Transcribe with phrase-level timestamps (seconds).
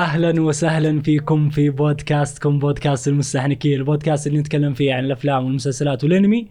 [0.00, 6.48] أهلا وسهلا فيكم في بودكاستكم بودكاست المستحنكين البودكاست اللي نتكلم فيه عن الأفلام والمسلسلات والأنمي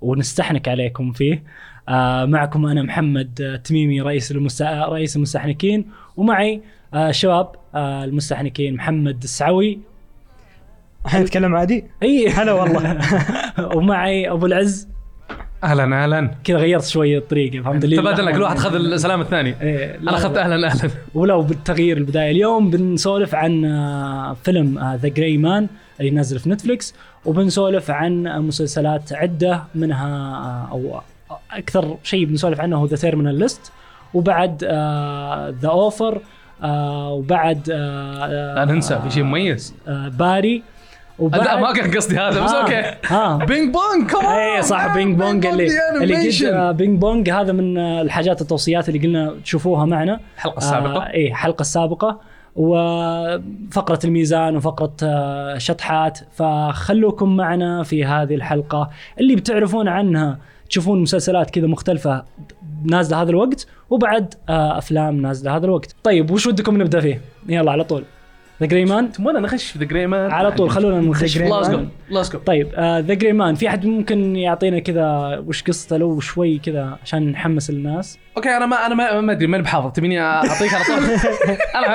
[0.00, 1.42] ونستحنك عليكم فيه.
[1.88, 4.62] آه معكم أنا محمد آه، تميمي رئيس المست...
[4.62, 5.86] رئيس المستحنكين
[6.16, 6.62] ومعي
[6.94, 9.78] آه شباب آه المستحنكين محمد السعوي.
[11.04, 12.98] الحين نتكلم عادي؟ اي هلا والله.
[13.76, 14.88] ومعي أبو العز.
[15.64, 16.30] أهلا أهلا.
[16.44, 19.54] كذا غيرت شوي الطريقة فهمت لي؟ تبادلنا كل واحد اخذ السلام الثاني.
[19.62, 20.44] إيه، أنا أخذت لا.
[20.44, 20.90] أهلا أهلا.
[21.14, 25.68] ولو بالتغيير البداية اليوم بنسولف عن آه، فيلم The Gray Man
[26.00, 31.00] اللي نازل في نتفلكس وبنسولف عن مسلسلات عدة منها آه، أو
[31.52, 33.72] أكثر شيء بنسولف عنه هو The Terminal List
[34.14, 34.64] وبعد
[35.62, 36.20] The Offer
[36.64, 39.74] وبعد آه، لا ننسى في شيء مميز.
[39.88, 40.62] آه، Barry
[41.20, 42.82] وبعد ما كان قصدي هذا بس آه، okay.
[43.06, 45.68] ها Ping Pong كمان اي صح Ping Pong اللي
[46.02, 50.20] اللي آه، Ping Pong هذا من آه، الحاجات التوصيات اللي قلنا تشوفوها معنا.
[50.36, 51.02] الحلقة السابقة.
[51.02, 52.20] آه اي الحلقة السابقة.
[52.56, 56.18] وفقرة الميزان وفقرة آه، شطحات.
[56.34, 58.90] فخلوكم معنا في هذه الحلقة.
[59.20, 62.24] اللي بتعرفون عنها تشوفون مسلسلات كذا مختلفة
[62.84, 65.94] نازلة هذا الوقت وبعد آه أفلام نازلة هذا الوقت.
[66.02, 68.04] طيب وش ودكم نبدأ فيه؟ يلا على طول.
[68.60, 71.42] The Gray Man تبغانا نخش في The Gray Man على طول خلونا نخش The Grey
[72.10, 76.20] let's في go طيب The Gray Man في أحد ممكن يعطينا كذا وش قصته لو
[76.20, 79.92] شوي كذا عشان نحمس الناس؟ okay أنا ما أنا ما, ما أدري ماني بحافظ.
[79.92, 80.96] تبيني أعطيك على طول؟
[81.76, 81.86] أنا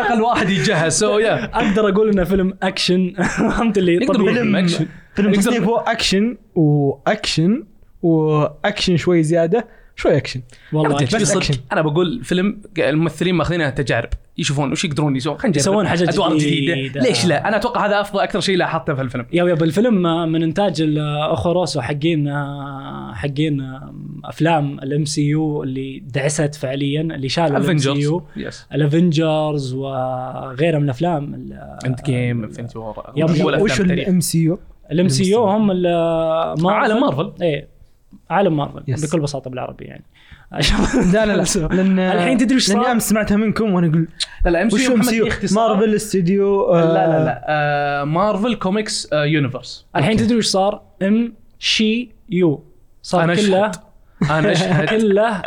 [0.00, 3.14] أنا خل واحد يتجهز so يا أقدر أقول إنه فيلم أكشن.
[3.38, 4.86] فهمت اللي فيلم أكشن.
[5.14, 7.64] فيلم تصنيفه أكشن وأكشن
[8.02, 9.66] وأكشن شوي زيادة.
[9.98, 11.18] شوي اكشن والله أكشن.
[11.18, 11.54] بس أكشن.
[11.72, 14.08] أنا بقول فيلم الممثلين ماخذينها تجارب.
[14.38, 15.38] يشوفون وش يقدرون يسوون.
[15.38, 15.60] خلينا نجرب.
[15.60, 16.74] يسوون حاجة أدوار جديدة.
[16.74, 17.00] جديدة.
[17.00, 19.26] ليش لا؟ أنا أتوقع هذا أفضل أكثر شيء لاحظته في الفيلم.
[19.32, 22.28] يا يا بالفيلم من إنتاج الاخوه روسو حقين
[23.14, 23.80] حقين
[24.24, 28.22] أفلام ال MCU اللي دعست فعليا اللي شال ال MCU ال
[28.74, 31.34] Avengers وغيرها من الأفلام
[31.86, 37.32] Endgame Infinity War وش ال MCU؟ ال MCU هم ال- عالم مارفل.
[37.42, 37.77] إيه.
[38.30, 39.06] عالم مارفل yes.
[39.06, 40.04] بكل بساطة بالعربي يعني.
[41.12, 41.44] لا لا لا.
[41.76, 44.08] لأن الحين تدري وش لأني صار؟ أمس سمعتها منكم وأنا أقول
[44.44, 47.44] لا لا MC؟ Marvel استوديو لا لا لا.
[47.48, 48.04] آه.
[48.04, 52.64] Marvel Comics آه universe الحين تدري وش صار؟ MCU
[53.02, 53.70] صار أنا كله
[54.30, 55.42] أنا اشهد كله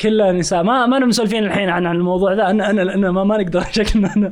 [0.00, 0.62] كله نساء.
[0.62, 2.50] ما ما مسولفين الحين عن عن الموضوع ذا.
[2.50, 4.30] أنا أنا لأن ما, ما نقدر شكلنا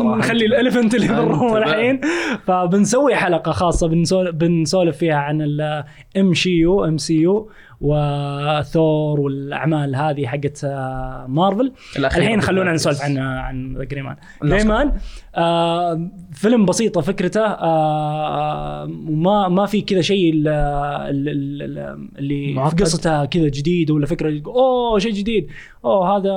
[0.00, 1.58] نخلي ال elephant اللي بال room بقى.
[1.58, 2.00] الحين.
[2.46, 7.50] فبنسوي حلقة خاصة بنسولف بنسولف فيها عن ال MCU MCU
[7.80, 11.72] وثور والأعمال هذه حقت آه، مارفل.
[11.96, 12.72] الحين خلونا.
[12.72, 14.92] نسولف عن عن The Gray Man Gray Man
[15.36, 22.54] آه فيلم بسيطه فكرته آه وما ما في كذا شيء ال- ال- ال- ال- اللي
[22.70, 22.76] في.
[22.76, 25.48] قصته كذا جديد ولا فكرة يقول أوه شيء جديد.
[25.84, 26.32] أوه هذا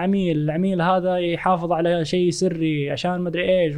[0.00, 3.74] عميل العميل هذا يحافظ على شيء سري عشان ما أدري إيش.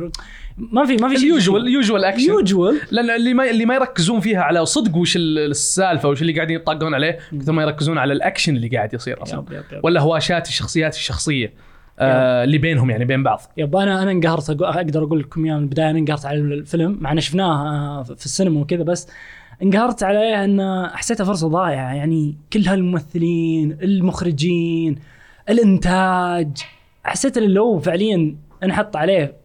[0.56, 2.80] ما في ما في شيء ال usual ال usual action usual.
[2.90, 6.56] لأن اللي ما اللي ما يركزون فيها على صدق وش ال- السالفة وش اللي قاعدين
[6.56, 9.40] يطاقون عليه كثر ما يركزون على الأكشن اللي قاعد يصير أصلا.
[9.40, 9.80] yep yep yep.
[9.84, 11.52] ولا هواشات الشخصيات الشخصية
[11.98, 13.40] آه اللي بينهم يعني بين بعض.
[13.56, 15.90] يب أنا أنا انقهرت أقدر أقول لكم إياها من البداية.
[15.90, 19.08] أنا انقهرت على الفيلم مع ان شفناه آه، في السينما وكذا بس
[19.62, 21.94] انقهرت عليه إن حسيتها فرصة ضايعة.
[21.94, 24.98] يعني كل هالممثلين المخرجين
[25.48, 26.48] الإنتاج
[27.04, 29.43] حسيت ان لو فعليا أنحط عليه.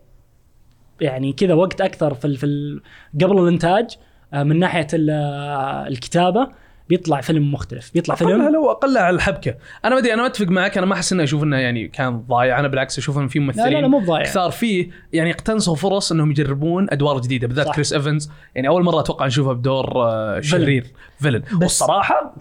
[1.01, 2.79] يعني كذا وقت أكثر في في
[3.23, 3.97] قبل الإنتاج
[4.33, 6.47] آه، من ناحية آه، الكتابة
[6.89, 9.55] بيطلع فيلم مختلف بيطلع أقلها فيلم لو أقلها على الحبكة.
[9.85, 12.19] أنا ما أدري أنا ما أتفق معك أنا ما أحس إنه أشوف إنه يعني كان
[12.21, 15.31] ضايع أنا بالعكس أشوف إنه في ممثلين لا لا لا مو بضايع كثار فيه يعني
[15.31, 17.75] اقتنصوا فرص إنهم يجربون أدوار جديدة بالذات صح.
[17.75, 18.31] كريس إيفنز.
[18.55, 20.85] يعني أول مرة أتوقع نشوفه بدور آه، شرير
[21.19, 21.43] villain.
[21.61, 22.35] والصراحة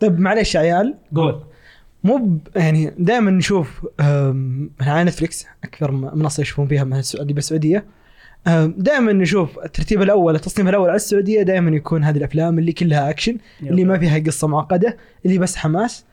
[0.00, 0.94] طيب معليش يا عيال.
[1.16, 1.40] قول.
[2.04, 7.84] مو ب- يعني دائما نشوف آم، على نتفلكس أكثر منصة يشوفون فيها السعودية بالسعوديه
[8.76, 13.36] دائما نشوف الترتيب الأول التصنيف الأول على السعودية دائما يكون هذه الأفلام اللي كلها أكشن
[13.62, 14.96] اللي ما فيها قصة معقدة
[15.26, 16.04] اللي بس حماس.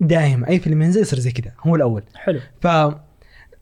[0.00, 2.02] دائما أي فيلم ينزل يصير زي كذا هو الأول.
[2.14, 2.40] حلو.
[2.60, 2.66] ف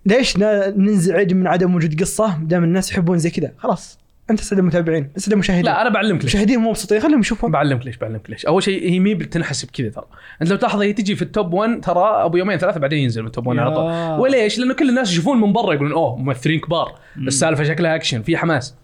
[0.07, 3.99] ليش ننزعج من عدم وجود قصة؟ دام الناس يحبون زي كذا خلاص.
[4.31, 6.35] أنت اسعد المتابعين اسعد المشاهدين لا أنا بعلمك ليش.
[6.35, 7.51] المشاهدين مو مبسوطين خليهم يشوفون.
[7.51, 8.47] بعلمك ليش بعلمك ليش.
[8.47, 10.05] أول شيء هي مي بتنحسب كذا ترى.
[10.43, 13.21] أنت لو تلاحظ هي تجي في ال top 1 ترى أبو يومين ثلاثة بعدين ينزل
[13.23, 13.75] من ال top 1 على.
[13.75, 14.21] طول.
[14.21, 16.99] وليش؟ لأنه كل الناس يشوفون من برا يقولون أوه ممثلين كبار.
[17.17, 18.75] السالفة شكلها اكشن في حماس.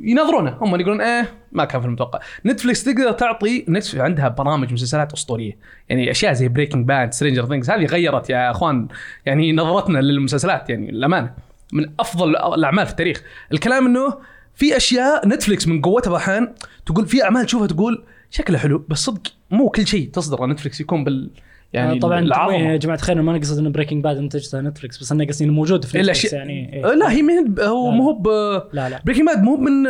[0.00, 2.20] ينظرونه هم يقولون إيه ما كان في المتوقع.
[2.46, 5.58] نتفلكس تقدر تعطي نتفلكس عندها برامج مسلسلات أسطورية.
[5.88, 8.88] يعني أشياء زي Breaking Bad Stranger Things هذه غيرت يا أخوان.
[9.26, 11.30] يعني نظرتنا للمسلسلات يعني الامانه
[11.72, 13.22] من أفضل الأعمال في التاريخ.
[13.52, 16.54] الكلام إنه في أشياء نتفلكس من قوتها بحان
[16.86, 19.20] تقول في أعمال تشوفها تقول شكلها حلو بس صدق
[19.50, 21.30] مو كل شيء تصدر على نتفلكس يكون بال
[21.72, 22.56] يعني آه، طبعا العظمة.
[22.56, 25.84] يا جماعة الخير ما نقصد ان Breaking Bad انتجته نتفلكس بس أنا قصدي إنه موجود
[25.84, 26.92] في نتفلكس يعني إيه.
[26.92, 27.90] آه، لا هي من هو.
[27.90, 29.02] مو هو لا لا.
[29.04, 29.82] Breaking Bad مو من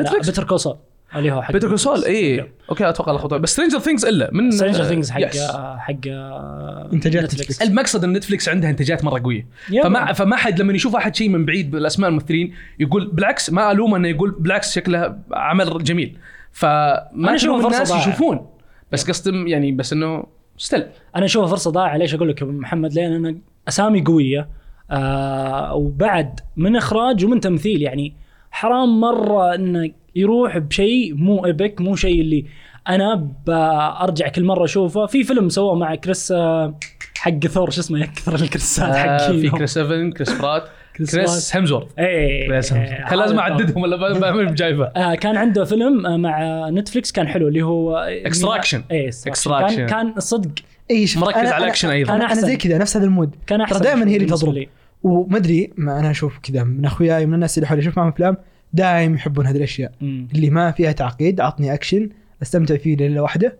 [0.00, 0.76] نتفلكس Better Call Saul
[1.16, 2.50] اللي هو حق Better Call Saul اي.
[2.70, 4.30] okay أتوقع لخبطه بس Stranger Things إلا.
[4.32, 5.50] من Stranger Things حق yes.
[5.78, 7.62] حق آه، إنتاجات نتفلكس.
[7.62, 9.46] المقصد إن نتفلكس عندها إنتاجات مرة قوية.
[9.82, 13.96] فما فما حد لما يشوف أحد شيء من بعيد بالأسماء الممثلين يقول بالعكس ما ألومه
[13.96, 16.18] إنه يقول بالعكس شكله عمل جميل.
[16.52, 17.90] فما فرصة الناس.
[17.90, 18.46] يشوفون.
[18.92, 20.24] بس قصدي يعني بس إنه
[20.58, 20.84] still
[21.16, 23.36] أنا اشوفها فرصة ضائعه ليش أقول لك يا محمد؟ لأن أنا
[23.68, 24.48] أسامي قوية
[24.90, 27.82] آه وبعد من إخراج ومن تمثيل.
[27.82, 28.14] يعني
[28.50, 32.44] حرام مرة إنه يروح بشيء مو epic مو شيء اللي
[32.88, 35.06] أنا برجع كل مرة أشوفه.
[35.06, 36.74] في فيلم سووه مع كريس آه،
[37.18, 40.62] حق ثور شو اسمه؟ يكثر الكريسات آه حقين في كريس إيفنز كريس برات
[40.96, 41.86] كريس كريس هيمزورث.
[41.98, 42.98] إيه كريس هيمزورث.
[43.00, 46.68] إيه، كان لازم اعددهم ولا ب- ب- ب- بجايبه آه كان عنده فيلم آه مع
[46.70, 48.78] نتفلكس كان حلو اللي هو Extraction.
[48.90, 49.80] إيه Extraction.
[49.90, 50.50] كان صدق
[50.90, 52.12] إي مركز أنا- على الأكشن أيضاً.
[52.14, 52.56] أنا, كان أنا زي.
[52.56, 53.34] كذا نفس هذا المود.
[53.46, 54.54] كان أحسن ترى دائما هي اللي تضرب.
[54.54, 54.68] لي.
[55.02, 58.36] وما أدري ما أنا أشوف كذا من أخوياي من الناس اللي حولي أشوف معهم أفلام.
[58.72, 59.92] دايم يحبون هذه الأشياء.
[60.00, 60.28] مم.
[60.34, 62.08] اللي ما فيها تعقيد عطني اكشن
[62.42, 63.56] أستمتع فيه ليلة واحدة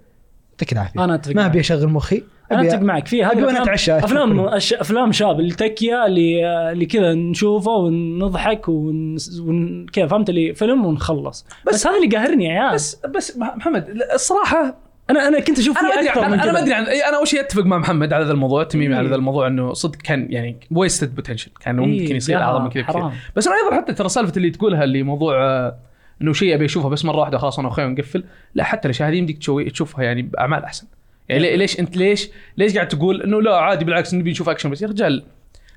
[0.53, 1.05] يعطيك العافية.
[1.05, 1.47] أنا أتفق ما.
[1.47, 2.23] أبي أشغل مخي
[2.53, 3.07] أنا أتفق معك.
[3.07, 3.99] في وأنا أفلام- أتعشى.
[3.99, 4.41] افلام.
[4.41, 4.73] أش...
[4.73, 9.17] أفلام شاب التكيه اللي اللي كذا نشوفه ونضحك ون...
[9.41, 9.87] ون...
[9.87, 11.47] كذا فهمت اللي؟ فيلم ونخلص.
[11.67, 12.75] بس, بس هذا اللي قاهرني يا عيال.
[12.75, 14.77] بس بس محمد الصراحه
[15.13, 16.59] أنا أنا كنت أشوف أنا ما أدري أنا أنا ما.
[16.59, 19.09] أدري عن إيه، أنا أول شيء أتفق مع محمد على هذا الموضوع تميمي على إيه.
[19.09, 22.71] هذا الموضوع إنه صدق كان يعني wasted potential كان إيه، ممكن يصير يا أعظم من
[22.71, 25.77] كذا بس أنا أيضا حتى ترى سالفة اللي تقولها اللي موضوع آه،
[26.23, 28.25] إنه شيء أبي أشوفه بس مرة واحدة خلاص أنا واخوي نقفل
[28.55, 30.87] لا حتى الاشياء هذه يمديك تشوفها يعني بأعمال أحسن.
[31.29, 34.83] يعني ليش انت ليش ليش قاعد تقول إنه لا عادي بالعكس نبي نشوف أكشن بس؟
[34.83, 35.25] يا رجال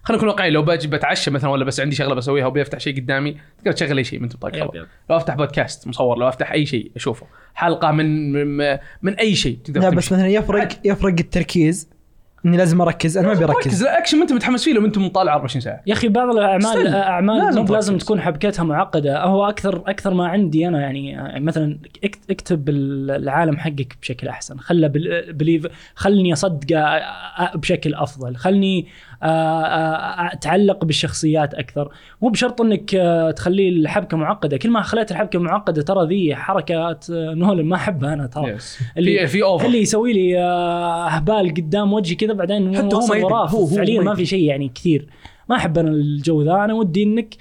[0.06, 3.38] خلينا نكون واقعيين لو باجي بتعشى مثلا ولا بس عندي شغلة بسويها وبيفتح شيء قدامي
[3.60, 4.69] تقدر تشغل أي شيء من yep.
[5.10, 9.57] لو أفتح بودكاست مصور لو أفتح أي شيء أشوفه حلقة من من, من أي شيء
[9.63, 9.98] تقدر لا تمشي.
[9.98, 11.90] بس مثلا يفرق يفرق التركيز
[12.46, 14.86] إني لازم أركز أنا ما أبي ركز أركز لا اكشن ما أنت متحمس فيه لو
[14.86, 16.88] أنت مطالع 24 ساعة يا أخي بعض الاعمال.
[16.88, 17.98] أعمال لازم لازم.
[17.98, 23.57] تكون حبكتها معقدة هو أكثر أكثر ما عندي أنا يعني يعني مثلا اكت- اكتب العالم
[23.57, 24.88] حقك بشكل أحسن خله
[25.31, 27.02] believe خلني اصدقه
[27.56, 28.88] بشكل أفضل خلني
[30.33, 31.89] أتعلق بالشخصيات أكثر.
[32.21, 34.57] مو بشرط إنك آه، تخلي الحبكة معقدة.
[34.57, 38.57] كل ما خليت الحبكة معقدة ترى ذي حركات آه، نولن ما أحبها أنا ترى.
[38.97, 43.21] اللي- في over اللي يسوي لي آه، أهبال قدام وجهي كذا بعدين حتى هو ما
[43.23, 44.15] هو- هو فعليا ما.
[44.15, 45.07] في شيء يعني كثير.
[45.50, 46.53] ما أحب أنا الجو ذا.
[46.53, 47.38] أنا ودي إنك آه،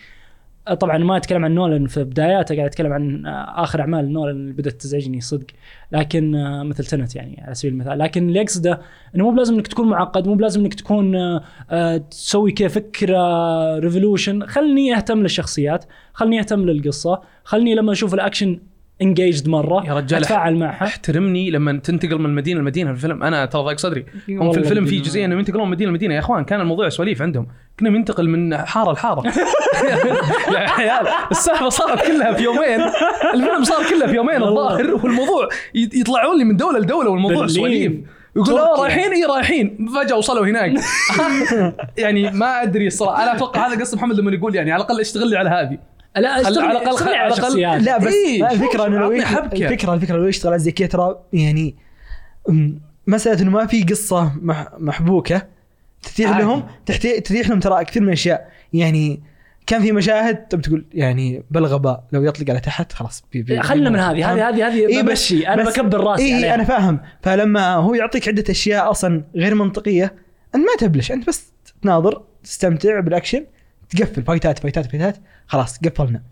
[0.73, 4.53] طبعا ما أتكلم عن نولن في بداياته قاعد أتكلم عن آه، آخر أعمال نولن اللي
[4.53, 5.47] بدأت تزعجني صدق.
[5.93, 7.99] لكن آه، مثل Tenet يعني على سبيل المثال.
[7.99, 8.81] لكن اللي أقصده
[9.15, 13.79] إنه مو بلازم إنك تكون معقد مو بلازم إنك تكون آه، آه، تسوي كذا فكرة
[13.79, 18.59] revolution خلني أهتم للشخصيات خلني أهتم للقصة خلني لما أشوف الأكشن
[19.03, 20.85] انجيجد مرة يا رجال أتفاعل معها.
[20.85, 24.07] احترمني لما تنتقل من مدينه لمدينه في الفيلم أنا ترى ضاق صدري.
[24.29, 25.01] هم في الفيلم في.
[25.01, 26.15] جزئيه انهم ينتقلون من مدينة لمدينة.
[26.15, 27.47] يا أخوان كان الموضوع سواليف عندهم.
[27.81, 29.23] كنا بننتقل من حارة لحارة.
[30.55, 32.81] يا عيال السالفه صارت كلها في يومين.
[33.35, 34.43] الفيلم صار كله في يومين.
[34.43, 37.47] الظاهر والموضوع يطلعون لي من دولة لدولة والموضوع.
[37.47, 37.93] سواليف.
[38.37, 38.59] يقول.
[38.59, 39.89] آه رايحين؟ اي رايحين.
[39.89, 40.73] فجأة وصلوا هناك.
[41.99, 43.23] يعني ما أدري الصراحة.
[43.23, 45.94] أنا أتوقع هذا قصد محمد لما يقول يعني على الأقل اشتغل لي على هذه.
[46.17, 49.13] لا على اشتغل على الشخصيات لا بس إيه، لا الفكرة إنه لو.
[49.13, 51.75] الفكرة الفكرة لو يشتغل على زي كذا ترى يعني
[53.07, 55.43] مسألة إنه ما في قصة مح محبوكة
[56.03, 56.43] تتيح عادي.
[56.43, 58.49] لهم تحتي- تتيح لهم ترى كثير من الأشياء.
[58.73, 59.23] يعني
[59.67, 63.91] كان في مشاهد تبي تقول يعني بالغباء لو يطلق على تحت خلاص بي بي خلنا
[63.91, 64.33] من هذه.
[64.33, 65.49] هذه هذه هذه إيه بس- بمشي.
[65.49, 66.55] أنا بس- بكبر راسي اي عليها.
[66.55, 67.01] أنا فاهم.
[67.23, 70.05] فلما هو يعطيك عدة أشياء أصلا غير منطقية
[70.55, 71.13] أنت ما تبلش.
[71.13, 71.53] أنت بس
[71.83, 73.45] تناظر تستمتع بالأكشن
[73.91, 74.23] تقفل.
[74.23, 75.17] fight ات fight ات fight ات.
[75.47, 76.23] خلاص قفلنا.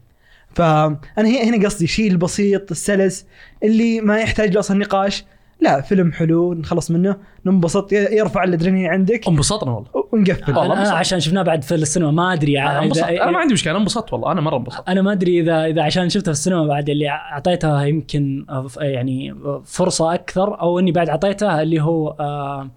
[0.55, 3.27] فانا هي- هنا قصدي شيء البسيط السلس
[3.63, 5.25] اللي ما يحتاج له أصلا نقاش
[5.61, 7.17] لا فيلم حلو نخلص منه
[7.47, 7.93] ننبسط.
[7.93, 9.29] يرفع الأدرينالين عندك.
[9.29, 9.89] انبسطنا والله.
[10.13, 10.43] ونقفل.
[10.53, 10.95] والله أنا انبسطت.
[10.97, 12.61] عشان شفناه بعد في السينما ما أدري.
[12.63, 14.33] أنا إذا- أنا ما عندي مشكلة أنا انبسطت والله.
[14.33, 14.89] أنا مرة انبسطت.
[14.89, 18.47] أنا ما أدري إذا إذا عشان شفته في السينما بعد اللي اعطيتها يمكن
[18.81, 22.71] يعني فرصة أكثر أو إني بعد اعطيتها اللي هو آه،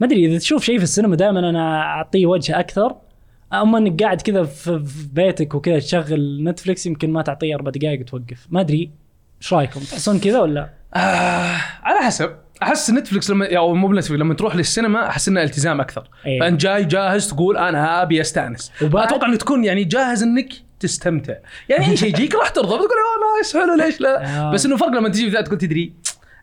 [0.00, 2.94] ما أدري إذا تشوف شيء في السينما دائما أنا أعطيه وجه أكثر.
[3.52, 8.46] أما إنك قاعد كذا في بيتك وكذا تشغل نتفلكس يمكن ما تعطيه أربع دقائق وتوقف.
[8.50, 8.90] ما أدري.
[9.42, 12.30] إيش رأيكم؟ تحسون كذا ولا؟ آه على حسب.
[12.62, 16.08] أحس نتفلكس لما أو مو بنتفلكس لما تروح للسينما أحس إنه التزام أكثر.
[16.26, 16.40] إيه.
[16.40, 18.72] فانت جاي جاهز تقول أنا أبي أستأنس.
[18.82, 20.48] وبعد- أتوقع انك تكون يعني جاهز إنك
[20.80, 21.34] تستمتع.
[21.68, 22.66] يعني اي شيء يجيك؟ راح ترضى.
[22.66, 24.52] بتقول أوه nice حلو ليش لا؟ آه.
[24.52, 25.92] بس إنه فرق لما تجي تقول تدري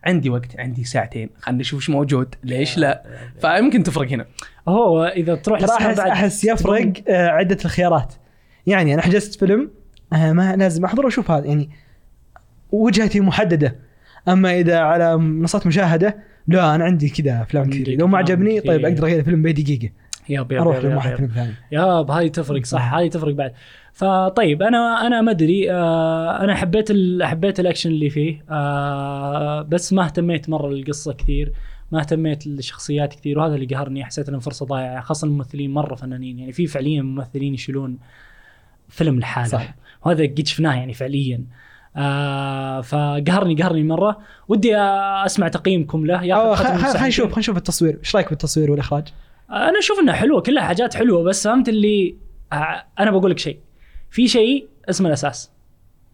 [0.05, 1.29] عندي وقت عندي ساعتين.
[1.41, 2.35] خلينا نشوف إيش موجود.
[2.43, 3.03] ليش لا؟
[3.41, 4.25] فيمكن تفرق هنا.
[4.67, 8.13] هو إذا تروح احس بعد أحس يفرق آه، عدة الخيارات.
[8.67, 9.71] يعني أنا حجزت فيلم
[10.13, 11.69] آه، ما لازم احضر واشوف هذا يعني
[12.71, 13.75] وجهتي محددة.
[14.27, 18.85] أما إذا على منصات مشاهدة لا أنا عندي كذا أفلام كثير لو ما عجبني طيب.
[18.85, 19.89] أقدر أغير الفيلم بأي دقيقة.
[20.29, 21.15] yep yep أروح yep.
[21.15, 21.53] فيلم ثاني.
[21.71, 22.93] yep هاي تفرق صح.
[22.93, 23.53] هاي تفرق بعد.
[23.95, 26.91] فطيب أنا أنا ما أدري آه أنا حبيت.
[27.21, 31.53] حبيت الأكشن اللي فيه آه بس ما اهتميت مرة القصة كثير
[31.91, 36.39] ما اهتميت الشخصيات كثير وهذا اللي قهرني حسيت انه فرصة ضايعة خاصة الممثلين مرة فنانين
[36.39, 37.97] يعني في فعليا ممثلين يشيلون
[38.89, 39.75] فيلم لحاله صح.
[40.05, 41.43] وهذا قد شفناه يعني فعليا
[41.95, 46.17] آه فقهرني قهرني مرة ودي أسمع تقييمكم له
[46.55, 47.07] خ- خلينا.
[47.07, 49.03] نشوف خلينا نشوف التصوير إيش رأيك بالتصوير والإخراج؟
[49.49, 52.15] أنا أشوف إنها حلوة كلها حاجات حلوة بس فهمت اللي
[52.53, 53.59] آه، أنا بقول لك شيء
[54.15, 55.51] في شيء اسمه الأساس.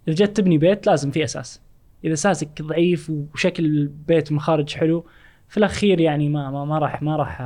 [0.08, 1.62] إذا جيت تبني بيت لازم في أساس.
[2.06, 5.06] إذا أساسك ضعيف وشكل البيت مخارج حلو
[5.50, 7.42] في الأخير يعني ما ما, ما راح ما راح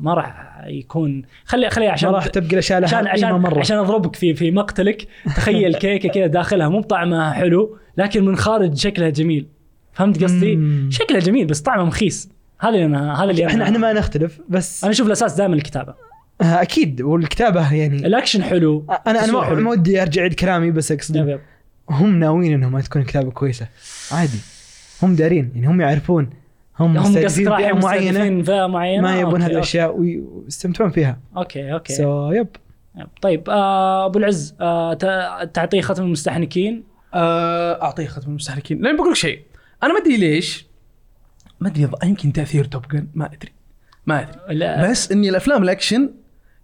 [0.00, 3.60] ما راح يكون خلي خلي عشان ما راح تبقى الأشياء عشان عشان مرة.
[3.60, 5.08] عشان أضربك في في مقتلك.
[5.36, 9.46] تخيل كيكة كذا داخلها مو بطعمها حلو لكن من خارج شكلها جميل.
[9.92, 10.58] فهمت قصدي؟
[10.90, 12.30] شكلها جميل بس طعمها مخيس.
[12.60, 16.09] هذا اللي أنا هذا اللي إحنا إحنا ما نختلف بس أنا أشوف الأساس دائما الكتابة.
[16.40, 19.60] أكيد والكتابة يعني الأكشن حلو أنا أنا التصوير ما حلو.
[19.60, 21.40] ما ودي أرجع عيد كلامي بس أقصد يب.
[21.90, 23.66] هم ناويين إنهم ما تكون كتابة كويسة.
[24.12, 24.38] عادي.
[25.02, 26.30] هم دارين يعني هم يعرفون.
[26.80, 28.42] هم هم قصدك فئه معينة.
[28.42, 31.18] فئة معينة؟ ما يبون هذه الأشياء وي- ويستمتعون فيها.
[31.36, 31.92] okay okay.
[31.92, 32.48] so yep
[32.96, 33.06] yep.
[33.22, 39.10] طيب آه أبو العز آه ت- تعطيه ختم المستحنكين؟ آه، اعطيه ختم المستحنكين لأن بقول
[39.10, 39.40] لك شيء.
[39.82, 40.66] أنا ما أدري ليش.
[41.60, 43.52] ما أدري يمكن تأثير Top Gun ما أدري.
[44.06, 44.58] ما أدري.
[44.58, 44.90] لا.
[44.90, 46.10] بس إني الأفلام الأكشن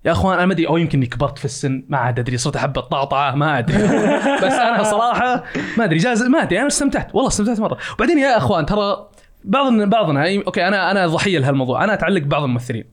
[0.06, 2.56] يا أخوان أنا ما أدري أو يمكن إني كبرت في السن ما عاد أدري صرت
[2.56, 3.82] أحب الطعطعه ما أدري.
[4.42, 5.44] بس أنا صراحة
[5.78, 7.78] ما أدري جاز ما أدري أنا استمتعت والله استمتعت مرة.
[7.94, 9.08] وبعدين يا أخوان ترى
[9.44, 12.84] بعضنا بعضنا okay أنا أنا ضحية لهالموضوع أنا أتعلق ببعض الممثلين.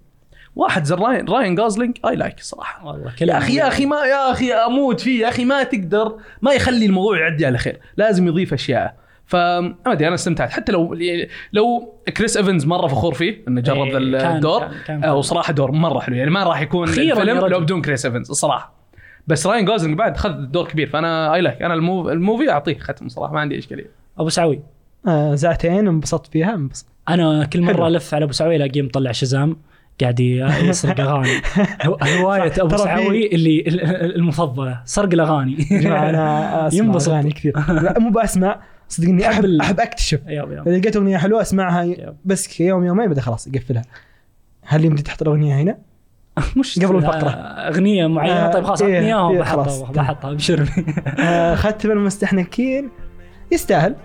[0.55, 2.85] واحد زي Ryan Ryan Gosling I like صراحة.
[2.85, 6.53] والله يا أخي يا أخي ما يا أخي أموت فيه يا أخي ما تقدر ما
[6.53, 9.02] يخلي الموضوع يعدي على خير لازم يضيف أشياء.
[9.25, 10.51] فما أدري أنا استمتعت.
[10.51, 10.97] حتى لو
[11.53, 14.59] لو Chris Evans مرة فخور فيه إنه جرب إيه، ال- كان- الدور.
[14.87, 16.15] كان- كان- وصراحه دور مرة حلو.
[16.15, 17.49] يعني ما راح يكون رجل.
[17.51, 18.73] لو بدون Chris Evans الصراحه
[19.27, 22.51] بس Ryan Gosling بعد خذ دور كبير فأنا I like أنا ال mov ال movie
[22.51, 23.89] أعطيه ختم صراحة ما عندي إشكالية.
[24.19, 24.59] أبو سعوي.
[25.07, 26.87] آه ساعتين انبسطت فيها انبسطت.
[27.09, 27.87] أنا كل مرة.
[27.87, 29.57] ألف على أبو سعوي ألاقيه مطلع Shazam
[30.01, 31.41] قاعد يسرق اغاني
[31.85, 35.53] هو- هواية أبو سعوي اللي ال- ال- المفضلة سرق الأغاني.
[35.71, 37.09] يا جماعة أنا أسمع ينبسط.
[37.11, 37.53] أغاني كثير.
[37.69, 38.59] لا مو بسمع
[38.89, 40.67] صدقني احب ال- أحب أكتشف yep yep.
[40.67, 42.15] إذا لقيت أغنية حلوة أسمعها yep.
[42.25, 43.81] بس يوم يومين بعدين خلاص أقفلها
[44.65, 45.77] هل يمدي تحط الأغنية هنا؟
[46.57, 47.29] مش قبل الفقرة.
[47.29, 49.81] آه، أغنية معينة آه، طيب خلاص اعطني اياها إيه، وبحطها خلاص.
[49.81, 50.69] بحطها ابشر
[51.19, 52.89] آه، ختم المستحنكين
[53.51, 53.95] يستاهل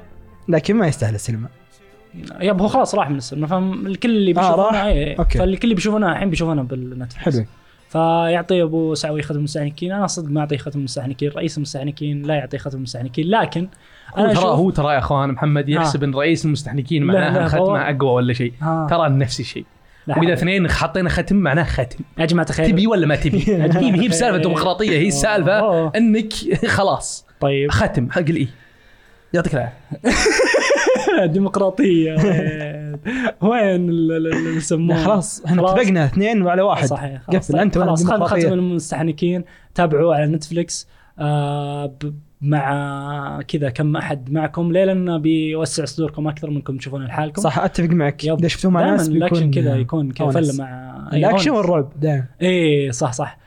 [0.48, 1.48] لكن ما يستاهل السينما
[2.40, 5.38] yep هو خلاص راح من السينما فالكل اللي آه، بيشوفونه راح؟ إيه، okay.
[5.38, 7.44] فالكل اللي بيشوفونه الحين بيشوفونه بال Netflix حلو
[7.88, 12.58] فيعطي ابو سعوي ختم المستحنكين أنا صدق ما اعطيه ختم المستحنكين رئيس المستحنكين لا يعطي
[12.58, 13.68] ختم المستحنكين لكن
[14.18, 18.32] أنا ترى هو ترى يا اختم محمد يحسب إن رئيس المستحنكين معناها ختمة أقوى ولا
[18.32, 18.52] شيء.
[18.90, 19.64] ترى نفس الشيء.
[20.08, 20.32] وإذا.
[20.32, 22.04] اثنين حطينا ختم معناه ختم.
[22.18, 22.66] يا جماعة الخير.
[22.66, 25.88] تبي ولا ما تبي؟ هي هي بسالفة ديمقراطية هي السالفة.
[25.96, 26.32] إنك
[26.66, 27.26] خلاص.
[27.40, 27.70] طيب.
[27.70, 28.10] ختم.
[28.10, 28.48] حق الاي
[29.32, 29.78] يعطيك العافية.
[31.32, 32.98] ديمقراطية وين
[33.50, 35.62] وين ال- ال- ال- اللي يسمونه لا، خلاص إحنا.
[35.72, 38.04] اتفقنا اثنين على واحد صحيح خلاص قفل أنت خلاص.
[38.06, 41.94] ختم المستحنكين تابعوه على Netflix آه
[42.40, 47.88] مع كذا كم أحد معكم ليه لأنه بيوسع صدوركم أكثر منكم تشوفونه لحالكم صح أتفق
[47.88, 48.24] معك.
[48.24, 50.34] إذا شفتوه مع ناس الأكشن كذا يكون كذا أونس.
[50.36, 51.50] فله مع الأكشن.
[51.50, 53.38] والرعب دائما إيه صح صح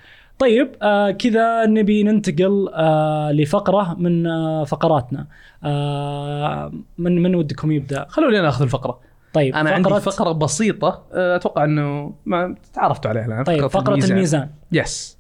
[0.41, 5.27] طيب آه كذا نبي ننتقل آه لفقرة من آه فقراتنا.
[5.63, 8.99] آه من من ودكم يبدأ؟ خلوني ناخذ الفقرة.
[9.33, 13.43] طيب أنا عندي فقره بسيطة أه، أتوقع إنه ما تعرفتوا عليها الآن.
[13.43, 14.49] طيب فقرة الميزان.
[14.71, 15.17] يس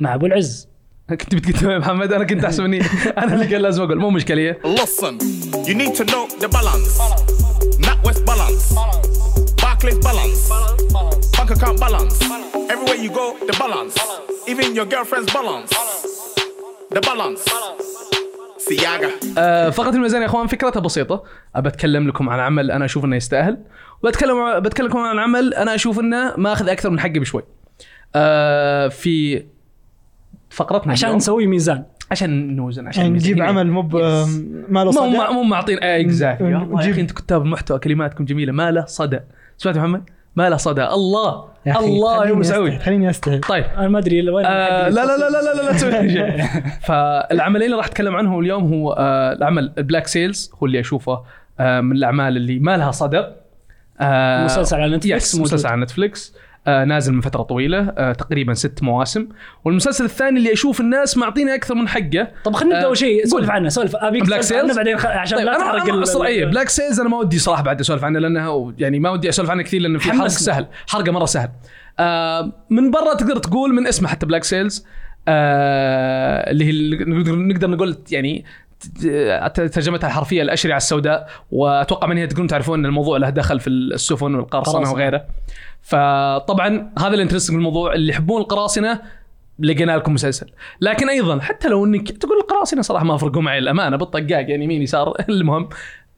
[0.00, 0.68] مع أبو العز.
[1.10, 2.80] كنت بتقول يا محمد أنا كنت أحسب إني
[3.22, 3.98] أنا اللي كان لازم أقول.
[3.98, 4.52] مو مشكلة.
[4.52, 5.14] Listen,
[5.66, 7.00] you need to know the balance.
[7.86, 9.23] NatWest balance.
[9.74, 10.42] Barclays balance.
[11.36, 12.16] Bank account balance.
[12.72, 13.94] Everywhere you go, the balance.
[14.52, 15.70] Even your girlfriend's balance.
[16.96, 17.42] The balance.
[18.66, 19.38] Siaga.
[19.38, 21.24] آه، فقره الميزان يا أخوان فكرتها بسيطة.
[21.56, 23.58] أبى أتكلم لكم عن عمل أنا أشوف إنه يستاهل.
[24.02, 27.42] وبتكلم بتكلم عن عمل أنا أشوف إنه ماخذ أكثر من حقه بشوي.
[28.14, 29.44] آه، في
[30.50, 31.84] فقرتنا عشان اليوم- نسوي ميزان.
[32.10, 33.42] عشان نوزن عشان يعني نجيب.
[33.42, 33.82] عمل مو
[34.68, 35.06] ما له صدى.
[35.06, 35.78] مو مو معطين.
[35.82, 39.20] اكزاكتلي يا الله يا أخي انت كتاب المحتوى كلماتكم جميلة ما له صدى.
[39.58, 40.02] سمعت محمد؟
[40.36, 40.84] ما له صدى.
[40.84, 41.44] الله!
[41.66, 43.64] يا الله يا أستحي- خليني استحي طيب.
[43.76, 46.10] أنا ما أدري وين آه لا لا لا لا لا لا, لا تسوي.
[46.14, 46.44] شيء
[46.82, 51.22] فالعملين اللي راح أتكلم عنهم اليوم هو آه العمل Black Sails هو اللي أشوفه
[51.60, 53.24] آه من الأعمال اللي ما لها صدى.
[54.00, 55.40] آه مسلسل على Netflix yes.
[55.40, 56.34] مسلسل على Netflix
[56.66, 59.28] آه نازل من فترة طويلة آه تقريبا ست مواسم
[59.64, 63.26] والمسلسل الثاني اللي أشوف الناس معطينه أكثر من حقه طب خلينا نبدأ آه، أول شيء.
[63.26, 65.06] سولف عنه سولف ابيك عنه Sails؟ بعدين خ...
[65.06, 68.18] عشان طيب لا تحرق اي ال- Black Sails أنا ما ودي صراحة بعد أسولف عنه
[68.18, 70.26] لأنه يعني ما ودي أسولف عنه كثير لأنه في حرق.
[70.28, 71.48] سهل حرقه مرة سهل
[71.98, 74.86] آه من برا تقدر تقول من اسمه حتى Black Sails
[75.28, 77.04] آه اللي هي
[77.34, 78.44] نقدر نقول يعني
[79.54, 84.34] ترجمتها الحرفية الأشرعة السوداء وأتوقع من هي تقولون تعرفون إن الموضوع له دخل في السفن
[84.34, 84.92] والقرصنة.
[84.92, 85.24] وغيره
[85.84, 89.00] فطبعا هذا ال interesting بالموضوع اللي يحبون القراصنة
[89.58, 90.46] لقينا لكم مسلسل.
[90.80, 94.82] لكن أيضا حتى لو إنك تقول القراصنة صراحة ما فرقوا معي الامانه بالطقاق يعني يمين
[94.82, 95.14] يسار.
[95.28, 95.68] المهم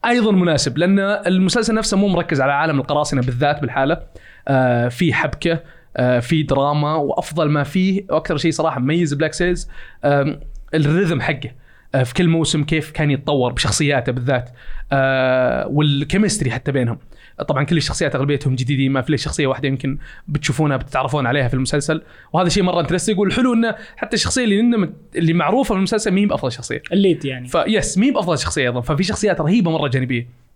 [0.05, 4.01] أيضا مناسب لأن المسلسل نفسه مو مركز على عالم القراصنة بالذات بالحالة.
[4.47, 5.59] آه في حبكة
[5.97, 9.69] آه في دراما وأفضل ما فيه وأكثر شيء صراحة مميز Black Sails
[10.03, 10.39] آه
[10.73, 11.51] ال rhythm حقه.
[11.95, 14.49] آه في كل موسم كيف كان يتطور بشخصياته بالذات.
[14.91, 16.97] آه وال chemistry حتى بينهم.
[17.43, 21.53] طبعا كل الشخصيات اغلبيتهم جديدين ما في إلا شخصيه واحدة يمكن بتشوفونها بتتعرفون عليها في
[21.53, 22.01] المسلسل
[22.33, 26.51] وهذا شيء مره interesting والحلو انه حتى الشخصيه اللي اللي معروفه في المسلسل مين بافضل
[26.51, 30.46] شخصيه ال lead يعني face مين بافضل شخصيه أيضا ففي شخصيات رهيبه مره جانبيه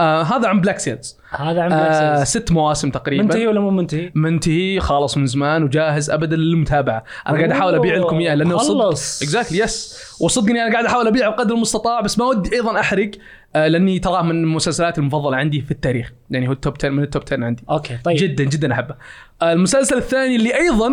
[0.00, 3.22] آه هذا عن Black Sails هذا عن آه Black Sails ست مواسم تقريبا.
[3.22, 7.04] منتهي ولا مو منتهي؟ منتهي خالص من زمان وجاهز ابدا للمتابعة.
[7.28, 9.22] أنا قاعد أحاول أبيع لكم إياه لأنه صدق خلص.
[9.22, 13.10] exactly yes وصدقني أنا قاعد أحاول أبيعه بقدر المستطاع بس ما ودي أيضا أحرق
[13.56, 16.12] آه لأني تراه من المسلسلات المفضلة عندي في التاريخ.
[16.30, 17.62] يعني هو ال top 10 من ال top 10 عندي.
[17.70, 18.16] okay طيب.
[18.16, 18.94] جدا جدا أحبه.
[19.42, 20.88] آه المسلسل الثاني اللي أيضا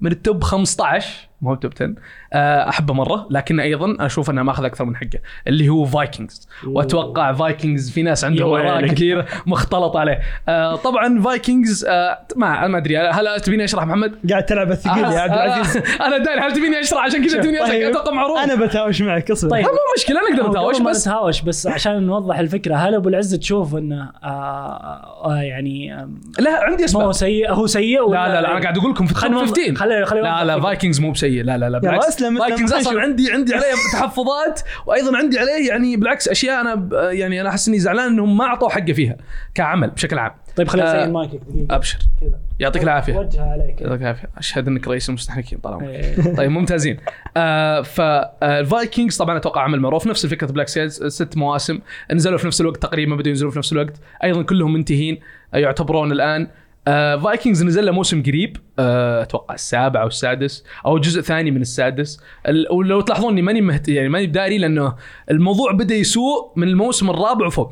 [0.00, 1.94] من ال top 15 مو هو ال top 10
[2.32, 7.32] آه أحبه مرة لكن أيضا أشوف أنه ماخذ أكثر من حقه اللي هو Vikings وأتوقع
[7.32, 8.86] Vikings في ناس عندهم آراء.
[8.86, 10.18] كثير مختلط عليه.
[10.48, 15.20] آه طبعا Vikings آه ما ما أدري هل تبيني أشرح محمد؟ قاعد تلعب الثقيل يا
[15.20, 15.76] عبد العزيز.
[16.00, 18.38] أنا داري هل تبيني أشرح؟ عشان كذا تبيني اشرح طيب، أتوقع معروف.
[18.38, 19.50] أنا بتهاوش معك اصبر.
[19.50, 19.64] طيب.
[19.64, 21.08] مو مشكلة نتهاوش قبل ما بس.
[21.08, 26.06] نتهاوش بس عشان نوضح الفكرة هل أبو العز تشوف انه آه يعني
[26.38, 27.02] لا عندي ما أسباب.
[27.04, 29.46] هو سيء هو سيء ولا لا لا لا أنا قاعد أقول لكم في خلينا ال
[29.46, 30.60] top نوضح- 15 خلينا- خلينا لا لا.
[30.60, 31.31] Vikings مو بسيء.
[31.42, 32.04] لا لا لا بالعكس.
[32.04, 33.00] أسلم- أسلم، Vikings أصلا.
[33.00, 37.78] عندي عندي عليه تحفظات وأيضا عندي عليه يعني بالعكس أشياء أنا يعني أنا أحس إني
[37.78, 39.16] زعلان إنهم ما اعطوا حقه فيها
[39.54, 40.32] كعمل بشكل عام.
[40.56, 41.98] طيب خلينا آه، نسيب مايكك دقيقه أبشر.
[42.20, 42.38] كذا.
[42.60, 43.16] يعطيك العافية.
[43.18, 43.80] وجهها عليك.
[43.80, 44.30] يعطيك العافية.
[44.38, 46.34] أشهد إنك رئيس المستحركين طال عمرك إيه.
[46.36, 46.96] طيب ممتازين.
[47.36, 50.06] آه فال Vikings طبعا أتوقع عمل معروف.
[50.06, 51.78] نفس فكره Black Sails ست مواسم.
[52.12, 53.96] نزلوا في نفس الوقت تقريبا بدوا ينزلوا في نفس الوقت.
[54.24, 55.20] أيضا كلهم منتهين
[55.54, 56.48] آه، يعتبرون الآن
[56.88, 58.56] آه Vikings نزل له موسم قريب.
[58.78, 62.20] آه أتوقع السابع أو السادس أو جزء ثاني من السادس.
[62.48, 63.88] ال- ولو تلاحظون إني ماني مهت...
[63.88, 64.94] يعني ماني بداري لأنه
[65.30, 67.70] الموضوع بدأ يسوء من الموسم الرابع وفوق.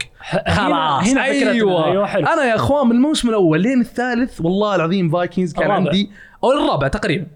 [0.49, 1.51] خلاص هنا فكرتنا.
[1.51, 1.91] أيوه.
[1.91, 2.27] أيوة، حلو.
[2.27, 5.87] أنا يا أخوان من الموسم الأول لين الثالث والله العظيم فايكنجز كان الرابع.
[5.87, 6.11] عندي
[6.45, 7.27] أو الرابع تقريبا.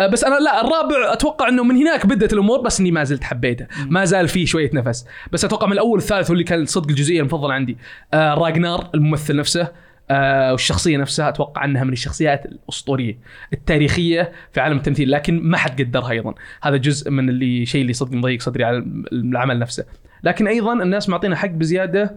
[0.00, 3.24] آه، بس أنا لا الرابع أتوقع إنه من هناك بدأت الأمور بس إني ما زلت
[3.24, 3.66] حبيته.
[3.86, 5.06] ما زال فيه شوية نفس.
[5.32, 7.78] بس أتوقع من الأول والثالث هو اللي كان صدق الجزئية المفضلة عندي.
[8.14, 9.68] آه راجنار الممثل نفسه.
[10.10, 13.18] آه والشخصية نفسها أتوقع أنها من الشخصيات الأسطورية
[13.52, 16.34] التاريخية في عالم التمثيل لكن ما حد قدرها أيضا.
[16.62, 19.84] هذا جزء من اللي شيء اللي صدق مضيق صدري على العمل نفسه.
[20.22, 22.16] لكن أيضا الناس معطينا حق بزيادة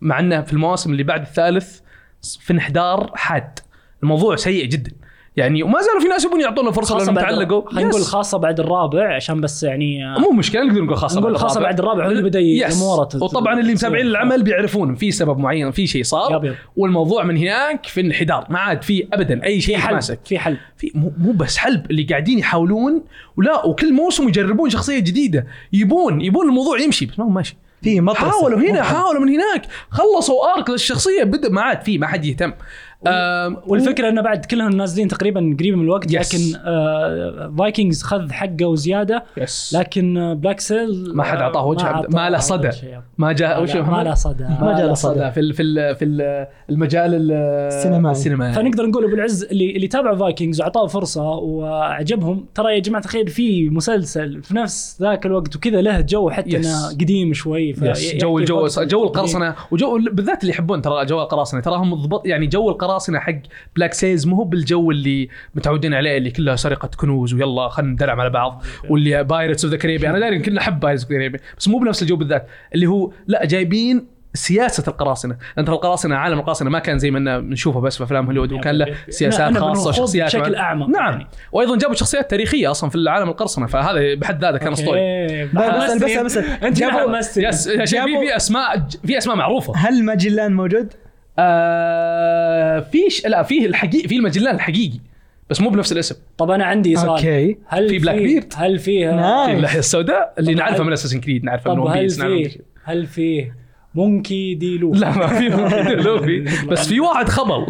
[0.00, 1.80] مع إنه في المواسم اللي بعد الثالث
[2.40, 3.58] في انحدار حاد.
[4.02, 4.92] الموضوع سيء جدا.
[5.36, 7.70] يعني وما زالوا في ناس يبون يعطونا فرصة خاصة لأنهم تعلقوا.
[7.70, 8.02] خلينا نقول.
[8.02, 12.06] خاصة بعد الرابع عشان بس يعني مو مشكلة نقدر نقول خاصة نقول خاصة بعد الرابع
[12.06, 12.66] هو اللي.
[12.66, 14.06] أموره تت- وطبعا اللي متابعين.
[14.06, 16.54] العمل بيعرفون في سبب معين في شيء صار.
[16.76, 20.20] والموضوع من هناك في انحدار ما عاد في ابدا أي شيء حل يتماسك.
[20.24, 23.04] في حل في مو, مو بس حلب اللي قاعدين يحاولون
[23.36, 25.46] ولا وكل موسم يجربون شخصية جديدة.
[25.72, 27.56] يبون يبون الموضوع يمشي بس ما هو ماشي.
[27.82, 29.62] في مطرسه حاولوا هنا حاولوا من هناك.
[29.90, 32.52] خلصوا arc للشخصية بدأ ما عاد في ما حد يهتم.
[33.66, 36.34] والفكرة إنه بعد كلهم نازلين تقريبا قريب من الوقت yes.
[36.34, 41.84] لكن آه Vikings خذ حقه وزيادة yes لكن آه Black Sails ما حد أعطاه وجه
[41.86, 42.70] عبد- ما له صدى.
[43.18, 45.30] ما جاء وش ما؟ له صدى ما جاء له صدى.
[45.30, 47.32] في ال- في ال- في ال- المجال ال-
[47.72, 48.12] السينمائي.
[48.12, 53.02] السينمائي فنقدر نقول أبو العز اللي اللي تابع Vikings وأعطاه فرصة وعجبهم ترى يا جماعة
[53.02, 56.66] الخير في مسلسل في نفس ذاك الوقت وكذا له جو حتى yes.
[56.66, 59.02] انه قديم شوي جو جو قديم.
[59.02, 63.34] القرصنه وجو بالذات اللي يحبون ترى جو القراصنة تراهم ضبط يعني جو القراصنة حق
[63.76, 68.12] Black Sails مو هو بالجو اللي متعودين عليه اللي كلها سرقة كنوز ويلا خلينا ندلع
[68.20, 71.38] على بعض واللي Pirates of the Caribbean أنا داري كلنا نحب Pirates of the Caribbean
[71.58, 75.36] بس مو بنفس الجو بالذات اللي هو لا جايبين سياسة القراصنة.
[75.56, 78.74] لأن ترى القراصنة عالم القراصنة ما كان زي ما نشوفه بس في أفلام هوليوود وكان
[78.74, 81.12] له سياسات أنا خاصة وشخصيات بشكل أعمق نعم.
[81.12, 81.26] يعني.
[81.52, 85.00] وأيضا جابوا شخصيات تاريخية أصلا في العالم القرصنه فهذا بحد ذاته كان أسطوري.
[85.44, 86.18] بس بس.
[86.18, 89.72] بس أنت جابوا- في أسماء في أسماء معروفة.
[89.76, 90.92] هل ماجلان موجود؟
[91.38, 94.98] آه فيش لا فيه الحقيقي في المجلان الحقيقي
[95.50, 99.10] بس مو بنفس الاسم طب أنا عندي سؤال okay هل في Black Beard؟ هل فيه.
[99.46, 102.60] في اللحيه السوداء اللي نعرفها من Assassin's Creed نعرفها من One Piece نعرفها من فيه
[102.84, 103.61] هل فيه
[103.94, 104.78] Monkey D.
[104.78, 105.48] Lu لا ما في
[105.94, 106.40] لوفي.
[106.70, 107.66] بس في واحد خبل.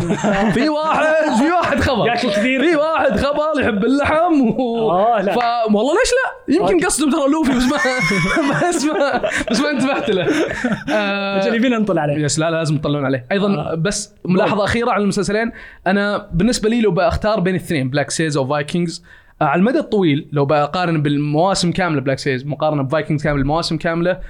[0.53, 1.05] في واحد
[1.39, 2.07] في واحد خبل.
[2.09, 2.63] ياكل كثير.
[2.63, 4.91] في واحد خبل يحب اللحم و...
[4.91, 5.33] آه، لا.
[5.33, 5.39] ف...
[5.75, 6.87] والله ليش لا؟ يمكن.
[6.87, 7.79] قصده ترى لوفي بس ما
[8.69, 10.27] بس ما بس ما انتبهت له.
[10.91, 12.25] آه، أجل يبينا نطلع عليه.
[12.25, 13.27] yes لا لا لازم تطلعون عليه.
[13.33, 13.75] أيضا آه.
[13.75, 15.53] بس ملاحظة أخيرة على المسلسلين.
[15.87, 19.05] أنا بالنسبة لي لو بأختار بين الاثنين Black Sails أو Vikings
[19.43, 23.77] آه، على المدى الطويل لو بقارن بالمواسم كاملة Black Sails مقارنة ب Vikings كامل المواسم
[23.77, 24.21] كاملة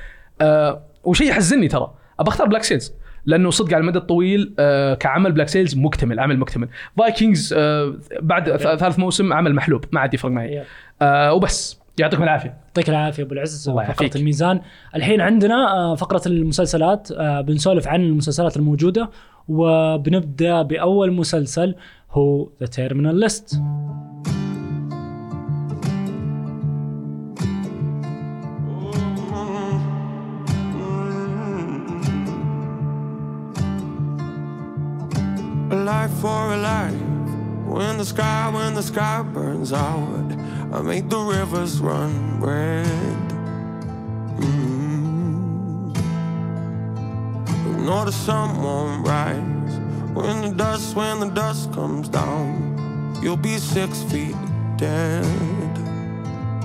[0.40, 1.95] آه وشيء يحزنني ترى.
[2.21, 2.92] ابى أختار Black Sails
[3.27, 6.69] لأنه صدق على المدى الطويل آه كعمل Black Sails مكتمل عمل مكتمل.
[6.99, 10.62] Vikings آه بعد ثالث موسم عمل محلوب ما عاد يفرق معي.
[11.03, 11.83] آه وبس.
[11.99, 12.57] يعطيكم العافية.
[12.67, 14.11] يعطيك العافية أبو العز فقرة.
[14.17, 14.61] الميزان.
[14.97, 19.11] الحين عندنا آه، فقرة المسلسلات آه، بنسولف عن المسلسلات الموجودة
[19.49, 21.75] وبنبدأ بأول مسلسل
[22.11, 23.61] هو The Terminal List
[35.83, 36.92] life for a life.
[37.66, 40.33] When the sky, when the sky burns out,
[40.73, 42.87] I make the rivers run red.
[44.38, 45.97] Mm.
[47.64, 49.79] You'll notice someone rise.
[50.14, 54.37] When the dust, when the dust comes down, you'll be six feet
[54.77, 55.25] dead.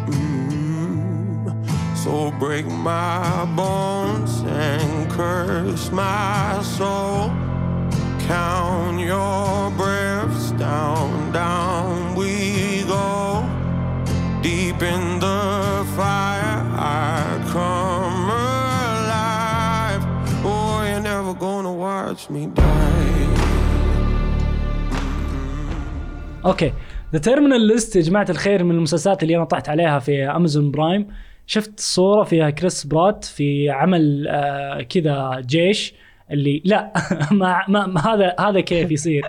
[0.08, 1.98] Mm.
[1.98, 7.47] So break my bones and curse my soul.
[8.28, 12.32] Count your breaths down, down we
[12.96, 13.46] go.
[14.42, 20.04] Deep in the fire, I come alive.
[20.46, 23.28] Oh, you're never gonna watch me die.
[26.46, 26.74] okay
[27.14, 31.08] The Terminal List يا جماعة الخير من المسلسلات اللي أنا طحت عليها في Amazon Prime
[31.46, 35.94] شفت صورة فيها كريس برات في عمل آه كذا جيش
[36.32, 36.94] اللي لا
[37.32, 39.26] ما, ما, هذا هذا كيف يصير؟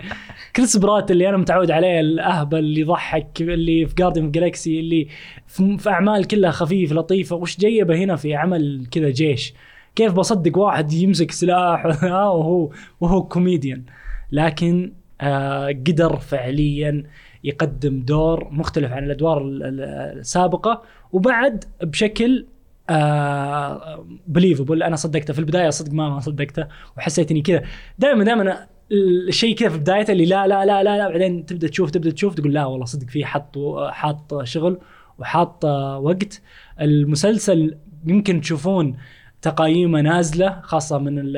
[0.55, 5.07] كريس برات اللي أنا متعود عليه الأهبل اللي يضحك اللي في Guardian of Galaxy اللي
[5.47, 9.53] في, في أعمال كلها خفيف لطيفة وش جيبه هنا في عمل كذا جيش؟
[9.95, 11.85] كيف بصدق واحد يمسك سلاح؟
[12.35, 12.69] وهو
[13.01, 13.83] وهو كوميديان
[14.31, 17.03] لكن آه قدر فعليا
[17.43, 19.81] يقدم دور مختلف عن الأدوار ال- ال-
[20.19, 20.81] السابقة
[21.11, 22.45] وبعد بشكل
[22.89, 27.63] آه believable أنا صدقته في البداية صدق ما ما صدقته وحسيت إني كذا.
[27.99, 31.91] دائما دائما الشيء كذا في بدايته اللي لا لا لا لا لا بعدين تبدأ تشوف
[31.91, 33.57] تبدأ تشوف تقول لا والله صدق فيه حط
[33.89, 34.79] حاط شغل
[35.19, 35.65] وحاط
[36.01, 36.41] وقت.
[36.81, 37.75] المسلسل
[38.05, 38.97] يمكن تشوفون
[39.41, 41.33] تقييمه نازلة خاصة من ال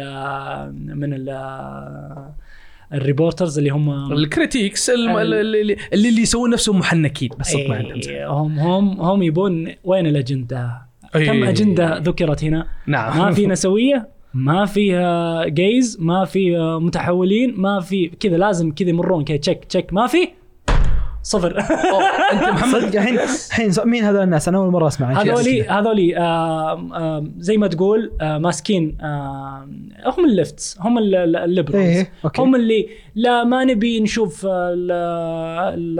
[0.99, 1.29] من ال
[2.93, 7.99] ال reporters اللي هم ال critics اللي, اللي, يسوون نفسهم محنكين بس صدق ما عندهم
[8.07, 11.25] إيه، هم هم هم يبون وين الأجندة؟ إيه.
[11.25, 17.79] كم أجندة ذكرت هنا؟ نعم ما في نسوية ما فيها gays ما في متحولين ما
[17.79, 20.27] في كذا لازم كذا يمرون كذا check check ما في
[21.23, 21.59] صفر.
[21.59, 22.81] أنت محمد.
[22.81, 25.21] صدق الحين الحين مين هذول الناس؟ أنا أول مرة أسمع.
[25.21, 25.63] هذولي.
[25.63, 26.15] هذولي
[27.37, 28.97] زي ما تقول آه، ماسكين
[30.05, 31.85] هم ال lefts هم ال- ال- ال liberals.
[31.85, 32.41] إيه، أوكي.
[32.41, 34.91] هم اللي لا ما نبي نشوف ال-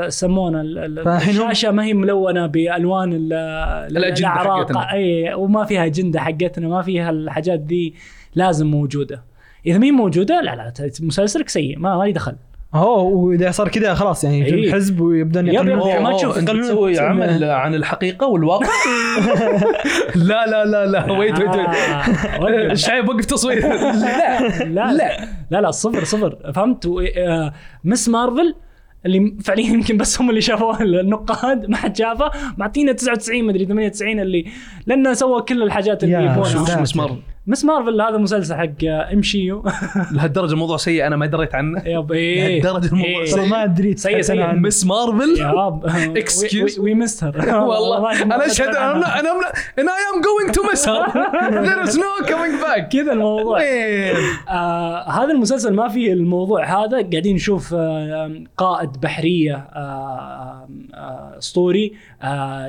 [0.02, 4.92] ال- يسمونه الشاشة ما هي ملونة بألوان الاعراق حقتنا.
[4.94, 7.94] اي وما فيها أجندة حقتنا ما فيها الحاجات ذي
[8.36, 9.24] لازم موجودة.
[9.66, 12.36] إذا مي موجودة؟ لا لا مسلسلك سيء ما ما لي دخل.
[12.76, 14.74] اوه وإذا صار كذا خلاص يعني يجون إيه.
[14.74, 16.38] حزب ويبدون يب- يقللون يب- ما تشوف.
[16.38, 18.68] انت تسوي عمل عن الحقيقة والواقع.
[20.16, 21.70] لا لا لا لا wait wait wait
[22.90, 23.26] آه، وقف.
[23.26, 23.60] تصوير.
[23.68, 25.28] لا لا لا.
[25.52, 26.52] لا لا صفر صفر.
[26.56, 26.86] فهمت؟
[27.18, 27.54] آه،
[27.84, 28.56] مس مارفل
[29.06, 32.32] اللي فعليا يمكن بس هم اللي شافوه النقاد ما حد شافه.
[32.58, 34.46] معطينا 99 مدري 98 اللي
[34.88, 36.82] لأنه سوى كل الحاجات اللي يبونها.
[36.82, 37.18] مس مارفل.
[37.48, 39.64] مس مارفل هذا مسلسل حق إم شي يو.
[40.12, 41.82] لهالدرجة الموضوع سيء أنا ما دريت عنه.
[41.86, 42.62] يب إيه.
[42.62, 43.32] لهالدرجة الموضوع إيه.
[43.32, 44.54] ترى ما أدري سيء- سيء.
[44.56, 45.86] مس مارفل؟ ياب
[46.24, 46.80] Excuse.
[46.80, 48.22] وي مستر والله.
[48.24, 49.30] أنا أشهد أنا أنا
[49.80, 51.02] أنا I am going to miss her.
[51.68, 52.90] There is no coming back.
[52.92, 53.62] كذا الموضوع.
[53.62, 56.98] آه هذا المسلسل ما فيه الموضوع هذا.
[56.98, 60.68] قاعدين نشوف آه قائد بحرية آه
[61.38, 61.94] أسطوري.
[61.94, 62.11] آه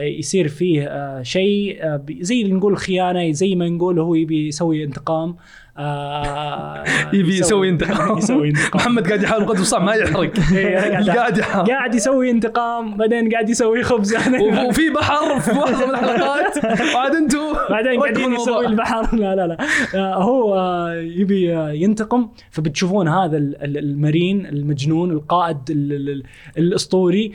[0.01, 4.85] يصير فيه آه شيء آه زي اللي نقول خيانة زي ما نقول هو يبي يسوي
[4.85, 5.37] انتقام
[5.79, 6.85] آه
[7.19, 8.71] يبي يسوي انتقام يسوي انتقام.
[8.75, 10.33] محمد قاعد يحاول قدر الصعب ما يحرق.
[10.57, 11.67] إيه، أنا قاعد يحاول.
[11.67, 14.15] قاعد يسوي انتقام بعدين قاعد يسوي خبز.
[14.17, 16.65] وف- وفي بحر في واحدة من الحلقات.
[16.95, 17.39] وعاد أنتم
[17.71, 18.43] بعدين قاعدين الموضوع.
[18.43, 19.17] يسوي البحر.
[19.17, 19.57] لا لا لا.
[19.95, 22.29] آه، هو آه، يبي آه، ينتقم.
[22.51, 26.23] فبتشوفون هذا ال- ال- المرين المجنون القائد ال- ال- ال-
[26.59, 27.33] الأسطوري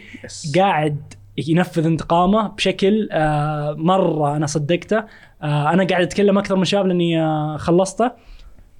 [0.56, 0.98] قاعد
[1.48, 4.98] ينفذ انتقامه بشكل آه، مرة أنا صدقته.
[5.44, 8.12] آه، أنا قاعد أتكلم أكثر من شاب لأني آه، خلصته.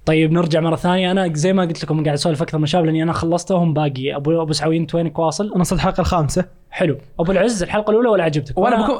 [0.06, 1.10] طيب نرجع مرة ثانية.
[1.10, 4.16] أنا زي ما قلت لكم قاعد أسولف أكثر من شاب لأني أنا خلصته وهم باقي.
[4.16, 6.44] أبو أبو سعوي انت وينك واصل؟ أنا وصلت الحلقة الخامسة.
[6.70, 6.98] حلو.
[7.20, 8.98] أبو العز الحلقة الأولى ولا عجبتك؟ وأنا وأنا- بكون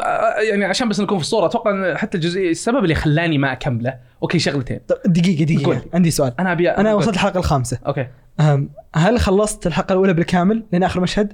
[0.51, 3.95] يعني عشان بس نكون في الصورة أتوقع إن حتى الجزئية السبب اللي خلاني ما أكمله.
[4.23, 4.81] أوكي شغلتين.
[5.07, 5.65] دقيقة دقيقة.
[5.67, 5.79] قول.
[5.95, 6.33] عندي سؤال.
[6.41, 7.79] أنا أبي أنا وصلت الحلقة الخامسة.
[7.87, 8.07] أوكي.
[8.41, 11.33] أم، هل خلصت الحلقة الأولى بالكامل لين آخر مشهد؟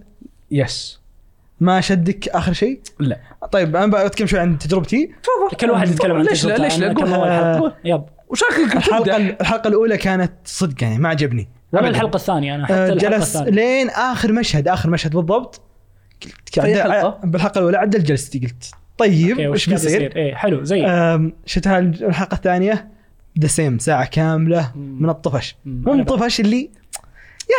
[0.50, 1.03] yes
[1.60, 3.18] ما شدك آخر شيء؟ لا.
[3.52, 5.06] طيب أنا بتكلم شوي عن تجربتي.
[5.22, 5.56] تفضل.
[5.60, 6.64] كل واحد يتكلم عن ليش لا؟ تجربته.
[6.64, 6.78] ليش
[7.12, 7.76] لا؟ آه، حلقة.
[7.84, 8.02] yep.
[8.28, 11.48] وشكلك الحلقة الحلقة الأولى كانت صدق يعني ما عجبني.
[11.72, 11.88] ولا.
[11.88, 13.50] الحلقة الثانية أنا حتى أه، الحلقة جلس الثانية.
[13.50, 15.60] لين آخر مشهد آخر مشهد بالضبط.
[16.56, 21.32] قلت- حلقة؟ بالحلقة الأولى عدل جلستي قلت طيب وش بيصير؟ يصير؟ إيه حلو زي أم،
[21.46, 22.88] شفت هاي الحلقة الثانية؟
[23.40, 25.56] the same ساعة كاملة من الطفش.
[25.66, 26.70] مو من الطفش اللي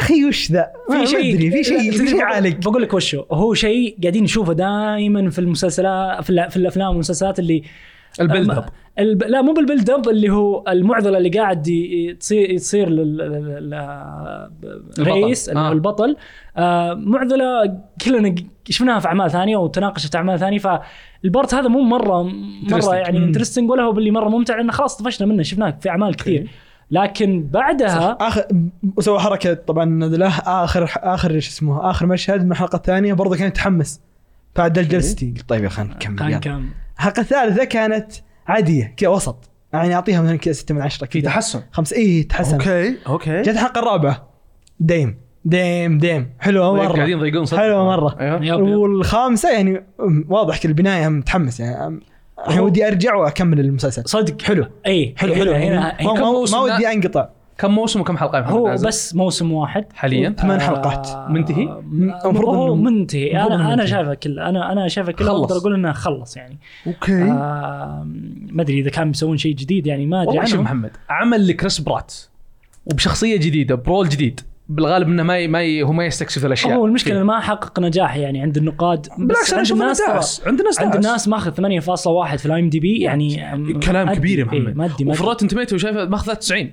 [0.01, 3.23] يا أخي وش ذا؟ في شيء أدري، في شيء في شيء عالق بقول لك وشو
[3.31, 7.63] هو شيء قاعدين نشوفه دائما في المسلسلات في, ال- في الأفلام والمسلسلات اللي
[8.21, 8.65] ال build up
[8.99, 9.23] الب...
[9.23, 11.62] لا مو بال build up اللي هو المعضلة اللي قاعد
[12.19, 13.73] تصير تصير لل- لل-
[15.08, 15.71] هو آه.
[15.71, 16.15] البطل
[16.58, 18.36] آه معضلة كلنا
[18.69, 22.95] شفناها في أعمال ثانية وتناقشت في أعمال ثانية فال part هذا مو مره مرة.
[22.95, 23.17] يعني.
[23.17, 26.47] interesting ولا هو باللي مرة ممتع لأنه خلاص طفشنا منه شفناه في أعمال كثير
[26.91, 28.45] لكن بعدها اخر
[28.97, 33.47] وسوى حركة طبعا له اخر آخر شو اسمه آخر مشهد من الحلقة الثانية برضه كان
[33.47, 34.01] يتحمس.
[34.55, 36.39] بعد جلستي قلت طيب يا أخي نكمل
[36.97, 38.11] الحلقة الثالثه كانت
[38.47, 39.49] عادية كذا وسط.
[39.73, 41.61] يعني أعطيها مثلا كذا 6 من 10 في تحسن.
[41.71, 42.55] خمسة اي تحسن.
[42.55, 43.41] okay okay.
[43.41, 44.29] جت الحلقة الرابعة.
[44.79, 45.17] damn.
[45.45, 46.33] damn damn.
[46.39, 48.23] حلوة طيب، قاعدين مره يضيقون صدق؟ حلوة مرة.
[48.23, 48.59] yep yep.
[48.59, 49.85] والخامسة يعني
[50.29, 51.99] واضح كل البناية متحمس يعني.
[52.47, 56.60] الحين ودي أرجع وأكمل المسلسل صدق حلو اي حلو حلو هنا يعني هنا ما, ما؟
[56.60, 61.29] ودي أنقطع كم موسم وكم حلقة هو نازل؟ بس موسم واحد حاليا ثمان آه، حلقات.
[61.29, 61.63] منتهي؟
[62.25, 63.86] المفروض هو منتهي أنا أنا.
[63.86, 65.31] شايفه كله أنا أنا شايفه كله.
[65.31, 68.08] أقدر أقول إنه خلص يعني okay آه
[68.51, 70.60] ما أدري إذا كانوا بيسوون شيء جديد يعني ما أدري والله شوف.
[70.60, 72.13] محمد عمل لكريس برات
[72.86, 75.47] وبشخصية جديدة ب role جديد بالغالب إنه ما ي...
[75.47, 75.84] ما ي...
[75.84, 76.75] هو ما يستكشف الأشياء.
[76.75, 79.08] هو المشكلة ما حقق نجاح يعني عند النقاد.
[79.17, 80.95] بالعكس أنا عند أشوف الناس داس عند الناس عند.
[80.95, 81.28] الناس.
[81.28, 84.13] ماخذ 8.1 في ال IMDb يعني كلام.
[84.13, 84.75] كبير يا إيه، محمد.
[84.78, 86.71] مأدي وفي Rotten Tomatoes شايفه ماخذ 93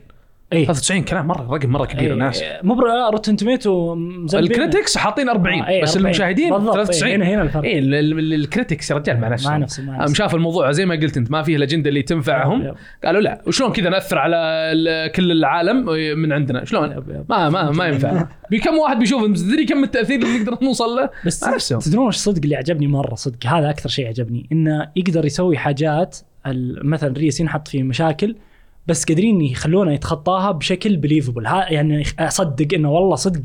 [0.53, 0.67] إيه.
[0.67, 2.75] 93 كلام مره رقم مرة كبير إيه، الناس مو
[3.13, 3.95] Rotten Tomatoes
[4.35, 6.07] ال critics حاطين 40 آه، إيه، بس 40.
[6.07, 7.63] المشاهدين بالضبط، إيه، 93 هنا- هنا الفرق.
[7.65, 10.71] اي ال- ال- ال critics يا رجال مع نفسهم مع نفسه مع نفسه شاف الموضوع
[10.73, 12.63] زي ما قلت أنت ما فيه الاجنده اللي تنفعهم.
[12.63, 12.75] yep.
[13.05, 15.87] قالوا لا وشلون كذا نأثر على ال- كل العالم
[16.19, 17.25] من عندنا؟ شلون؟ yep، yep.
[17.29, 18.27] ما ما ما ينفع.
[18.51, 21.79] بكم واحد بيشوف؟ تدري كم التأثير اللي نقدر نوصل له؟ بس مع نفسهم.
[21.79, 26.17] تدرون وش صدق اللي عجبني مرة؟ صدق هذا أكثر شيء عجبني إنه يقدر يسوي حاجات
[26.85, 28.37] مثلا ريس ينحط فيه مشاكل
[28.87, 33.43] بس قادرين يخلونه يتخطاها بشكل believable يعني أصدق إنه والله صدق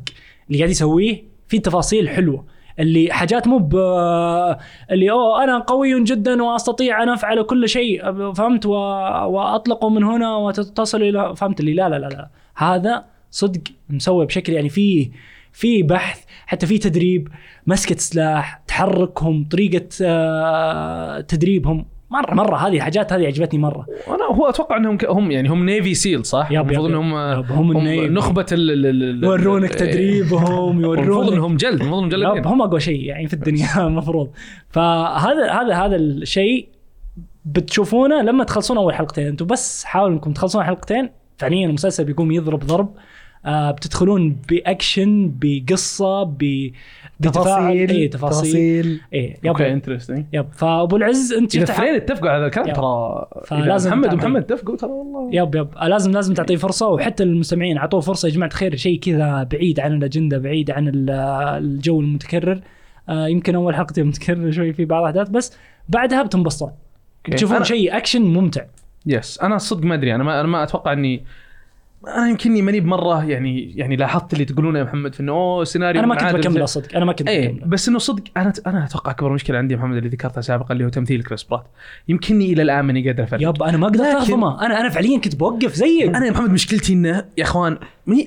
[0.47, 2.45] اللي قاعد يسويه في تفاصيل حلوة.
[2.79, 3.75] اللي حاجات مو ب
[4.91, 8.71] اللي أوه أنا قوي جدا وأستطيع أن أفعل كل شيء فهمت؟ و...
[8.71, 12.29] وأطلقه من هنا وتصل إلى فهمت اللي؟ لا لا لا, لا.
[12.55, 15.11] هذا صدق مسوي بشكل يعني فيه
[15.51, 17.27] في بحث حتى في تدريب
[17.67, 21.85] مسكه سلاح تحركهم طريقة آه، تدريبهم.
[22.09, 23.85] مره مرة هذه حاجات هذه عجبتني مرة.
[24.07, 27.82] وأنا هو أتوقع إنهم ك- هم يعني هم Navy SEAL صح؟ المفروض إنهم هم ال
[27.82, 28.07] Navy.
[28.07, 32.45] نخبة ال- ال- ال- يورونك تدريبهم المفروض يورونك إنهم جلد المفروض إنهم جلدين.
[32.45, 34.29] هم أقوى شيء يعني في الدنيا المفروض.
[34.69, 36.67] فهذا هذا هذا الشيء
[37.45, 39.27] بتشوفونه لما تخلصون أول حلقتين.
[39.27, 42.89] أنتم بس حاولوا إنكم تخلصون حلقتين فعليا المسلسل بيقوم يضرب ضرب.
[43.45, 46.71] آه بتدخلون بأكشن بقصة ب
[47.21, 49.01] تفاصيل اي تفاصيل.
[49.13, 52.75] اي yep okay interesting yep فأبو العز أنت إذا شفت اثنين اتفقوا على هذا الكلام.
[52.75, 54.13] ترى فلازم محمد.
[54.13, 55.29] ومحمد اتفقوا ترى والله.
[55.35, 59.43] yep yep لازم لازم تعطيه فرصة وحتى المستمعين أعطوه فرصة يا جماعة الخير شيء كذا
[59.43, 61.09] بعيد عن الأجندة بعيد عن ال-
[61.63, 62.61] الجو المتكرر.
[63.09, 65.53] آه يمكن أول حلقتين متكرر شوي في بعض الأحداث بس
[65.89, 66.71] بعدها بتنبسطون.
[67.31, 68.61] تشوفون شيء اكشن ممتع.
[69.05, 71.23] yes أنا صدق ما أدري أنا ما أنا ما أتوقع إني
[72.07, 75.99] أنا يمكنني ماني بمرة يعني يعني لاحظت اللي تقولونه يا محمد في إنه أوه سيناريو
[75.99, 78.85] أنا ما كنت بكمله صدق أنا ما كنت إيه بكمله بس إنه صدق أنا أنا
[78.85, 81.65] أتوقع أكبر مشكلة عندي محمد اللي ذكرتها سابقا اللي هو تمثيل كريس برات
[82.07, 83.41] يمكنني إلى الآن ماني قادر أفرق.
[83.41, 86.15] yep أنا ما لكن- اهضمه أنا أنا فعليا كنت بوقف زيك.
[86.15, 87.77] أنا يا محمد مشكلتي إنه يا إخوان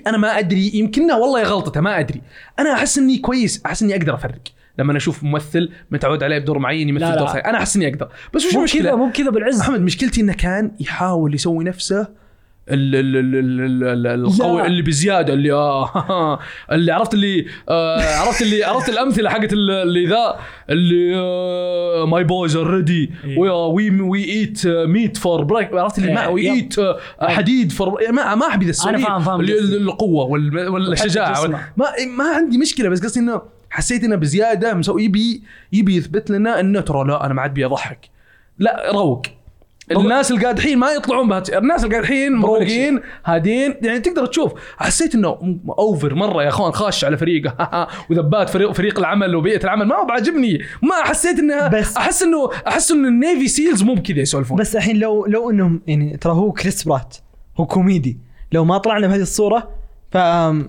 [0.06, 2.20] أنا ما أدري يمكنها والله غلطته ما أدري.
[2.58, 4.38] أنا أحس إني كويس أحس إني أقدر أفرق.
[4.78, 7.16] لما أنا أشوف ممثل متعود عليه بدور معين يمثل لا، لا.
[7.18, 8.08] دور ثاني أنا أحس إني أقدر.
[8.34, 9.60] بس وش المشكلة؟ كذا مو كذا بالعز.
[9.60, 12.20] محمد مشكلتي إنه كان يحاول يسوي نفسه
[12.70, 14.66] ال- ال- ال- ال- ال- ال- القوي.
[14.66, 16.38] اللي بزيادة اللي آه
[16.72, 20.36] اللي عرفت اللي آه عرفت اللي عرفت الأمثلة حقت ال- اللي ذا
[20.70, 21.16] اللي
[22.06, 23.38] ماي بويز ار ريدي إيه.
[23.38, 26.50] وي وي ايت ميت فور بريك عرفت اللي ما إيه، وي.
[26.50, 26.74] ايت
[27.20, 29.00] حديد فور ما ما احب ذا السواليف.
[29.00, 29.76] أنا فاهم- فاهم اللي- قصدك.
[29.80, 31.68] القوة وال- والشجاعه وال- جسمه.
[31.76, 36.60] ما ما عندي مشكلة بس قصدي إنه حسيت إنه بزيادة مسوي يبي يبي يثبت لنا
[36.60, 38.10] إنه ترى لا أنا ما عاد ابي أضحك
[38.58, 39.22] لا روق
[39.90, 41.50] الناس القادحين ما يطلعون بهت...
[41.50, 43.74] الناس القادحين مروقين هادين.
[43.82, 47.56] يعني تقدر تشوف حسيت إنه اوفر مرة يا أخوان خاش على فريقه.
[48.10, 52.50] وذبات فريق فريق العمل وبيئة العمل ما هو بعجبني ما حسيت انها بس- أحس انه
[52.68, 54.58] أحس إنه النيفي SEALs مو بكذا يسولفون.
[54.58, 57.16] بس الحين لو لو انهم يعني ترى هو كريس برات
[57.60, 58.18] هو كوميدي.
[58.52, 59.70] لو ما طلعنا بهذه الصورة
[60.10, 60.16] ف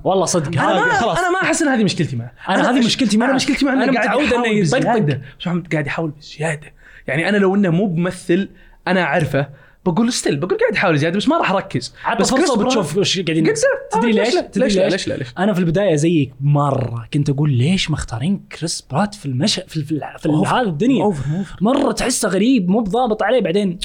[0.03, 0.62] والله صدق.
[0.62, 1.17] أنا ما خلاص.
[1.19, 2.31] أنا ما أحس إن هذه مشكلتي معه.
[2.49, 3.25] أنا هذه مشكلتي معه.
[3.27, 5.05] أنا مشكلتي معه أنا إنه قاعد متعود.
[5.05, 6.73] بس محمد قاعد يحاول بزيادة.
[7.07, 8.49] يعني أنا لو إنه مو بممثل
[8.88, 9.50] أنا أعرفه
[9.86, 13.48] بقول still بقول قاعد يحاول زيادة بس ما راح أركز بس فرصه وبتشوف وش قاعدين
[13.48, 13.54] قد
[13.91, 17.54] تدري آه، ليش؟ ليش؟ تدري ليش؟ ليش؟ ليش؟ أنا في البداية زيك مرة كنت أقول
[17.54, 21.13] ليش مختارين كريس برات في المش في, في, في هذا الدنيا.
[21.62, 23.80] مرة تحسه غريب مو بضابط عليه بعدين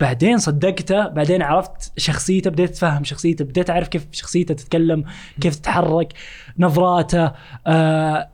[0.00, 5.04] بعدين صدقته بعدين عرفت شخصيته بديت اتفهم شخصيته بديت أعرف كيف شخصيته تتكلم
[5.40, 6.12] كيف تتحرك
[6.58, 7.32] نظراته
[7.66, 8.28] آه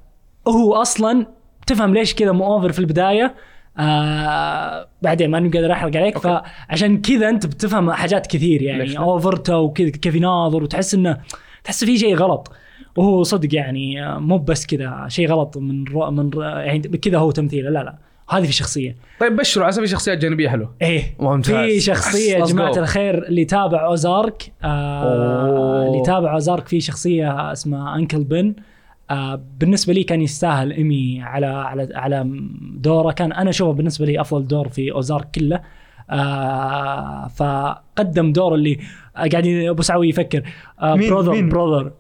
[0.49, 1.27] هو أصلا
[1.67, 3.35] تفهم ليش كذا مو اوفر في البداية
[3.79, 6.43] آه بعدين ماني قادر أحرق عليك أوكي.
[6.69, 11.17] فعشان كذا أنت بتفهم حاجات كثير يعني لا؟ اوفرته وكذا كيف يناظر وتحس إنه
[11.65, 12.53] تحس في شيء غلط
[12.97, 17.19] وهو صدق يعني آه، مو بس كذا شيء غلط من رو من رو يعني كذا
[17.19, 17.95] هو تمثيله لا لا
[18.31, 21.55] هذه في شخصية طيب بشروا على في شخصيات جانبية حلوة إيه ممتاز.
[21.55, 22.79] في شخصية يا جماعة.
[22.79, 25.87] الخير اللي تابع أوزارك آه أوه.
[25.87, 28.55] اللي تابع أوزارك في شخصية اسمها انكل بن
[29.59, 32.25] بالنسبة لي كان يستاهل ايمي على على على
[32.75, 33.13] دوره.
[33.13, 35.61] كان أنا اشوفه بالنسبة لي أفضل دور في أوزارك كله.
[36.11, 38.79] آه فقدم دور اللي
[39.17, 40.43] آه، قاعد أبو سعوي يفكر.
[40.81, 41.93] آه مين- بروذر مين؟ بروذر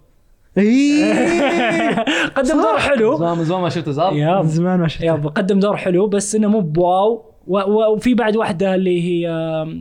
[0.58, 1.94] إيه.
[2.36, 3.16] قدم دور حلو.
[3.16, 6.48] زمان زمان ما شفت زار يا زمان ما شفت يا قدم دور حلو بس إنه
[6.48, 7.24] مو بواو.
[7.48, 9.28] وفي بعد واحدة اللي هي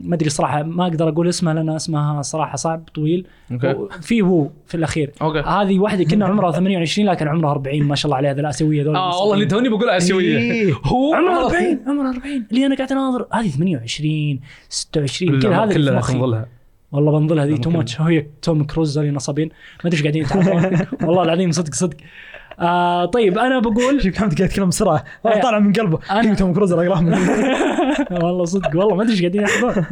[0.03, 3.27] ما أدري صراحة ما أقدر أقول اسمها لأن اسمها صراحة صعب طويل.
[3.51, 3.75] okay.
[4.01, 5.11] في هو في الأخير.
[5.21, 5.39] okay.
[5.39, 8.95] هذه واحدة كنا عمرها 28 لكن عمرها 40 ما شاء الله عليها الآسيوية ذول.
[8.95, 10.37] آه والله اللي توني بقول آسيوية.
[10.37, 10.73] إيه.
[10.85, 16.01] هو؟ عمرها 40 عمرها 40 اللي أنا قاعد أناظر هذه 28 26 كذا هذا كلها.
[16.01, 16.45] تنظلها
[16.91, 17.69] والله بنظلها لما تو.
[17.69, 19.47] ماتش هي توم كروز ذولي نصابين.
[19.83, 21.97] ما أدري إيش قاعدين يتعبون والله العظيم صدق صدق.
[22.59, 25.03] آه طيب أنا بقول شوف محمد قاعد يتكلم بسرعة.
[25.23, 25.43] والله إيه.
[25.43, 25.97] طالع من قلبه.
[25.97, 27.13] أنا- أنا توم كروز اقراه من
[28.23, 29.85] والله صدق والله ما أدري إيش قاعدين يحضرون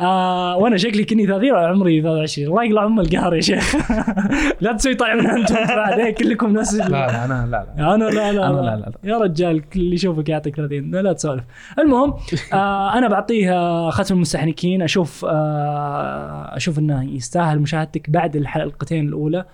[0.00, 3.76] آه وأنا شكلي كني 30 عمري 23 الله يقلع أم القهر يا شيخ.
[4.60, 7.94] لا تسوي طالع من أنتم بعد إيه، كلكم ال- لا لا أنا لا لا.
[7.94, 9.10] أنا لا لا, أنا لا, لا- لا-.
[9.10, 11.44] يا رجال كل اللي يشوفك يعطيك 30 لا, لا تسولف.
[11.78, 12.14] المهم
[12.52, 14.82] آه أنا بعطيه آه، ختم المستحنكين.
[14.82, 19.44] أشوف آه أشوف إنه يستاهل مشاهدتك بعد الحلقتين الأولى.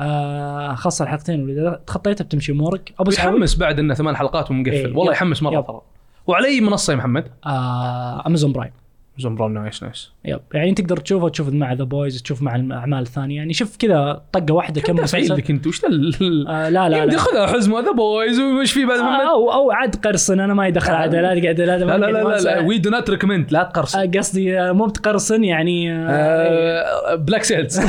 [0.00, 4.96] آه خاصة الحلقتين إذا تخطيتها بتمشي أمورك أبو يحمس بعد إنه ثمان حلقات ومقفل إيه،
[4.96, 5.12] والله.
[5.12, 5.60] يحمس مرة.
[5.60, 5.80] ترى
[6.26, 8.72] وعلى اي منصة يا محمد؟ آه Amazon Prime
[9.28, 10.10] براون nice nice.
[10.24, 10.40] Yep.
[10.54, 14.54] يعني تقدر تشوفه تشوف مع The Boys تشوف مع الاعمال الثانية يعني شوف كذا طقة
[14.54, 15.34] واحدة كم مسلسل.
[15.34, 17.16] لك انت وش ال- آه لا لا لا.
[17.18, 17.80] خذها حزمه.
[17.80, 20.40] The Boys وش في بعد؟ محمد؟ أو أو عاد قرصن.
[20.40, 23.62] أنا ما يدخل عاد لا لا لا لا لا لا, we do not recommend لا
[23.62, 27.80] تقرص آه، قصدي آه، مو بتقرصن يعني آه، آه، Black Sails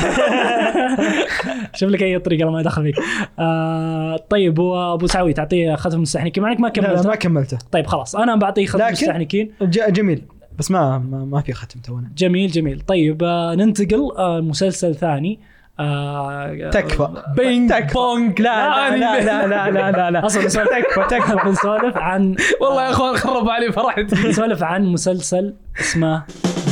[1.74, 2.94] شوف لك أي طريقة ما يدخل فيك.
[3.38, 7.58] آه طيب وابو سعوي تعطيه ختم المستحنكين مع انك ما لا, لا كملت ما كملته.
[7.72, 8.16] طيب خلاص.
[8.16, 10.22] أنا بعطيه ختم المستحنكين جميل.
[10.62, 12.10] بس ما ما, في ختم تونا.
[12.16, 12.80] جميل جميل.
[12.80, 15.38] طيب آه، ننتقل آه، مسلسل ثاني.
[15.80, 17.22] آه، تكفى.
[17.36, 17.94] Ping تكفى.
[17.94, 18.40] Pong.
[18.42, 20.10] لا لا لا لا لا لا, لا, لا.
[20.10, 20.26] لا.
[20.26, 21.36] أصلا تكفى تكفى.
[21.44, 26.22] بنسولف عن والله يا أخوان خربوا علي فرحتي بنسولف عن مسلسل اسمه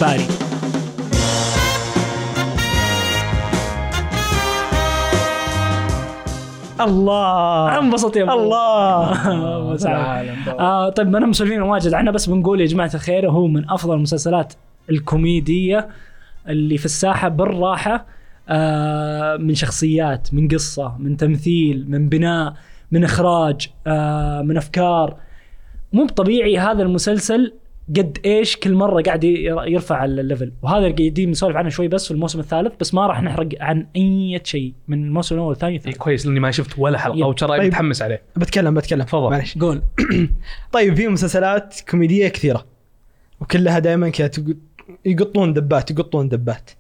[0.01, 0.25] Barry.
[6.85, 7.79] الله.
[7.79, 8.33] انبسط يا أبو.
[8.33, 9.13] الله.
[10.61, 11.95] آه طيب ما أنا مسولفين واجد.
[11.95, 14.53] عنه بس بنقول يا جماعة الخير هو من أفضل المسلسلات
[14.91, 15.89] الكوميدية
[16.49, 18.07] اللي في الساحة بالراحة
[18.49, 22.55] آه من شخصيات من قصة من تمثيل من بناء
[22.93, 25.17] من إخراج آه من أفكار.
[25.93, 27.53] مو طبيعي هذا المسلسل
[27.97, 32.11] قد إيش كل مرة قاعد ير- يرفع الليفل وهذا قاعدين نسولف عنه شوي بس في
[32.11, 35.97] الموسم الثالث بس ما راح نحرق عن أي شيء من الموسم الأول والثاني إيه والثالث
[35.97, 37.27] كويس لأني ما شفت ولا حلقة.
[37.27, 37.67] وترى طيب.
[37.67, 38.23] متحمس عليه.
[38.37, 39.03] بتكلم بتكلم.
[39.03, 39.31] تفضل.
[39.31, 39.83] معلش قول.
[40.73, 42.67] طيب في مسلسلات كوميدية كثيرة.
[43.41, 44.31] وكلها دائما كذا
[45.05, 46.71] يقطون دبات يقطون دبات.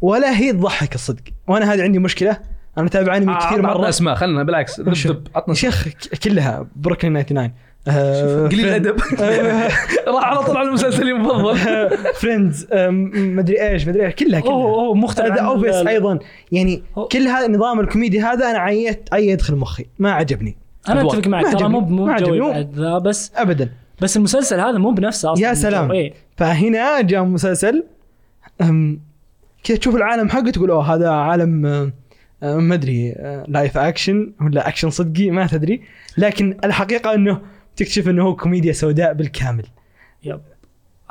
[0.00, 1.22] ولا هي تضحك الصدق.
[1.46, 2.38] وأنا هذه عندي مشكلة.
[2.78, 3.88] أنا أتابع أنمي كثير عطنا مرة.
[3.88, 4.80] أسماء خلنا بالعكس.
[4.80, 5.88] ذب شو؟ ذب عطنا شيخ
[6.24, 6.66] كلها.
[6.76, 7.52] بروكلين 99 آه،
[7.86, 8.96] قليل الأدب.
[10.08, 11.56] راح على طول على المسلسل المفضل
[12.14, 12.66] Friends
[13.14, 14.52] مدري إيش مدري إيش كلها كلها.
[14.52, 16.18] أوه أوه مختلف The Office أيضا.
[16.52, 19.86] يعني كل هذا النظام الكوميدي هذا أنا عيت عي يدخل مخي.
[19.98, 20.56] ما عجبني.
[20.88, 21.06] أنا.
[21.06, 21.80] أتفق معك ترى مو.
[21.80, 22.06] مو.
[22.06, 22.22] بعد
[22.74, 23.70] ذا بس ابدا.
[24.00, 26.10] بس المسلسل هذا مو بنفسه أصلا يا سلام.
[26.36, 27.84] فهنا جاء مسلسل
[29.64, 31.48] كذا تشوف العالم حقه تقول أوه هذا عالم
[32.42, 33.14] ما أدري
[33.48, 35.82] live action ولا اكشن صدقي ما تدري.
[36.18, 37.40] لكن الحقيقة إنه
[37.78, 39.64] تكتشف إنه هو كوميديا سوداء بالكامل.
[40.24, 40.40] yep.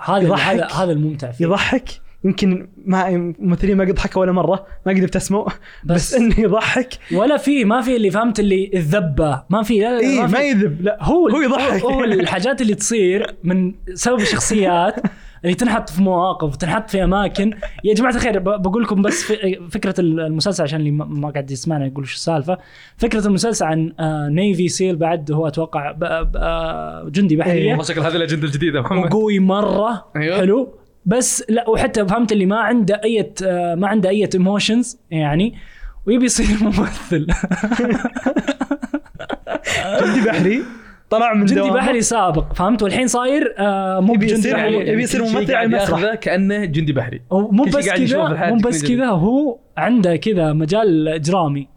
[0.06, 0.36] هذا.
[0.36, 1.46] هذا هذا الممتع فيه.
[1.46, 1.90] يضحك.
[2.24, 4.68] يمكن ما ممثلين ما قد ضحكوا ولا مرة.
[4.86, 5.46] ما قد ابتسموا.
[5.46, 5.54] بس,
[5.86, 6.90] بس- إنه يضحك.
[7.12, 9.44] ولا في ما في اللي فهمت اللي الذبة.
[9.50, 10.44] ما في لا لا لا ما في.
[10.50, 10.82] يذب.
[10.82, 11.82] لا هو هو يضحك.
[11.82, 14.96] هو الحاجات اللي تصير من سبب الشخصيات.
[15.44, 17.54] اللي تنحط في مواقف تنحط في أماكن.
[17.84, 19.24] يا جماعة الخير بقول لكم بس
[19.72, 22.58] فكرة المسلسل عشان اللي ما- ما قاعد يسمعنا يقول شو السالفة.
[22.98, 27.70] فكرة المسلسل عن آه، Navy SEAL بعد هو أتوقع آه، جندي بحرية.
[27.70, 28.82] والله شكل هذه الأجندة الجديدة.
[28.82, 30.06] محمد وقوي مرة.
[30.16, 30.38] أيوه.
[30.38, 30.74] حلو.
[31.06, 33.34] بس لا وحتى فهمت اللي ما عنده أي
[33.76, 35.54] ما عنده أي ايموشنز يعني.
[36.06, 37.28] ويبي يصير ممثل.
[40.02, 40.64] جندي بحري؟
[41.10, 41.74] طلع من جندي دوامه.
[41.76, 46.14] بحري سابق فهمت والحين صاير آه مو بجندي يصير- بحري يبي يصير ممثل على المسرح.
[46.16, 48.86] كأنه جندي بحري مو بس كذا مو بس.
[48.86, 51.68] كذا هو عنده كذا مجال إجرامي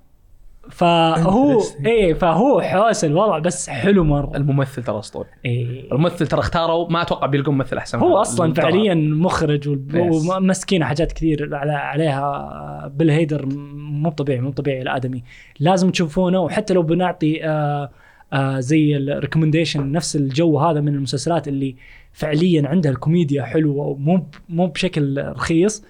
[0.70, 1.60] فهو.
[1.86, 5.92] إيه فهو حوس الوضع بس حلو مرة الممثل ترى أسطوري إيه.
[5.92, 8.54] الممثل ترى اختاروا ما أتوقع بيلقون ممثل أحسن هو أصلا.
[8.54, 9.78] فعليا مخرج.
[9.94, 15.24] ومسكينه حاجات كثير على عليها Bill Hader مو طبيعي مو طبيعي الآدمي
[15.60, 17.90] لازم تشوفونه وحتى لو بنعطي آه
[18.32, 21.76] آه زي ال recommendation نفس الجو هذا من المسلسلات اللي
[22.12, 25.84] فعليا عندها الكوميديا حلوة ومو مو بشكل رخيص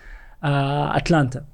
[0.45, 1.45] آه Atlanta.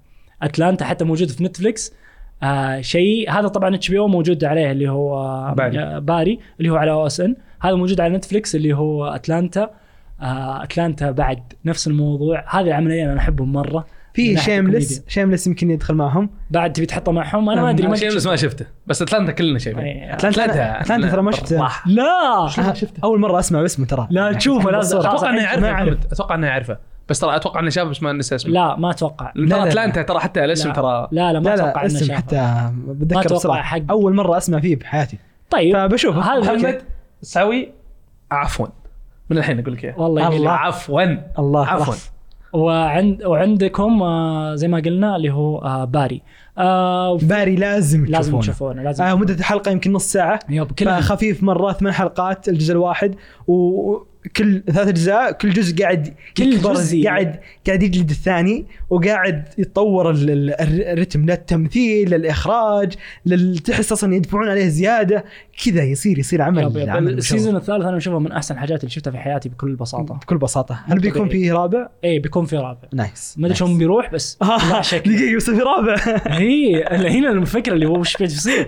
[0.43, 1.95] Atlanta حتى موجود في Netflix.
[2.43, 5.79] آه شيء هذا طبعا HBO موجود عليه اللي هو Barry.
[5.79, 7.37] آه Barry اللي هو على OSN.
[7.61, 9.71] هذا موجود على Netflix اللي هو Atlanta.
[10.21, 12.45] آه Atlanta بعد نفس الموضوع.
[12.61, 13.87] هذه العملية أنا أحبهم مرة.
[14.17, 15.03] في الكوميديا.
[15.09, 16.31] Shameless يمكن يدخل معهم.
[16.51, 18.67] بعد تبي تحطه معهم؟ أنا ما أدري ما شيء ما شفته.
[18.87, 20.15] بس Atlanta كلنا شايفين إيه.
[20.15, 21.11] Atlanta Atlanta.
[21.11, 21.69] ترى ما شفته.
[21.87, 22.49] لا
[23.05, 24.07] أول مرة أسمع اسمه ترى.
[24.11, 24.99] لا تشوفه لازم.
[24.99, 25.99] أتوقع إنه يعرفه.
[26.13, 26.79] أتوقع إنه يعرفه.
[27.09, 28.53] بس ترى أتوقع إنه شاف بس ما نسى اسمه.
[28.53, 29.31] لا ما أتوقع.
[29.31, 29.69] ترى لا، لا.
[29.69, 30.75] أتلانتا ترى حتى الاسم لا.
[30.75, 33.63] ترى لا لا ما لا أتوقع لا انه شافه حتى بتذكر بسرعة.
[33.63, 33.81] حق.
[33.91, 35.19] أول مرة أسمع فيه بحياتي.
[35.51, 35.77] طيب.
[35.77, 36.83] فبشوفه هذا محمد
[37.23, 37.73] سوي
[38.31, 38.67] عفوا.
[39.31, 40.01] من الحين أقول لك إياه.
[40.01, 40.51] والله.
[40.51, 41.03] عفوا.
[41.39, 41.67] الله.
[41.67, 41.95] عفوا.
[42.53, 46.23] وعند وعندكم آه زي ما قلنا اللي هو آه باري.
[46.59, 48.43] آه باري لازم لازم تشوفونه.
[48.43, 50.39] تشوفونه لازم آه مدة الحلقة يمكن نص ساعة.
[50.49, 53.15] يب كل خفيف مرة ثمان حلقات الجزء الواحد
[53.47, 57.05] وكل ثلاث أجزاء كل جزء قاعد كل جزء.
[57.05, 62.93] قاعد قاعد يجلد الثاني وقاعد يتطور ال- ال- الرتم للتمثيل للإخراج
[63.27, 65.25] لل- تحس أصلا يدفعون عليه زيادة.
[65.65, 66.89] كذا يصير يصير عمل yep yep.
[66.91, 67.19] عمل.
[67.19, 70.15] ال season الثالث أنا أشوفه من أحسن الحاجات اللي شفتها في حياتي بكل بساطة.
[70.15, 70.81] بكل بساطة.
[70.87, 71.43] هل بيكون طبيعي.
[71.45, 72.79] فيه رابع؟ إيه بيكون في رابع.
[72.95, 74.39] nice ما أدري شلون بيروح بس
[74.71, 75.09] لا شك.
[75.09, 75.97] دقيقة بس في رابع.
[76.47, 76.85] هي
[77.19, 78.67] هنا الفكرة اللي هو وش بيصير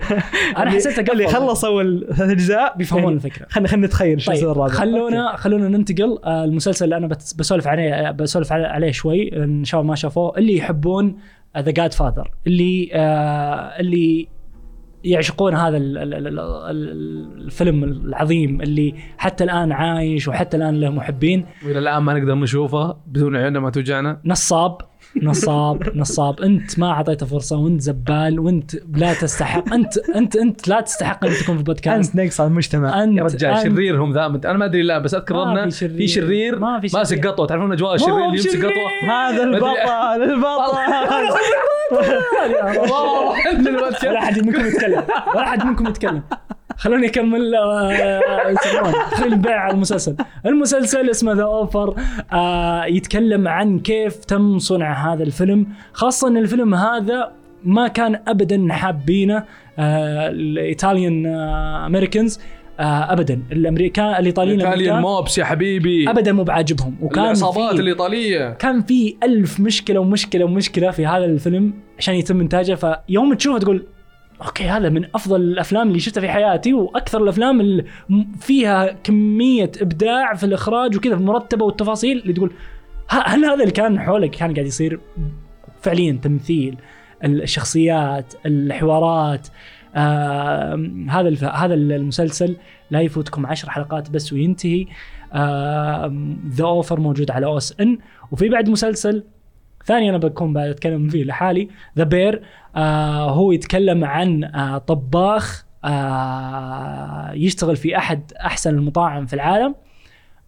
[0.57, 3.45] أنا حسيت اللي خلصوا الثلاث اجزاء بيفهمون يعني الفكرة.
[3.49, 4.73] خلينا خلينا نتخيل شو يصير طيب الرابع.
[4.73, 6.17] خلونا خلونا ننتقل.
[6.23, 7.07] آه، المسلسل اللي أنا
[7.37, 11.17] بسولف عليه بسولف عليه- شوي إن شاء الله ما شافوه اللي يحبون
[11.57, 14.27] ذا جاد فاذر اللي آه اللي
[15.03, 20.89] يعشقون هذا ال- ال- ال- ال- الفيلم العظيم اللي حتى الآن عايش وحتى الآن له
[20.89, 21.45] محبين.
[21.65, 24.19] وإلى الآن ما نقدر نشوفه بدون عيوننا ما توجعنا.
[24.25, 24.77] نصاب.
[25.23, 26.41] نصاب نصاب.
[26.41, 29.73] انت ما اعطيته فرصة وانت زبال وانت لا تستحق.
[29.73, 33.23] انت انت انت لا تستحق ان تكون في بودكاست انت نقص على المجتمع أنت يا
[33.23, 34.25] رجال أنت- شريرهم ذا.
[34.25, 35.97] أنا ما أدري لا بس أذكر ما أنه في شرير.
[35.97, 36.99] في شرير ما في شرير.
[36.99, 37.47] ماسك قطوة.
[37.47, 38.65] تعرفون اجواء الشرير اللي يمسك.
[38.65, 39.43] قطوة؟ هذا.
[39.43, 40.77] البطل البطل.
[44.09, 45.03] ولا أحد منكم يتكلم.
[45.35, 46.21] ولا أحد منكم يتكلم.
[46.79, 47.41] خلوني أكمل.
[49.11, 50.15] خلينا نبيع على المسلسل.
[50.45, 51.95] المسلسل اسمه The Offer
[52.33, 55.67] آه يتكلم عن كيف تم صنع هذا الفيلم.
[55.93, 57.31] خاصة إن الفيلم هذا
[57.63, 59.43] ما كان ابدا حابينه
[59.79, 62.39] آه ال Italian آه Americans
[62.79, 63.41] آه ابدا.
[63.51, 66.09] الامريكان الإيطاليين الامريكان موبس يا حبيبي.
[66.09, 66.97] ابدا مو بعاجبهم.
[67.01, 68.49] وكان العصابات الإيطالية.
[68.49, 72.75] كان في ألف مشكلة ومشكلة ومشكلة في هذا الفيلم عشان يتم إنتاجه.
[72.75, 73.85] فيوم تشوفه تقول
[74.41, 77.85] okay هذا من أفضل الأفلام اللي شفتها في حياتي وأكثر الأفلام اللي
[78.39, 82.51] فيها كمية إبداع في الإخراج وكذا مرتبة والتفاصيل اللي تقول
[83.09, 84.99] هل هذا اللي كان حولك كان قاعد يصير
[85.81, 86.77] فعليا تمثيل؟
[87.23, 89.47] الشخصيات الحوارات
[89.95, 91.43] آه هذا الف...
[91.43, 92.57] هذا المسلسل
[92.91, 94.85] لا يفوتكم عشر حلقات بس وينتهي.
[96.49, 97.97] The Offer موجود على OSN.
[98.31, 99.23] وفي بعد مسلسل
[99.85, 101.69] ثاني أنا بكون بعد أتكلم فيه لحالي.
[101.97, 102.43] The Bear
[102.75, 109.75] آه هو يتكلم عن آه طباخ آه يشتغل في أحد أحسن المطاعم في العالم.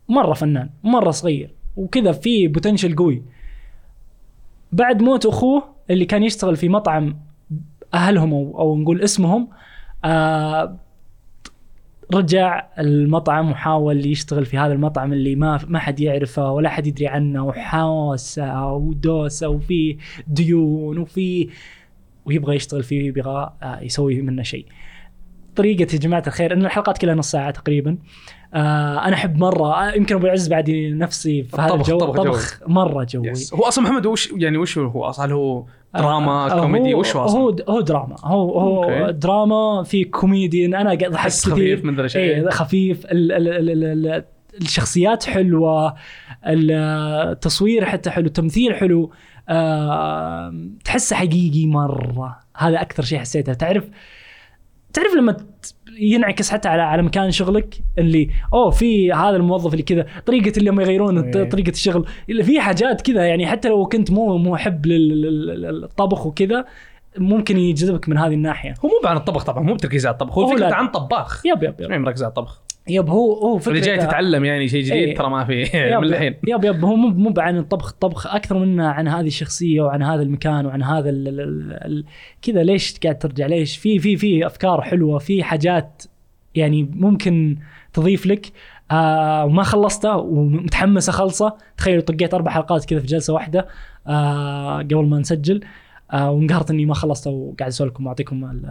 [0.10, 3.24] مرة فنان مرة صغير وكذا في potential قوي.
[4.72, 7.20] بعد موت أخوه اللي كان يشتغل في مطعم
[7.94, 9.48] أهلهم أو, أو نقول اسمهم
[10.06, 10.78] آه
[12.14, 17.08] رجع المطعم وحاول يشتغل في هذا المطعم اللي ما ما حد يعرفه ولا حد يدري
[17.08, 19.98] عنه وحوسه ودوسة وفي
[20.28, 21.50] ديون وفي
[22.26, 24.66] ويبغى يشتغل فيه يبغى آه، يسوي منه شيء.
[25.56, 27.98] طريقة يا جماعة الخير إن الحلقات كلها نص ساعة تقريبا.
[28.54, 32.60] آه أنا أحب مرة آه، يمكن أبو عز بعد نفسي في هذا الجو طبخ طبخ
[32.68, 33.28] مرة جوي.
[33.28, 33.54] يس.
[33.54, 37.16] هو أصلا محمد وش يعني وش هو؟ أصلا هل هو دراما آه، كوميدي؟ هو وش
[37.16, 38.16] هو أصلا؟ هو هو دراما.
[38.24, 39.14] هو هو okay.
[39.14, 42.24] دراما في كوميدي أنا قاعد ضحكت حس كثير خفيف من ذا الأشياء.
[42.24, 43.06] إيه خفيف.
[43.06, 44.24] ال ال ال ال ال
[44.62, 45.96] الشخصيات حلوة
[46.46, 49.12] التصوير حتى حلو التمثيل حلو.
[49.50, 50.54] آه
[50.86, 52.40] تحسه حقيقي مرة.
[52.58, 53.54] هذا أكثر شيء حسيته.
[53.54, 53.84] تعرف
[54.94, 55.38] تعرف لما
[56.00, 60.70] ينعكس حتى على على مكان شغلك اللي أوه في هذا الموظف اللي كذا طريقة اللي
[60.70, 61.50] هم يغيرون إيه.
[61.50, 66.26] طريقة الشغل اللي في حاجات كذا يعني حتى لو كنت مو محب لل- لل- للطبخ
[66.26, 66.66] وكذا
[67.18, 70.48] ممكن يجذبك من هذه الناحية هو مو عن الطبخ طبعا مو بتركيز على الطبخ هو
[70.48, 70.74] فكرة.
[70.74, 74.46] عن طباخ يب يب يب, مركز على الطبخ؟ يب هو هو فكره اللي جاي تتعلم
[74.46, 75.16] يعني شيء جديد إيه.
[75.16, 75.64] ترى ما في
[75.98, 76.36] من الحين.
[76.48, 80.22] يب يب هو مو مو عن الطبخ الطبخ أكثر منه عن هذه الشخصية وعن هذا
[80.22, 82.06] المكان وعن هذا ال ال ال ال
[82.42, 82.64] كذا.
[82.64, 86.04] ليش قاعد ترجع؟ ليش؟ في في في أفكار حلوة في حاجات
[86.56, 87.58] يعني ممكن
[87.94, 88.52] تضيف لك
[88.92, 91.58] آه وما خلصتها ومتحمس أخلصه.
[91.78, 93.68] تخيل طقيت أربع حلقات كذا في جلسة واحدة
[94.08, 95.62] آه قبل ما نسجل.
[96.12, 98.62] آه وانقهرت إني ما خلصته وقاعد أسولف لكم وأعطيكم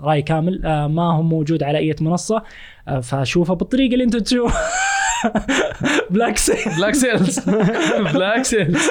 [0.00, 0.66] الراي كامل.
[0.66, 2.42] آه ما هو موجود على أي منصة
[2.88, 4.54] آه فشوفه بالطريقة اللي أنتم تشوف.
[6.10, 7.40] Black سيل Black سيلز
[8.12, 8.90] Black سيلز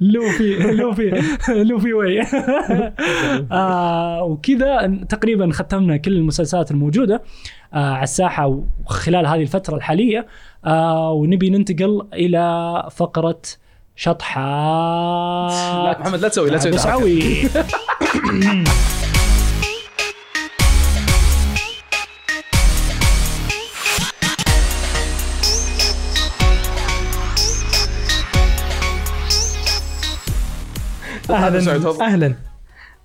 [0.00, 2.22] لوفي لوفي لوفي why
[3.52, 7.22] آه وكذا تقريبا ختمنا كل المسلسلات الموجودة
[7.74, 10.26] آه على الساحة وخلال هذه الفترة الحالية.
[10.64, 13.40] آه ونبي ننتقل إلى فقرة
[14.00, 15.52] شطحات
[15.84, 17.48] لا محمد لا تسوي لا تسوي ابو سعوي.
[31.60, 32.34] سعود، أهلا.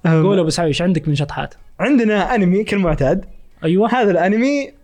[0.05, 3.25] أهلا قول أبو سعوي إيش عندك من شطحات؟ عندنا أنمي كالمعتاد
[3.63, 3.93] أيوه.
[3.93, 4.82] هذا الأنمي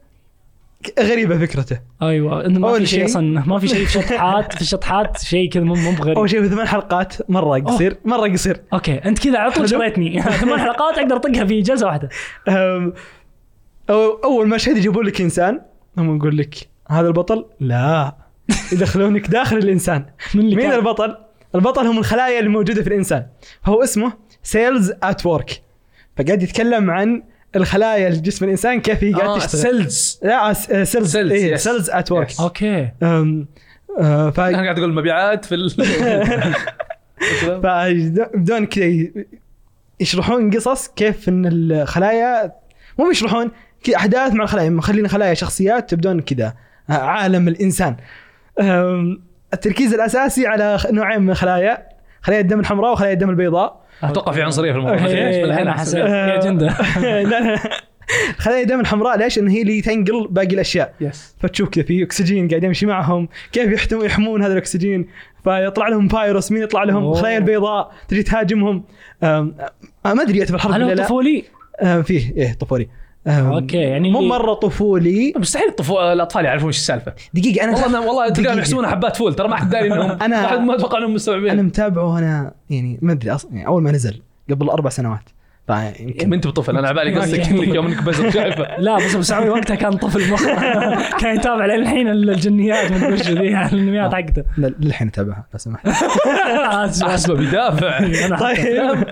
[0.99, 1.79] غريبة فكرته.
[2.01, 5.63] أيوه إنه ما في شيء أصلا ما في شيء في شطحات في الشطحات شيء كذا
[5.63, 6.17] مو بغريب.
[6.17, 8.61] أول شيء ثمان حلقات مرة قصير مرة قصير.
[8.73, 9.69] أوكي أنت كذا على طول.
[9.69, 10.21] شريتني.
[10.41, 12.09] ثمان حلقات أقدر أطقها في جلسة واحدة.
[14.23, 15.61] أول مشهد يجيبون لك إنسان
[15.97, 16.55] هم يقول لك
[16.89, 18.15] هذا البطل؟ لا.
[18.73, 20.05] يدخلونك داخل الإنسان.
[20.35, 21.17] من اللي مين كان؟ البطل؟
[21.55, 23.25] البطل هم الخلايا اللي موجوده في الإنسان.
[23.63, 24.13] فهو اسمه
[24.43, 25.61] Cells at Work
[26.17, 27.23] فقاعد يتكلم عن
[27.55, 29.61] الخلايا اللي في جسم الإنسان كيف هي قاعدة آه تشتغل.
[29.61, 31.57] Sales لا Cells Cells, إيه yes.
[31.57, 32.41] Cells at Work Yes.
[32.41, 32.91] okay.
[34.31, 35.69] ف أنا قاعد أقول مبيعات في ال...
[37.41, 39.07] فبدون كذا
[39.99, 42.51] يشرحون قصص كيف إن الخلايا
[42.99, 43.51] مو يشرحون
[43.95, 44.69] أحداث مع الخلايا.
[44.69, 46.53] مخلين خلايا شخصيات تبدون كذا
[46.89, 47.95] آه، عالم الإنسان.
[48.59, 49.21] أم،
[49.53, 51.87] التركيز الأساسي على نوعين من الخلايا
[52.21, 53.85] خلايا الدم الحمراء وخلايا الدم البيضاء.
[54.03, 54.97] أتوقع في عنصرية في الموضوع.
[54.97, 55.73] الحين أنا.
[55.73, 56.67] حسيت في أجندة.
[57.01, 57.59] لا لا.
[58.37, 60.93] خلايا الدم الحمراء ليش؟ إن هي اللي تنقل باقي الأشياء.
[61.01, 63.29] yes فتشوف كذا في أكسجين قاعد يمشي معهم.
[63.51, 65.07] كيف يحمون هذا الأكسجين؟
[65.43, 67.13] فيطلع لهم فايروس مين يطلع لهم.
[67.13, 67.91] خلايا البيضاء.
[68.07, 68.83] تجي تهاجمهم.
[69.21, 69.53] ما
[70.05, 71.03] أدري يعتبر حرب ولا لا.
[71.03, 71.43] طفولي؟
[72.03, 72.33] فيه.
[72.37, 72.89] إيه طفولي.
[73.27, 75.33] أم، okay، يعني مو مرة طفولي.
[75.37, 75.99] مستحيل الطفو...
[76.11, 77.13] الأطفال يعرفون إيش السالفة.
[77.33, 78.57] دقيقة أنا والله والله تلقاهم.
[78.59, 81.49] يحسبونها حبات فول ترى ما حد داري انهم أنا- ما أتوقع إنهم مستوعبين.
[81.49, 85.29] أنا متابعه وأنا يعني ما أدري أصلا يعني أول ما نزل قبل أربع سنوات.
[85.67, 86.29] فيمكن.
[86.29, 89.21] ما انت بطفل أنا على بالي قصدك إنك يوم انك بزر شايفه لا بس أبو
[89.23, 90.43] سعوي وقتها كان طفل مخ
[91.21, 93.31] كان يتابع للحين الجنيات من وش ذي
[93.65, 94.43] الانميات حقته.
[94.57, 95.87] للحين أتابعها لو سمحت.
[97.03, 99.05] احسبه بيدافع أنا- طيب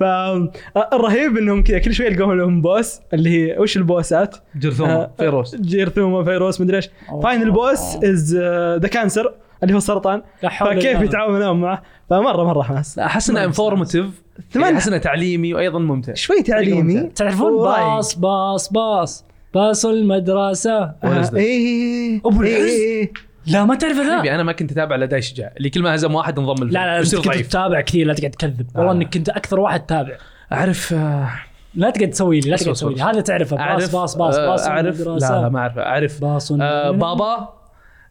[0.00, 5.56] فالرهيب إنهم كذا كل شوي يلقون لهم بوس اللي هي وش البوسات؟ جرثومة آه، فيروس.
[5.56, 6.88] جيرثوما فيروس مدري إيش.
[7.22, 8.36] final boss is
[8.80, 10.22] the cancer اللي هو السرطان.
[10.42, 11.02] فكيف الله.
[11.04, 12.98] يتعاونون معه؟ فمرة مرة حماس.
[12.98, 14.06] أحس إنه informative
[14.50, 16.14] ثمان- أحس إنه تعليمي وأيضا ممتع.
[16.14, 17.00] شوي تعليمي.
[17.00, 17.56] تعرفون.
[17.56, 19.24] باص باص باص.
[19.54, 20.78] باص المدرسة.
[21.04, 23.12] ولا آه، إزاي؟ إيه.
[23.52, 26.14] لا ما تعرف ذا حبيبي أنا ما كنت أتابع لداي شجاع اللي كل ما هزم
[26.14, 28.66] واحد انضم الفيلم لا لا أنت يصير كنت تتابع كثير لا تقعد تكذب.
[28.74, 28.94] والله آه.
[28.94, 30.12] إنك كنت أكثر واحد تتابع
[30.52, 31.28] أعرف آه،
[31.74, 33.02] لا تقعد تسوي لي لا تقعد تسوي لي.
[33.02, 33.56] هذا تعرفه.
[33.56, 35.00] باص باص باص آه، باص أعرف.
[35.00, 35.18] لا.
[35.20, 36.20] لا ما اعرف أعرف.
[36.20, 37.48] باص آه، بابا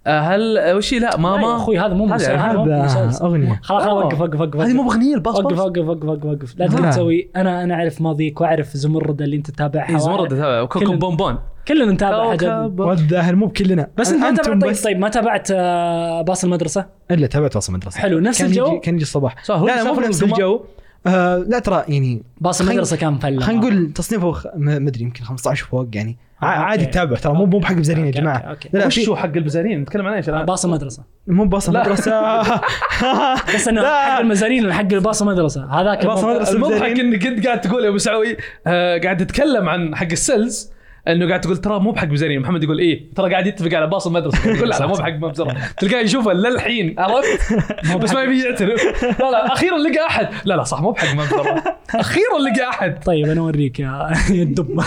[0.07, 1.47] هل وش هي؟ لا لا ماما.
[1.47, 3.17] يا أخوي هذا مو مسلسل هذا.
[3.21, 3.59] أغنية.
[3.63, 4.03] خلاص خلاص.
[4.05, 6.59] وقف وقف وقف هذه مو باغنيه الباص وقف وقف وقف وقف وقف.
[6.59, 6.71] لا لا.
[6.71, 7.29] تقعد تسوي.
[7.35, 10.61] أنا أنا أعرف ماضيك وأعرف زمرده اللي أنت تتابعها إيه، زمرد أتابع.
[10.61, 11.37] وكوكب كل- بونبون.
[11.69, 14.81] كلنا نتابع حاجات والظاهر مو بكلنا بس أنت ما تابعت طيب بس.
[14.81, 18.79] طيب ما تابعت آه، باص المدرسة إلا تابعت وصل مدرسه حلو، نفس كان الجو؟ يجي
[18.79, 20.33] كان يجي الصباح لا لا مو بنفس القمر.
[20.37, 20.61] الجو
[21.07, 25.23] آه لا ترى يعني باص المدرسة كان فلة خلينا نقول تصنيفه خ- ما أدري يمكن
[25.23, 26.85] 15 فوق يعني آه، عادي.
[26.85, 28.69] تتابع ترى مو مو بحق بزرين يا جماعة أوكي، أوكي.
[28.73, 31.69] لا لا وش هو حق البزارين نتكلم عن إيش الان باص المدرسة مو باص.
[31.69, 32.11] المدرسة
[33.55, 33.81] بس إنه.
[33.83, 36.23] حق المزارين حق الباص المدرسة هذاك باص.
[36.23, 36.51] المدرسة.
[36.53, 36.99] المضحك البزارين.
[37.13, 40.71] انك انت قاعد تقول يا أبو سعوي آه قاعد تتكلم عن حق السيلز
[41.07, 44.07] انه قاعد تقول ترى مو بحق ميزانيه محمد يقول إيه ترى قاعد يتفق على باص
[44.07, 44.49] المدرسة.
[44.49, 47.53] يقول لا لا مو بحق مبزره تلقاه يشوفه للحين عرفت؟
[48.03, 49.03] بس ما يبي يعترف.
[49.03, 50.29] لا لا أخيرا لقى أحد.
[50.45, 51.63] لا لا صح مو بحق مبزره
[51.95, 53.03] أخيرا لقى أحد.
[53.03, 54.79] طيب أنا أوريك يا يا الدب.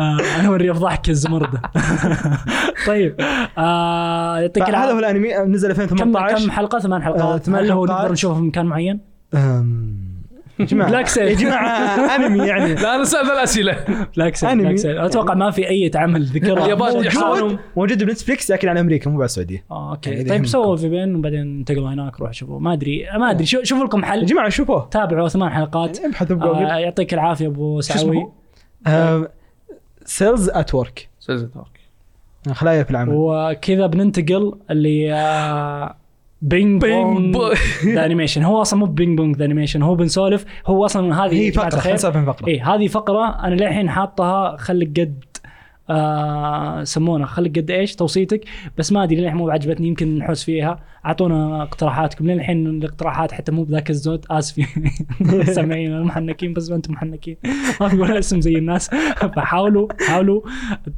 [0.00, 1.62] آه، أنا اوريه ضحك الزمرده
[2.86, 3.14] طيب
[3.58, 7.64] آه، يعطيك هذا هو العافيه الأنمي نزل كم 2018 كم حلقة؟ ثمان آه، حلقات ثمان
[7.64, 7.86] هل هو.
[7.86, 9.00] نقدر نشوفه في مكان معين؟
[10.60, 11.28] يا جماعة بلاك سيل.
[11.28, 12.74] يا جماعة أنمي يعني.
[12.74, 13.76] لا أنا سأل الاسئله
[14.16, 14.64] بلاك سيل أنمي.
[14.64, 16.64] بلاك سيل أتوقع ما في أي عمل ذكر.
[16.64, 19.64] اليابان موجود يحاولون موجود بنتفليكس لكن على أمريكا مو على السعودية.
[19.70, 20.10] آه أوكي.
[20.10, 20.46] يعني طيب.
[20.46, 22.60] سووا في بين وبعدين انتقلوا هناك روحوا شوفوا.
[22.60, 23.46] ما أدري ما أدري.
[23.46, 24.88] شو- شوفوا لكم يا حل جماعة شوفوه.
[24.90, 25.96] تابعوا ثمان حلقات.
[25.98, 26.64] يعني ابحثوا بجوجل.
[26.64, 28.28] آه يعطيك العافية أبو سعوي.
[30.04, 31.08] Cells at Work
[32.52, 33.12] خلايا في العمل.
[33.16, 35.96] وكذا بننتقل اللي آه
[36.42, 37.34] Ping Ping Pong.
[37.34, 37.52] Po-
[37.94, 40.44] the Animation هو أصلا مو Ping Pong the Animation هو بنسولف.
[40.66, 42.48] هو أصلا هذه هي فقرة من فقرة.
[42.48, 45.24] اي هذه فقرة أنا للحين حاطها خليك قد
[45.90, 48.44] آه سمونا خليك قد إيش؟ توصيتك.
[48.78, 50.80] بس ما أدري للحين مو عجبتني يمكن نحوس فيها.
[51.06, 52.30] أعطونا اقتراحاتكم.
[52.30, 54.24] للحين الاقتراحات حتى مو بذاك الزود.
[54.30, 54.66] اسفين
[55.54, 57.36] سامعين المحنكين بس ما أنتم محنكين.
[57.80, 58.90] ما في ولا اسم زي الناس.
[59.36, 60.40] فحاولوا حاولوا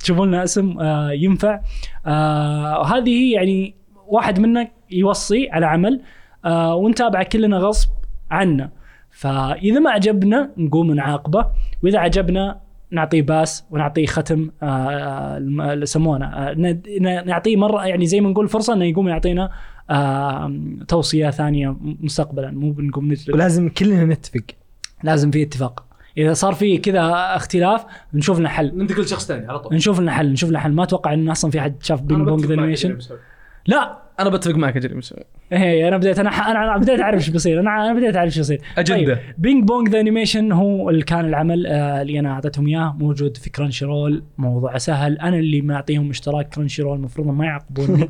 [0.00, 1.60] تشوفوا لنا اسم آه ينفع.
[2.06, 3.74] آه وهذه هي يعني
[4.06, 6.00] واحد منا يوصي على عمل
[6.44, 7.88] آه ونتابعه كلنا غصب
[8.30, 8.68] عنه
[9.10, 11.46] فإذا ما عجبنا نقوم نعاقبه
[11.82, 12.60] وإذا عجبنا
[12.90, 16.54] نعطيه باس ونعطيه ختم آه الم- اللي يسمونه آه
[17.26, 19.50] نعطيه مرة يعني زي ما نقول فرصة إنه يقوم يعطينا
[19.90, 20.52] آه
[20.88, 22.50] توصية ثانية مستقبلا.
[22.50, 23.30] مو بنقوم نجلد.
[23.34, 24.42] ولازم كلنا نتفق.
[25.02, 25.84] لازم في اتفاق.
[26.18, 27.84] إذا صار في كذا اختلاف
[28.14, 28.72] نشوف لنا حل.
[28.78, 29.74] ننتقل لشخص ثاني على طول.
[29.74, 30.72] نشوف لنا حل نشوف لنا حل.
[30.72, 32.98] ما أتوقع إن أصلا في حد شاف Ping Pong the Animation
[33.66, 33.98] لا!
[34.20, 35.00] أنا بتفق معك يا جريمي
[35.52, 38.38] إيه أنا بديت أنا أنا أنا بديت أعرف إيش بيصير أنا أنا بديت أعرف إيش
[38.38, 39.14] بيصير أجندة.
[39.14, 42.96] طيب Ping Pong the Animation هو اللي كان العمل آه اللي أنا أعطيتهم إياه.
[42.98, 45.18] موجود في كرانشي رول موضوع سهل.
[45.18, 48.02] أنا اللي معطيهم اشتراك كرانشي رول المفروض ما يعاقبوني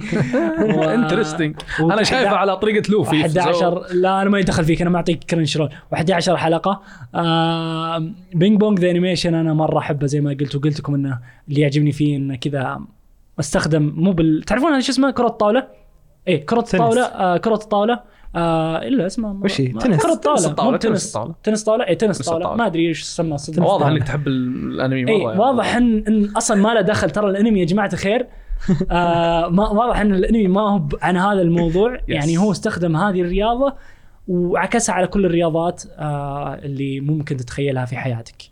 [0.77, 4.81] و- interesting أنا شايفه على طريقة لوفي في 11 لا أنا ما يدخل فيك.
[4.81, 6.83] أنا ما أعطيك كرنش رول 11 حلقة.
[7.15, 11.61] آه Ping Pong the Animation أنا مرة أحبه زي ما قلت وقلت لكم إنه اللي
[11.61, 12.81] يعجبني فيه إنه كذا
[13.41, 15.80] أستخدم مو بال تعرفون شو اسمه؟ كرة الطاولة؟
[16.29, 18.01] إيه كرة الطاولة آه كرة الطاولة
[18.37, 20.03] آه إلا اسمه وش هي؟ ما- تنس.
[20.03, 21.35] كرة الطاولة تنس الطاولة، مو تنس الطاولة.
[21.43, 22.59] تنس طاوله إيه تنس طاوله الطاولة.
[22.59, 23.87] ما أدري إيش يسمى صدق واضح.
[23.87, 25.41] إنك تحب الأنمي اي مره يعني.
[25.41, 28.27] واضح إن إن أصلا ما له دخل ترى الأنمي يا جماعة الخير
[28.91, 33.75] آه ما واضح إن الأنمي ما هو عن هذا الموضوع يعني هو استخدم هذه الرياضة
[34.29, 38.43] وعكسها على كل الرياضات آه اللي ممكن تتخيلها في حياتك.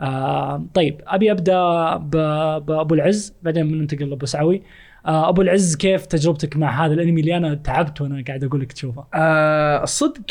[0.00, 4.56] آه طيب أبي أبدأ ب- بابو العز بعدين بننتقل لأبو سعوي.
[4.56, 4.62] آه
[5.08, 9.04] أبو العز كيف تجربتك مع هذا الأنمي اللي أنا تعبت وأنا قاعد أقول لك تشوفه؟
[9.14, 10.24] آه الصدق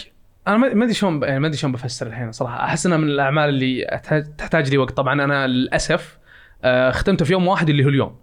[0.48, 2.66] أنا ما أدري شلون يعني ما أدري شلون بفسر الحين صراحة.
[2.66, 4.02] أحس إنها من الأعمال اللي
[4.38, 4.92] تحتاج لي وقت.
[4.92, 6.18] طبعا أنا للأسف
[6.64, 8.16] آه ختمته في يوم واحد اللي هو اليوم.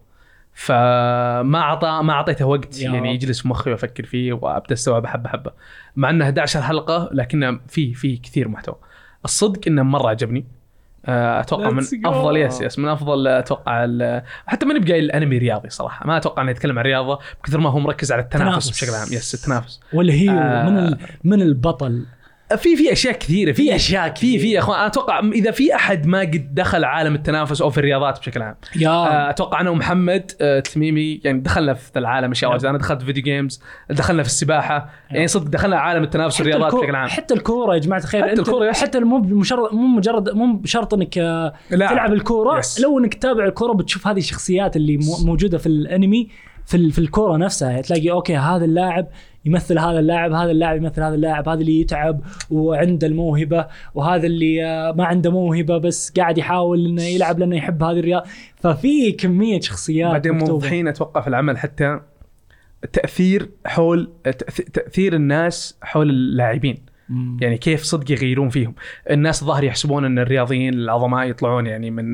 [0.52, 3.14] فما اعطى ما أعطيته وقت يعني.
[3.14, 5.50] يجلس مخي وأفكر فيه وأبدأ استوعب حبة حبة.
[5.96, 8.76] مع إنه 11 حلقة لكنه في في كثير محتوى.
[9.24, 10.38] الصدق إنه مرة عجبني.
[10.40, 10.44] آه،
[11.08, 11.82] أتوقع من.
[12.04, 16.42] أفضل yes yes من أفضل أتوقع ال- حتى ماني بقايل الأنمي رياضي صراحة ما أتوقع
[16.42, 18.70] انه يتكلم عن رياضة بكثر ما هو مركز على التنافس تنافس.
[18.70, 20.70] بشكل عام yes التنافس وال hero آه.
[20.70, 22.04] من من البطل
[22.56, 24.50] في في أشياء كثيرة في أشياء في في.
[24.52, 28.18] يا أخوان أنا أتوقع إذا في أحد ما قد دخل عالم التنافس أو في الرياضات
[28.18, 32.52] بشكل عام يا آه، أتوقع أنا ومحمد آه، تميمي يعني دخلنا في العالم أشياء.
[32.52, 36.94] واجد أنا دخلت فيديو جيمز دخلنا في السباحة يعني صدق دخلنا عالم التنافس والرياضات بشكل
[36.94, 38.40] عام حتى الكورة يا جماعة الخير حتى
[38.70, 38.82] yes.
[38.82, 41.52] حتى مو بمجرد مو مجرد مو بشرط إنك آه،.
[41.70, 42.62] تلعب الكورة.
[42.82, 46.28] لو إنك تتابع الكورة بتشوف هذه الشخصيات اللي مو- موجودة في الأنمي
[46.66, 49.06] في في الكورة نفسها تلاقي okay هذا اللاعب
[49.44, 52.20] يمثل هذا اللاعب هذا اللاعب يمثل هذا اللاعب هذا اللي يتعب
[52.50, 57.82] وعنده الموهبة وهذا اللي آه، ما عنده موهبة بس قاعد يحاول إنه يلعب لأنه يحب
[57.82, 58.24] هذه الرياضة
[58.56, 60.32] ففي كمية شخصيات بعدين.
[60.32, 62.00] موضحين أتوقع في العمل حتى
[62.92, 64.10] تأثير حول
[64.72, 67.36] تأثير الناس حول اللاعبين مم.
[67.40, 68.74] يعني كيف صدق يغيرون فيهم.
[69.10, 72.12] الناس الظاهر يحسبون إن الرياضيين العظماء يطلعون يعني من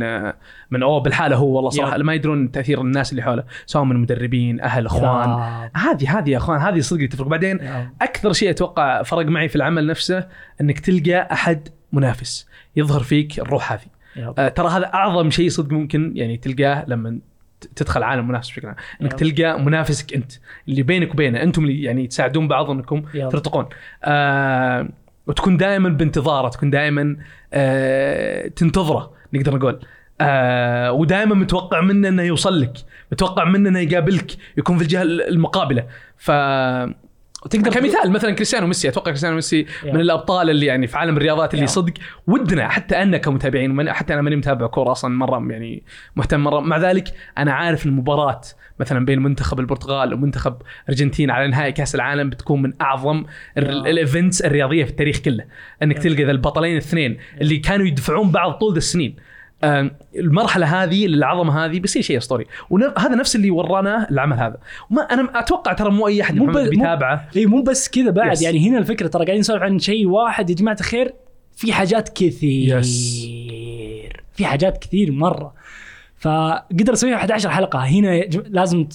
[0.71, 1.99] من أوه بالحالة هو والله صراحة.
[1.99, 5.29] ما يدرون تأثير الناس اللي حوله سواء من مدربين أهل إخوان.
[5.77, 7.27] هذه هذه يا إخوان هذه صدق تفرق.
[7.29, 10.27] بعدين يا- أكثر شيء أتوقع فرق معي في العمل نفسه
[10.61, 13.81] إنك تلقى أحد منافس يظهر فيك الروح هذه.
[14.39, 17.19] آه، ترى هذا أعظم شيء صدق ممكن يعني تلقاه لما
[17.77, 18.77] تدخل عالم منافس بشكل عام.
[19.03, 19.13] إنك.
[19.13, 20.33] تلقى منافسك أنت
[20.69, 21.43] اللي بينك وبينه.
[21.43, 23.03] أنتم اللي يعني تساعدون بعض إنكم.
[23.13, 23.67] ترتقون.
[24.05, 24.89] آه
[25.27, 27.17] وتكون دائما بانتظارة تكون دائما
[27.53, 29.81] آه تنتظره نقدر نقول.
[30.21, 32.73] آه ودائما متوقع منه إنه يوصل لك
[33.13, 35.87] متوقع منه إنه يقابلك يكون في الجهة المقابلة.
[36.17, 36.31] ف
[37.51, 39.93] تقدر كمثال مثلا كريستيانو ميسي أتوقع كريستيانو ميسي يا.
[39.93, 41.69] من الأبطال اللي يعني في عالم الرياضات اللي يا.
[41.71, 41.93] صدق
[42.27, 45.83] ودنا حتى أنا كمتابعين من حتى أنا ماني متابع كورة أصلا مرة يعني
[46.17, 48.41] مهتم مرة مع ذلك أنا عارف المباراة
[48.81, 50.57] مثلا بين منتخب البرتغال ومنتخب
[50.89, 53.25] أرجنتين على نهائي كأس العالم بتكون من أعظم.
[53.59, 55.45] ال events الرياضية في التاريخ كله
[55.83, 55.99] إنك.
[55.99, 59.17] تلقى ذا البطلين الاثنين اللي كانوا يدفعون بعض طول السنين
[60.17, 62.47] المرحلة هذه للعظمة هذه بيصير شيء أسطوري.
[62.71, 64.57] وهذا نفس اللي ورانا العمل هذا.
[64.91, 68.33] وما أنا أتوقع ترى مو أي أحد مو بيتابعه إي مو بس كذا بعد.
[68.33, 68.43] yes.
[68.43, 70.51] يعني هنا الفكرة ترى قاعدين نسولف عن شيء واحد.
[70.51, 71.15] يا جماعة الخير
[71.57, 72.79] في حاجات كثير.
[72.79, 73.27] يس.
[74.33, 75.55] في حاجات كثير مرة.
[76.17, 77.79] فقدر يسويها 11 حلقة.
[77.79, 78.89] هنا لازم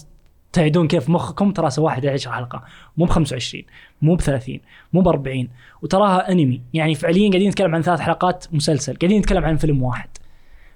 [0.53, 1.51] تعيدون كيف مخكم.
[1.51, 2.63] ترى سوى 11 حلقة.
[2.97, 3.63] مو ب 25
[4.01, 4.59] مو ب 30
[4.93, 5.47] مو ب 40
[5.81, 6.61] وتراها أنمي.
[6.73, 8.95] يعني فعليا قاعدين نتكلم عن ثلاث حلقات مسلسل.
[8.95, 10.09] قاعدين نتكلم عن فيلم واحد.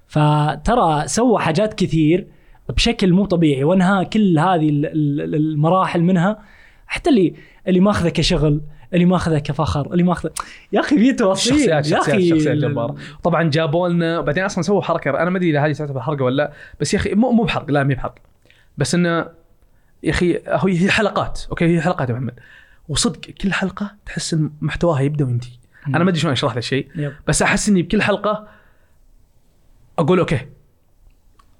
[0.09, 2.27] فترى سوى حاجات كثير
[2.69, 6.39] بشكل مو طبيعي وانهى كل هذه ال- ال- المراحل منها
[6.87, 7.33] حتى اللي
[7.67, 8.61] اللي ماخذه كشغل
[8.93, 10.31] اللي ماخذه كفخر اللي ماخذه
[10.71, 12.95] يا أخي في تفاصيل شخصيات يا شخصيات شخصيات جبارة.
[13.23, 16.35] طبعا جابوا لنا بعدين أصلا سووا حركة أنا ما أدري إذا هذه تعتبر حرق ولا
[16.35, 16.51] لا
[16.81, 18.15] بس يا أخي مو مو بحرق لا مي بحرق.
[18.77, 19.09] بس إنه
[20.03, 22.33] يا أخي هو هي حلقات okay هي حلقات يا محمد.
[22.89, 25.51] وصدق كل حلقة تحس إن محتواها يبدأ وينتهي.
[25.87, 26.87] أنا ما أدري شلون أشرح ذا الشيء.
[27.27, 28.47] بس أحس إني بكل حلقة
[29.99, 30.39] أقول okay.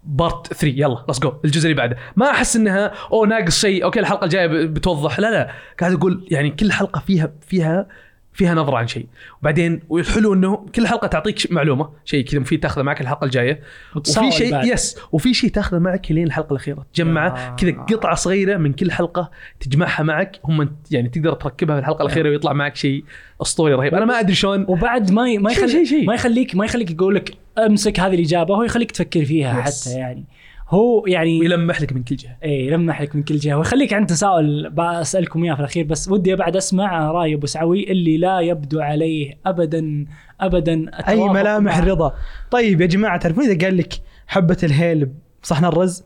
[0.04, 1.98] part 3 يلا let's go الجزء اللي بعده.
[2.16, 3.84] ما أحس إنها أو ناقص شيء.
[3.84, 5.20] okay الحلقة الجاية بتوضح.
[5.20, 5.52] لا لا.
[5.80, 7.88] قاعد أقول يعني كل حلقة فيها فيها
[8.34, 9.08] فيها نظرة عن شيء.
[9.42, 11.90] وبعدين والحلو إنه كل حلقة تعطيك معلومة.
[12.06, 13.62] شيء كذا مفيد تاخذه معك الحلقة الجاية.
[13.96, 14.66] وفي شيء بعد.
[14.68, 16.86] يس وفي شيء تاخذه معك لين الحلقة الأخيرة.
[16.94, 17.56] تجمعه آه.
[17.56, 20.40] كذا قطعة صغيرة من كل حلقة تجمعها معك.
[20.46, 23.04] هم يعني تقدر تركبها في الحلقة الأخيرة ويطلع معك شيء
[23.42, 23.96] اسطوري رهيب.
[23.96, 24.66] أنا ما أدري شلون.
[24.68, 26.06] وبعد ما ي- ما يخلي شيء- شيء.
[26.08, 27.34] ما يخليك ما يخليك يقول لك
[27.66, 29.88] امسك هذه الإجابة هو يخليك تفكر فيها يس.
[29.88, 30.24] حتى يعني.
[30.70, 32.38] هو يعني ويلمح لك من كل جهة.
[32.44, 33.58] إيه يلمح لك من كل جهة.
[33.58, 38.18] ويخليك عند تساؤل بسالكم إياه في الأخير بس ودي بعد أسمع رأي أبو سعوي اللي
[38.18, 40.06] لا يبدو عليه ابدا
[40.42, 42.14] ابدا أي ملامح الرضا
[42.52, 43.94] طيب يا جماعة تعرفون إذا قال لك
[44.28, 45.10] حبة الهيل
[45.44, 46.04] بصحن الرز؟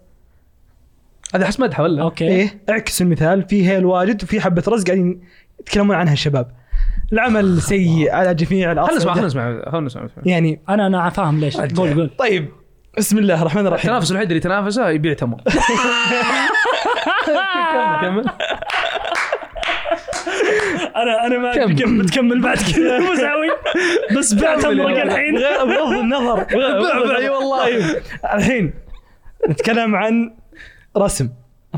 [1.36, 2.28] هذا احس مدحه ولا؟ okay.
[2.28, 5.22] إيه اعكس المثال في هيل واجد وفي حبة رز قاعدين
[5.60, 6.52] يتكلمون عنها الشباب.
[7.14, 10.08] العمل سيء على جميع خلنا نسمع الاصعده خلنا نسمع خلنا نسمع.
[10.26, 11.58] يعني أنا أنا فاهم ليش.
[11.58, 12.10] قول قول.
[12.20, 12.50] طيب
[12.98, 13.86] بسم الله الرحمن الرحيم.
[13.90, 15.38] التنافس الوحيد اللي تنافسه يبيع تمر.
[18.02, 18.26] كمل.
[20.96, 23.16] أنا أنا ما كيف بتكمل بعد كذا.
[23.16, 23.48] سعوي
[24.18, 24.98] بس امرك ولد.
[24.98, 25.36] الحين.
[25.36, 26.36] بغ- بغض النظر.
[26.44, 27.64] بعبع أي والله.
[27.64, 28.02] طيب.
[28.34, 28.74] الحين
[29.50, 30.34] نتكلم عن
[30.98, 31.30] رسم.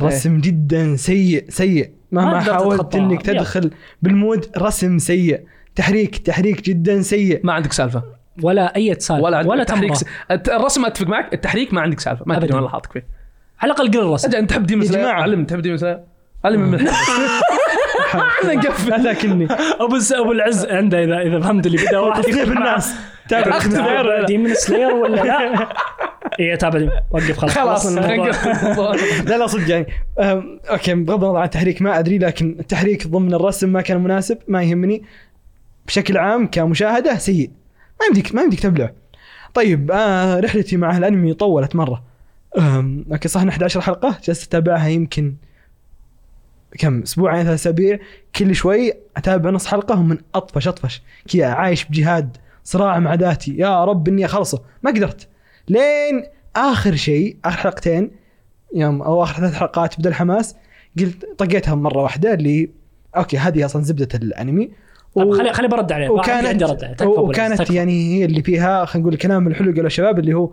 [0.01, 1.91] رسم جدا سيء سيء.
[2.11, 2.95] ما مهما حاولت.
[2.95, 3.71] إنك تدخل
[4.01, 5.41] بالمود رسم سيء.
[5.75, 7.39] تحريك تحريك جدا سيء.
[7.43, 8.03] ما عندك سالفة.
[8.43, 9.23] ولا أي سالفة.
[9.23, 10.05] ولا عندك ولا تحريك س...
[10.31, 12.23] الرسم أتفق معك التحريك ما عندك سالفة.
[12.27, 12.45] ما أبداً.
[12.45, 13.05] تدري والله حاطك فيه.
[13.59, 14.35] على الأقل قل الرسم.
[14.35, 15.07] أنت تحب ديمون سلاير.
[15.07, 15.99] علم تحب ديمون سلاير
[16.45, 16.79] علم من
[18.45, 19.47] نقفل لكني
[19.79, 22.43] أبو س- أبو العز عنده اذا إذا فهمت اللي بدا واحد معاه.
[22.43, 22.95] الناس.
[23.29, 23.59] تابع.
[23.59, 24.25] سلاير.
[24.25, 25.69] ديمون سلاير ولا لا؟
[26.39, 26.89] اي تابع.
[27.11, 27.53] وقف خلاص.
[27.57, 27.85] خلاص
[29.29, 29.87] لا لا صدق يعني.
[30.69, 34.63] أوكي بغض النظر عن التحريك ما أدري لكن التحريك ضمن الرسم ما كان مناسب ما
[34.63, 35.03] يهمني.
[35.87, 37.49] بشكل عام كمشاهدة سيء.
[37.99, 38.91] ما يمديك ما يمديك تبلع.
[39.53, 42.03] طيب آه رحلتي مع الأنمي طولت مرة.
[43.11, 45.33] okay صح إن 11 حلقة؟ جلست أتابعها يمكن
[46.77, 47.99] كم أسبوعين ثلاث أسابيع
[48.35, 51.01] كل شوي أتابع نص حلقة ومن اطفش أطفش.
[51.33, 53.57] كذا عايش بجهاد صراع مع ذاتي.
[53.57, 54.61] يا رب إني أخلصه.
[54.83, 55.27] ما قدرت.
[55.67, 56.23] لين
[56.55, 58.11] آخر شيء آخر حلقتين
[58.75, 60.55] يوم أو آخر ثلاث حلقات بدا الحماس
[60.99, 62.69] قلت طقيتها مرة واحدة اللي
[63.17, 64.71] okay هذه أصلا زبدة الأنمي.
[65.15, 66.09] طيب خلي خلي برد عليه.
[66.09, 67.07] وكانت رد عليه.
[67.07, 67.69] وكانت.
[67.69, 70.51] يعني هي اللي فيها خلينا نقول الكلام الحلو قالوا الشباب اللي هو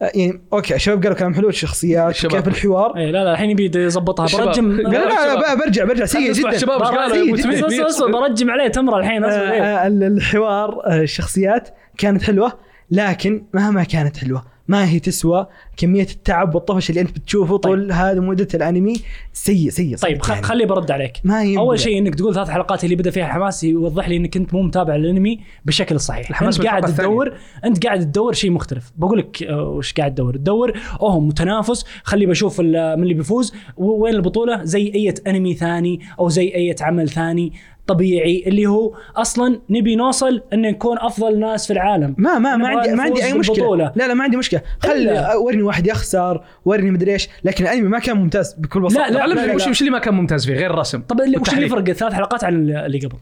[0.00, 2.34] يعني أوكي الشباب قالوا كلام حلو الشخصيات الشباب.
[2.42, 4.26] كيف الحوار اي لا لا الحين يبي يظبطها.
[4.44, 9.40] برجم لا لا, لا, برجع برجع سيء جدا الشباب قالوا برجم عليه تمره الحين اصبر
[9.42, 9.62] إيه.
[9.62, 12.52] آه، ال- الحوار آه، الشخصيات كانت حلوة
[12.90, 15.46] لكن مهما كانت حلوة ما هي تسوى
[15.76, 18.94] كمية التعب والطفش اللي أنت بتشوفه طول هذه مدة الأنمي.
[19.32, 20.42] سيء سيء طيب خ- يعني.
[20.42, 21.12] خلي برد عليك.
[21.24, 21.60] ما ينبدأ.
[21.60, 24.62] أول شيء إنك تقول ثلاث حلقات اللي بدأ فيها الحماس يوضح لي إنك أنت مو
[24.62, 27.32] متابع الأنمي بالشكل الصحيح الحماس أنت قاعد تدور
[27.64, 28.92] أنت قاعد تدور شيء مختلف.
[28.96, 31.84] بقول لك آه، وش قاعد تدور؟ تدور أوه متنافس.
[32.04, 33.52] خلي بشوف ال- من اللي بيفوز.
[33.76, 37.52] وين البطولة؟ زي أي أنمي ثاني أو زي أي عمل ثاني.
[37.94, 42.14] طبيعي اللي هو أصلا نبي نوصل إن نكون أفضل ناس في العالم.
[42.18, 43.54] ما ما ما عندي ما عندي أي مشكلة.
[43.56, 43.92] بالبطولة.
[43.96, 44.60] لا لا ما عندي مشكلة.
[44.78, 45.24] خل.
[45.44, 49.08] ورني واحد يخسر ورني مدري إيش لكن الأنمي ما كان ممتاز بكل بساطة.
[49.08, 49.70] لا، لا، علمني لا، وش لا.
[49.70, 51.00] وش اللي ما كان ممتاز فيه؟ غير الرسم.
[51.00, 51.66] طب اللي- وش اللي.
[51.66, 53.16] يفرق الثلاث حلقات عن اللي قبل؟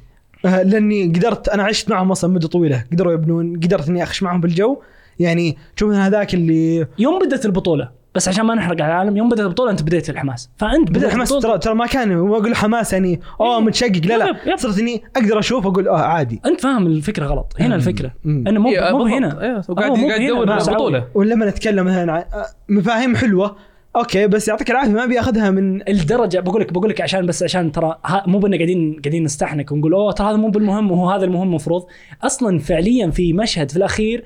[0.44, 2.84] آه، لأني قدرت أنا عشت معهم أصلا مدة طويلة.
[2.92, 4.80] قدروا يبنون قدرت إني أخش معهم بالجو.
[5.18, 7.97] يعني شوف هذاك اللي يوم بدت البطولة.
[8.18, 10.50] بس عشان ما نحرق على العالم يوم بدأت البطولة أنت بديت الحماس.
[10.56, 13.62] فأنت بدا الحماس ترى ترى ما كان أقول حماس يعني أوه إيه.
[13.64, 14.00] متشقق.
[14.06, 14.16] لا
[14.46, 14.56] لا.
[14.56, 16.40] صرت إني أقدر أشوف أقول آه عادي.
[16.46, 17.52] أنت فاهم الفكرة غلط.
[17.60, 18.10] هنا الفكرة.
[18.24, 18.44] مم.
[18.48, 19.04] إنه مو إيه، مو.
[19.06, 19.42] هنا.
[19.42, 21.04] إيه، وقاعد قاعد يدور البطولة.
[21.14, 22.24] ولما نتكلم مثلا عن
[22.68, 23.56] مفاهيم حلوة
[23.96, 27.42] أوكي بس يعطيك العافية ما أبي أخذها من الدرجة بقول لك بقول لك عشان بس
[27.42, 31.10] عشان ترى ها- مو بنا قاعدين قاعدين نستحنك ونقول أوه ترى هذا مو بالمهم وهو
[31.10, 31.82] هذا المهم مفروض.
[32.22, 34.24] أصلا فعليا في مشهد في الأخير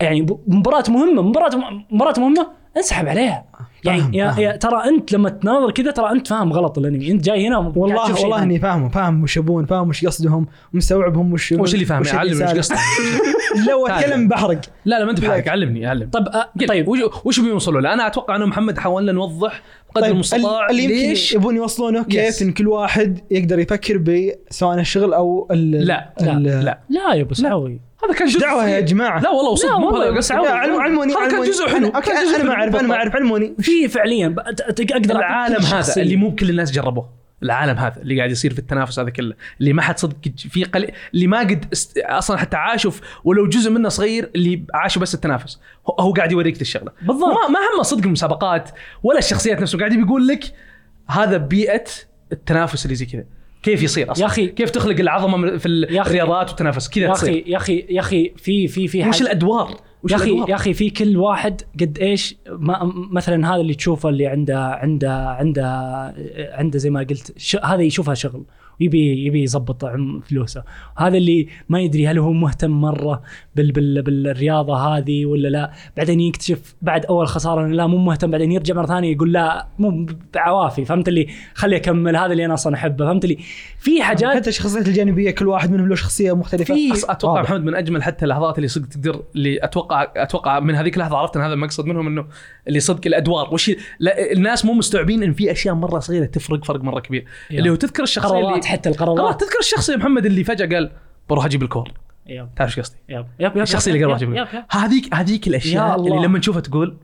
[0.00, 1.50] يعني ب- مباراة مهمة مباراة
[1.90, 2.46] مباراة مهمة
[2.78, 3.44] انسحب عليها.
[3.84, 4.40] يعني فاهم، يا, فاهم.
[4.40, 8.22] يا ترى انت لما تناظر كذا ترى انت فاهم غلط الانمي انت جاي هنا والله
[8.22, 8.42] والله.
[8.42, 12.58] اني فاهمه فاهم وش يبون فاهم وش قصدهم مستوعبهم وش وش اللي فاهم علمني وش.
[12.58, 12.78] قصدك
[13.68, 14.60] لو أتكلم بحرق.
[14.84, 16.10] لا لا ما أنت بحالك علمني علمني.
[16.10, 16.88] طب أه قل، طيب.
[16.88, 20.94] وش وش بيوصلوا له؟ أنا أتوقع أنه محمد حاولنا نوضح بقدر طيب المستطاع اللي يمكن
[20.96, 22.42] ليش يبون يوصلونه كيف.
[22.42, 26.80] إن كل واحد يقدر يفكر بسواء الشغل أو ال لا لا، لا.
[26.88, 27.87] لا يا أبو سعوي.
[28.04, 29.20] هذا كان جزء دعوة يا جماعة.
[29.20, 31.42] لا والله وصدق لا مو هذا علم- علموني هذا كان.
[31.44, 31.92] جزء حلو.
[31.92, 32.94] أنا- كان جزء أنا ما أعرف أنا ما.
[32.94, 33.16] أعرف.
[33.16, 33.54] علموني.
[33.60, 36.02] في فعليا أقدر العالم كل هذا.
[36.02, 37.18] اللي مو بكل الناس جربوه.
[37.42, 40.90] العالم هذا اللي قاعد يصير في التنافس هذا كله اللي ما حد صدق في قليل
[41.14, 41.98] اللي ما قد است...
[41.98, 42.92] أصلا حتى عاشوا
[43.24, 45.60] ولو جزء منه صغير اللي عاشوا بس التنافس.
[45.90, 46.92] هو- هو قاعد يوريك ذي الشغلة.
[47.02, 47.24] بالضبط.
[47.28, 48.70] ما ما همه صدق المسابقات
[49.02, 50.44] ولا الشخصيات نفسه قاعد بيقول لك
[51.08, 51.84] هذا بيئة
[52.32, 53.24] التنافس اللي زي كذا.
[53.62, 54.46] كيف يصير أصلا يا أخي.
[54.46, 56.02] كيف تخلق العظمة في يا.
[56.02, 59.76] الرياضات والتنافس كذا يا تصير أخي يا أخي يا أخي في في في وش الأدوار
[60.02, 64.08] وش يا أخي؟ يا أخي في كل واحد قد إيش ما مثلا هذا اللي تشوفه
[64.08, 65.64] اللي عنده عنده عنده
[66.52, 68.44] عنده زي ما قلت هذا يشوفها شغل
[68.80, 69.84] يبي يبي يظبط
[70.24, 70.64] فلوسه.
[70.98, 73.22] هذا اللي ما يدري هل هو مهتم مرة
[73.56, 75.72] بال بال بالرياضة هذه ولا لا.
[75.96, 78.30] بعدين يكتشف بعد أول خسارة إنه لا مو مهتم.
[78.30, 80.84] بعدين يرجع مرة ثانية يقول لا مو بعوافي.
[80.84, 82.16] فهمت اللي؟ خلي أكمل.
[82.16, 83.06] هذا اللي أنا أصلا أحبه.
[83.06, 83.38] فهمت اللي؟
[83.78, 86.74] في حاجات حتى الشخصيات الجانبية كل واحد منهم له شخصية مختلفة.
[87.08, 87.50] أتوقع واضح.
[87.50, 91.36] محمد من أجمل حتى اللحظات اللي صدق تقدر اللي أتوقع أتوقع من هذيك اللحظة عرفت
[91.36, 92.26] إن هذا المقصد منهم إنه
[92.68, 93.54] اللي صدق الأدوار.
[93.54, 97.24] وش لا الناس مو مستوعبين إن في أشياء مرة صغيرة تفرق فرق مرة كبير.
[97.50, 97.58] يا.
[97.58, 100.90] اللي هو تذكر الشخصية اللي حتى قرارات القرارات تذكر الشخص يا محمد اللي فجأة قال
[101.28, 101.92] بروح أجيب الكور.
[102.26, 102.48] يب.
[102.56, 103.26] تعرف إيش قصدي؟ يب.
[103.40, 104.80] يب يب الشخصيه اللي قال بروح يب- أجيب يب- الكور.
[104.80, 106.14] هذيك هذيك يا الاشياء الله.
[106.14, 106.96] اللي لما تشوفها تقول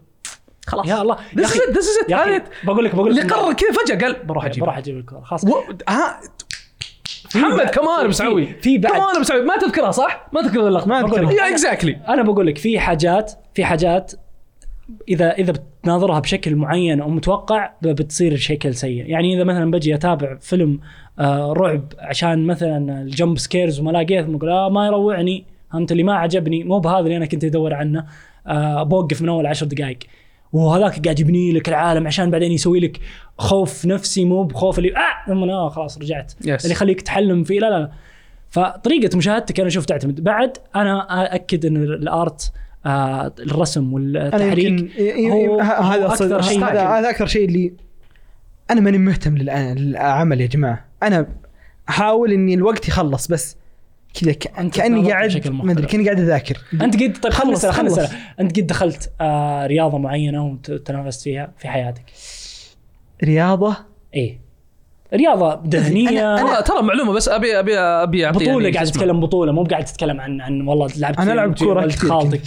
[0.66, 0.86] خلاص.
[0.88, 1.16] يا الله.
[1.36, 2.10] يا This is أخي- it, this is it.
[2.10, 4.62] يا أخي، هذه- بقول لك بقول اللي لك قرر كذا فجأة قال بروح أجيب.
[4.64, 5.44] بروح أجيب الكوره خلاص.
[5.44, 5.48] و...
[5.88, 6.20] ها
[7.34, 11.00] محمد بعد- كمان مسعوي في بعد- كمان مسعوي ما تذكرها صح؟ ما تذكر اللقطة ما.
[11.00, 11.32] لك.
[11.38, 14.12] يا اكزاكتلي أنا بقول لك في حاجات في حاجات
[15.08, 19.04] اذا إذا بتناظرها بشكل معين أو متوقع بتصير شكل سيء.
[19.10, 20.80] يعني إذا مثلا بجي أتابع فيلم
[21.18, 26.14] آه رعب عشان مثلا الجمب سكيرز وما لقيت أقول آه ما يروعني فهمت اللي ما
[26.14, 26.64] عجبني.
[26.64, 28.06] مو بهذا اللي أنا كنت أدور عنه.
[28.46, 29.98] آه بوقف من أول عشر دقائق.
[30.52, 33.00] وهذاك قاعد يبني لك العالم عشان بعدين يسوي لك
[33.38, 35.28] خوف نفسي مو بخوف اللي آه!
[35.28, 36.32] ثم آه خلاص رجعت.
[36.32, 36.36] Yes.
[36.46, 37.90] اللي يخليك تحلم فيه لا لا لا.
[38.50, 42.52] فطريقة مشاهدتك أنا أشوف تعتمد بعد أنا أأكد إن الآرت
[42.86, 44.90] آه الرسم والتحريك
[46.62, 47.72] هذا هذا أكثر شيء اللي
[48.70, 50.84] أنا ماني مهتم للعمل يا جماعة.
[51.06, 51.26] أنا
[51.88, 53.56] أحاول إني الوقت يخلص بس
[54.20, 55.86] كذا كأني قاعد ما أدري.
[55.86, 56.58] كأني قاعد أذاكر.
[56.72, 57.98] أنت قد طيب خلص- خلص.
[57.98, 58.16] نسأل.
[58.40, 62.04] أنت قد دخلت آه رياضة معينة وتنافست فيها في حياتك؟
[63.24, 63.76] رياضة؟
[64.14, 64.43] إيه.
[65.14, 68.86] رياضة ذهنيه أنا- ترى ترى معلومة بس ابي ابي أبي اعطي بطولة يعني قاعد.
[68.86, 72.40] تتكلم بطولة مو قاعد تتكلم عن عن والله لعبت أنا كورة ولد كثير خالتك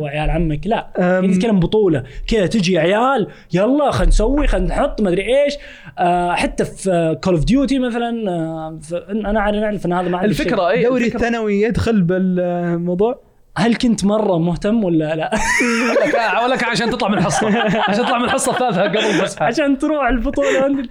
[0.00, 0.60] وعيال عمك.
[0.66, 0.86] لا
[1.32, 2.02] تتكلم بطولة.
[2.28, 5.54] كذا تجي عيال يلا خلينا نسوي خلينا نحط ما أدري إيش.
[5.98, 8.78] آه حتى في كول اوف ديوتي مثلا آه
[9.10, 10.24] أنا عارف نعرف إن هذا ما.
[10.24, 13.20] الفكرة اي دوري الفكرة- الثانوي يدخل بالموضوع؟
[13.56, 15.30] هل كنت مرة مهتم ولا لا؟
[16.54, 17.46] لك عشان تطلع من الحصة.
[17.88, 20.82] عشان تطلع من الحصة الثالثة قبل الفسحه عشان تروح البطولة.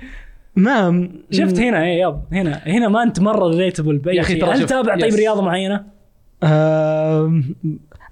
[0.58, 4.42] ما شفت هنا إيه ياب هنا هنا ما أنت مرة ريليتبل بأي يا أخي شيء
[4.42, 5.14] ترى هل شوف، تابع طيب.
[5.14, 5.84] رياضة معينة؟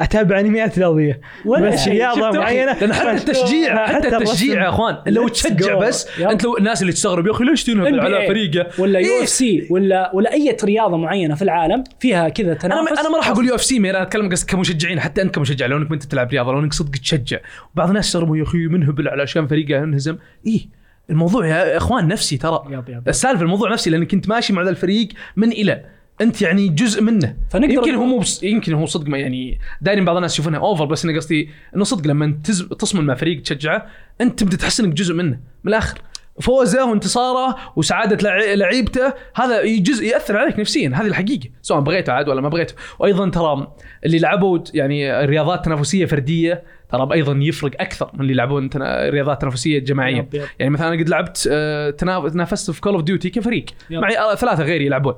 [0.02, 1.94] أتابع انميات رياضية ولا بس شيء.
[1.94, 4.18] رياضة؟ معينة لأن حتى التشجيع حتى.
[4.18, 5.80] التشجيع يا أخوان لو تشجع.
[5.80, 6.20] بس.
[6.20, 9.30] أنت لو الناس اللي تستغرب يا أخي ليش تنهب على فريقه ولا يو إيه؟ إف
[9.30, 13.48] سي ولا ولا أي رياضة معينة في العالم فيها كذا تنافس أنا ما راح أقول
[13.48, 16.30] يو إف سي أنا أتكلم قصدي كمشجعين حتى أنت كمشجع لو أنك ما أنت تلعب
[16.32, 17.38] رياضة لو أنك صدق تشجع
[17.74, 20.18] وبعض الناس يستغربوا يا أخي منهبل علشان فريقه ينهزم
[20.48, 22.64] إيه الموضوع يا إخوان نفسي ترى.
[22.70, 23.10] يب يب.
[23.10, 25.86] السالفة الموضوع نفسي لانك انت ماشي مع ذا الفريق من إلى.
[26.22, 27.36] أنت يعني جزء منه.
[27.50, 30.86] فنقدر يمكن هو مو بس يمكن هو صدق ما يعني دايما بعض الناس يشوفونها أوفر
[30.86, 32.62] بس أنا قصدي إنه صدق لما تز...
[32.64, 33.86] تصمم مع فريق تشجعه
[34.22, 35.98] أنت تبدا تحس إنك جزء منه من الآخر.
[36.42, 42.30] فوزه وانتصاره وسعادة لع- لعيبته هذا جزء يأثر عليك نفسيا هذه الحقيقة سواء بغيته عاد
[42.30, 42.74] ولا ما بغيته.
[43.00, 43.74] وأيضا ترى
[44.06, 49.10] اللي لعبوا يعني رياضات تنافسية فردية ترى أيضا يفرق أكثر من اللي يلعبون تنا...
[49.10, 50.30] رياضات تنافسية جماعية.
[50.60, 53.66] يعني مثلا أنا قد لعبت آه، تنا- تنافست في Call of Duty كفريق.
[53.92, 55.14] معي آه، ثلاثة غيري يلعبون.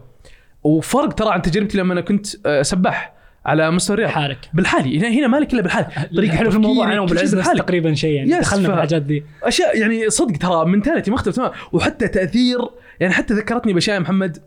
[0.64, 3.14] وفرق ترى عن تجربتي لما أنا كنت آه، سباح
[3.46, 4.12] على مستوى الرياض.
[4.12, 5.00] حالك بالحالي.
[5.00, 7.48] هنا هنا مالك إلا بالحالي طريقة حلو في الموضوع أنا تفكيري، كل وبالعز شيء نفس
[7.48, 7.60] بالحالي.
[7.62, 8.40] تقريبا شيء يعني.
[8.40, 9.24] دخلنا ف- في الحاجات دي.
[9.44, 11.52] أشياء يعني صدق ترى mentality مختلف تماما.
[11.72, 12.58] وحتى تأثير
[13.00, 14.38] يعني حتى ذكرتني بأشياء يا محمد.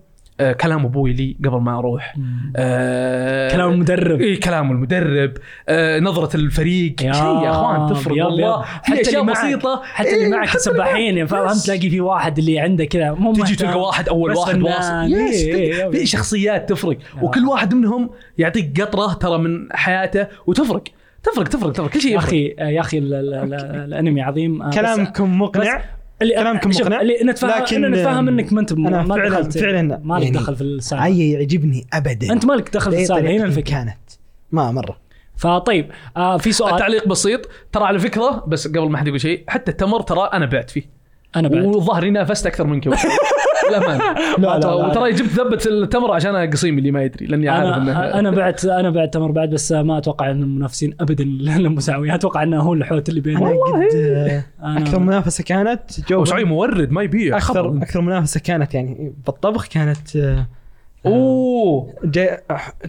[0.40, 2.14] آه كلام أبوي لي قبل ما أروح.
[2.56, 4.20] آه كلام المدرب.
[4.20, 5.32] اي كلام المدرب.
[5.68, 7.02] آه نظرة الفريق.
[7.02, 8.64] يا شيء يا أخوان تفرق يلا والله.
[8.84, 9.80] في أشياء بسيطة.
[9.84, 13.12] حتى اللي إيه، معك حتى سباحين فهمت؟ تلاقي في واحد اللي عنده كذا.
[13.12, 13.56] مو تجي.
[13.56, 14.62] تلقى واحد أول واحد.
[14.62, 14.94] واصل.
[14.94, 15.90] إيه، إيه،.
[15.90, 16.96] في شخصيات تفرق.
[17.22, 20.82] وكل واحد منهم يعطيك قطرة ترى من حياته وتفرق.
[21.22, 21.88] تفرق تفرق تفرق.
[21.90, 22.28] كل شيء يا يفرق.
[22.28, 24.62] أخي يا أخي ال- ال- ال- الأنمي عظيم.
[24.62, 25.82] آه، كلامكم مقنع.
[26.22, 29.58] اللي كلامكم مقنع، اللي نتفاهم لكن- لكن نتفاهم إنك ما أنت أنا ما فعلاً- دخلت
[29.58, 31.04] فعلاً ما لك يعني دخل في السالفة.
[31.04, 32.32] عي يعجبني ابدا.
[32.32, 33.70] أنت مالك دخل في السالفة هنا الفكرة.
[33.70, 33.98] كانت.
[34.52, 34.96] ما مرة.
[35.36, 36.78] فطيب آه في سؤال.
[36.78, 37.48] تعليق بسيط.
[37.72, 40.82] ترى على فكرة بس قبل ما حد يقول شيء حتى التمر ترى أنا بعت فيه.
[41.36, 42.86] أنا بعد والظاهر اني نافست أكثر منك
[43.70, 44.04] للأمانة
[44.38, 44.74] لا، لا، لا.
[44.74, 48.64] وترى جبت ذبة التمر عشان قصيم اللي ما يدري لأني عارف انه أنا أنا بعت
[48.64, 51.24] أنا بعت تمر بعد بس ما أتوقع إن المنافسين ابدا
[51.56, 56.46] المساويين أتوقع إنه هو الحوت اللي بيننا قد آه، أنا- أكثر منافسة كانت جو وشعيب
[56.46, 57.76] مورد ما يبيع أكثر.
[57.82, 60.46] أكثر منافسة كانت يعني بالطبخ كانت آه،
[61.06, 62.38] أوه جاي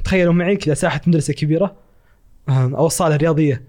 [0.04, 1.76] تخيلوا معي كذا ساحة مدرسة كبيرة
[2.50, 3.62] آه، أو الصالة الرياضية.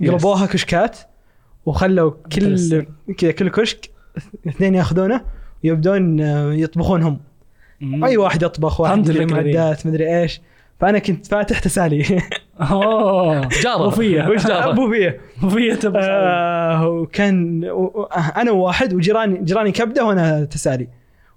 [0.00, 0.98] قلبوها كشكات
[1.66, 2.84] وخلوا كل.
[3.18, 3.90] كذا كل كشك
[4.48, 5.20] اثنين ياخذونه
[5.64, 7.20] ويبدون آه، يطبخون هم
[7.80, 8.04] مم.
[8.04, 9.32] أي واحد يطبخ واحد يجيب.
[9.32, 10.40] معدات مدري إيش.
[10.80, 12.22] فأنا كنت فاتح تسالي.
[12.60, 13.48] أوه.
[13.64, 13.86] جارة.
[13.86, 14.22] وفية.
[14.28, 15.20] وش جارة؟ أبو فية.
[15.42, 20.88] وفية تبغى آه وكان و- أنا وواحد وجيراني جيراني كبدة وأنا تسالي.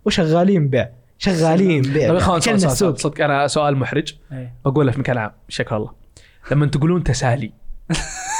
[0.05, 0.89] وشغالين بيع.
[1.19, 2.19] شغالين بيع.
[2.19, 2.97] طيب سؤال- السوق.
[2.97, 4.15] صدق أنا سؤال محرج.
[4.31, 4.53] إيه.
[4.65, 5.31] بقوله في مكان عام.
[5.49, 5.91] شكرا الله.
[6.51, 7.51] لما تقولون تسالي.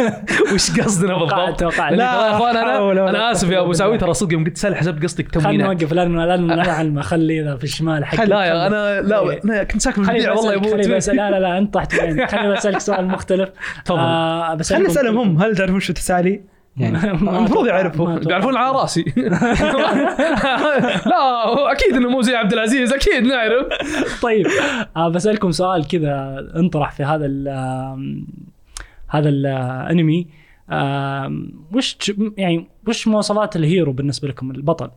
[0.54, 1.92] وش قصدنا بالضبط؟ توقعت.
[1.92, 3.96] لا يا أخوان أنا أنا آسف يا أبو بالله.
[3.96, 7.56] ترى صدق يوم قلت سالي حسبت قصدك خلينا تموينات نوقف لأن لأن نعلم خلي ذا
[7.56, 9.40] في الشمال حق لا يا أنا لا إيه.
[9.44, 12.02] أنا كنت ساكن في خليني البيع والله خليني يموت بسأل لا لا لا أنت طحت
[12.02, 13.48] وين خليني بسألك سؤال مختلف.
[13.84, 13.98] تفضل.
[13.98, 16.40] آه بس خلينا نسالهم هم هل تعرفون شو تسالي؟
[16.76, 19.04] يعني المفروض يعرفوا بيعرفون على رأسي.
[21.06, 23.66] لا أكيد إنه مو زي عبد العزيز أكيد نعرف.
[24.22, 24.46] طيب
[24.96, 27.26] آه بسألكم سؤال كذا انطرح في هذا
[29.12, 30.26] هذا الانمي
[31.72, 34.90] وش يعني وش مواصفات الهيرو بالنسبة لكم البطل؟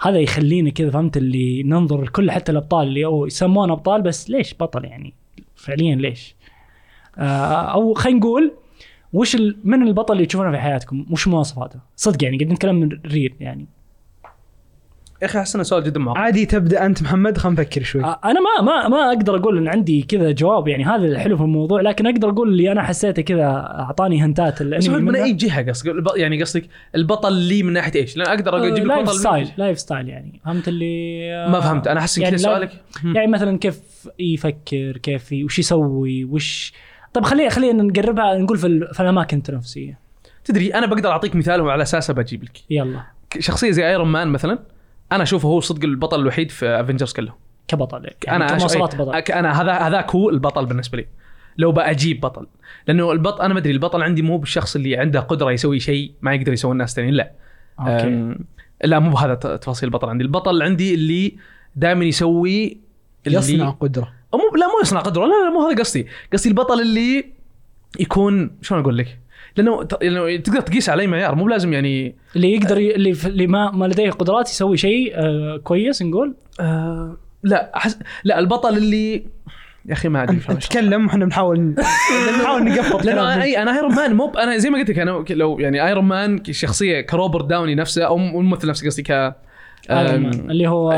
[0.00, 4.54] هذا يخلينا كذا فهمت اللي ننظر لكل حتى الأبطال اللي أو يسمون أبطال بس ليش
[4.60, 5.14] بطل يعني
[5.54, 6.36] فعليا ليش؟
[7.18, 8.52] آه أو خلينا نقول
[9.12, 13.34] وش من البطل اللي تشوفونه في حياتكم؟ وش مواصفاته؟ صدق يعني قاعدين نتكلم من real
[13.40, 13.66] يعني
[15.22, 16.18] يا أخي احس انه سؤال جدا معقد.
[16.18, 18.04] عادي تبدأ أنت محمد خلينا نفكر شوي.
[18.04, 21.42] آه، أنا ما ما ما أقدر أقول إن عندي كذا جواب يعني هذا الحلو في
[21.42, 23.44] الموضوع لكن أقدر أقول اللي أنا حسيته كذا
[23.80, 25.16] أعطاني hint ات بس من.
[25.16, 26.64] أي جهة قصدك؟ يعني قصدك
[26.94, 30.40] البطل لي من ناحية إيش؟ لأن أقدر أجيب لك لايف ستايل لايف ستايل يعني.
[30.44, 31.86] فهمت اللي آه، ما فهمت.
[31.88, 32.70] أنا أحس ان يعني كذا لا- سؤالك.
[33.16, 33.80] يعني مثلا كيف
[34.18, 36.72] يفكر كيف ي- وش يسوي وش
[37.14, 39.98] طيب خلينا خلينا نقربها نقول في, ال- في الأماكن التنافسية.
[40.44, 43.00] تدري أنا بقدر أعطيك مثال وعلى اساسه بجيب لك يلا.
[43.38, 44.58] شخصية زي Iron Man مثلا؟
[45.12, 47.34] أنا أشوفه هو صدق البطل الوحيد في Avengers كلهم
[47.68, 49.32] كبطل يعني أنا كمواصفات أي- بطل.
[49.32, 51.06] أنا هذا هذاك هو البطل بالنسبة لي.
[51.58, 52.46] لو بأجيب بطل.
[52.86, 56.34] لأنه البطل أنا ما أدري البطل عندي مو بالشخص اللي عنده قدرة يسوي شيء ما
[56.34, 57.30] يقدر يسوي الناس الثانيين لا.
[57.80, 57.90] أوكي.
[57.92, 58.38] أم،
[58.84, 60.24] لا مو بهذا ت- تفاصيل البطل عندي.
[60.24, 61.36] البطل عندي اللي
[61.76, 62.78] دائما يسوي
[63.26, 64.12] اللي يصنع قدرة.
[64.34, 66.06] أو مو لا مو يصنع قدرة لا لا مو هذا قصدي.
[66.32, 67.24] قصدي البطل اللي
[68.00, 69.18] يكون شلون أقول لك؟
[69.56, 71.34] لأنه ت- لأنه تقدر تقيس على أي معيار.
[71.34, 72.94] مو بلازم يعني اللي يقدر ي...
[72.94, 73.26] اللي, في...
[73.28, 78.76] اللي ما ما لديه قدرات يسوي شيء آه كويس نقول؟ آه لا أحس لا البطل
[78.76, 79.14] اللي
[79.86, 80.36] يا أخي ما أدري.
[80.36, 81.74] تتكلم وإحنا بنحاول
[82.40, 85.24] نحاول نقفط لأنه أي أنا Iron Man مو ب- أنا زي ما قلت لك أنا
[85.30, 89.34] لو يعني Iron Man كشخصية كروبرت داوني نفسه أو الممثل نفسه قصدي ك
[89.90, 90.90] اللي هو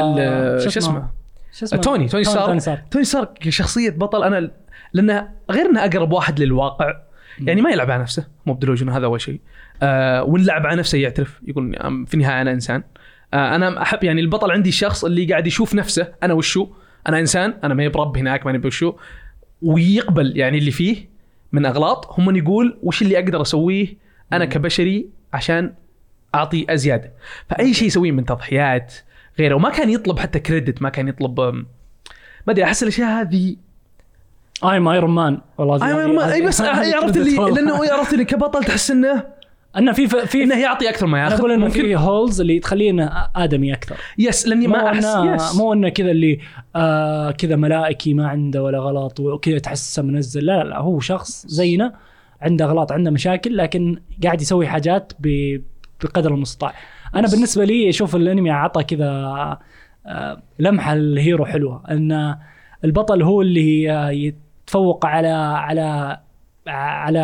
[0.59, 1.09] شو اسمه؟
[1.53, 2.82] شو اسمه؟ توني توني ستارك.
[2.90, 4.51] توني ستارك كشخصية بطل أنا
[4.93, 6.95] لأنه غير إنه أقرب واحد للواقع.
[7.41, 9.41] يعني ما يلعب على نفسه مو بدلوجن هذا أول شيء.
[9.83, 11.72] آه وان لعب على نفسه يعترف يقول
[12.07, 12.83] في النهاية أنا إنسان.
[13.35, 16.68] آه أنا أحب يعني البطل عندي الشخص اللي قاعد يشوف نفسه أنا وشو؟
[17.09, 18.95] أنا إنسان أنا ما برب هناك ماني بوشو
[19.62, 21.09] ويقبل يعني اللي فيه
[21.53, 23.87] من أغلاط هم يقول وش اللي أقدر أسويه
[24.33, 25.74] أنا كبشري عشان
[26.35, 27.12] أعطي زيادة
[27.51, 28.95] فأي شيء يسويه من تضحيات
[29.39, 31.64] غيره وما كان يطلب حتى credit ما كان يطلب ما
[32.49, 33.57] أدري أحس الأشياء هذه
[34.64, 38.91] I'm Iron Man والله اي ما أي بس عرفت اللي لأنه عرفت اللي كبطل تحس
[38.91, 39.25] انه
[39.79, 41.39] أنه في في إنه يعطي أكثر ما ياخذ.
[41.39, 43.97] أقول إنه في holes اللي تخليه انه آدمي أكثر.
[44.18, 46.39] yes لأني ما احس انه yes مو إنه كذا اللي
[46.77, 50.45] آه كذا ملائكي ما عنده ولا غلط وكذا تحسه منزل.
[50.47, 51.95] لا لا, لا هو شخص زينا
[52.43, 55.61] عنده اغلاط عنده مشاكل لكن قاعد يسوي حاجات ب-
[56.05, 56.75] بقدر المستطاع.
[57.15, 59.07] أنا بالنسبة لي أشوف الأنمي عطى كذا
[60.07, 61.83] آه لمحة الهيرو حلوة.
[61.91, 62.37] إن
[62.85, 64.33] البطل هو اللي
[64.67, 66.19] تفوق على على
[66.67, 67.19] على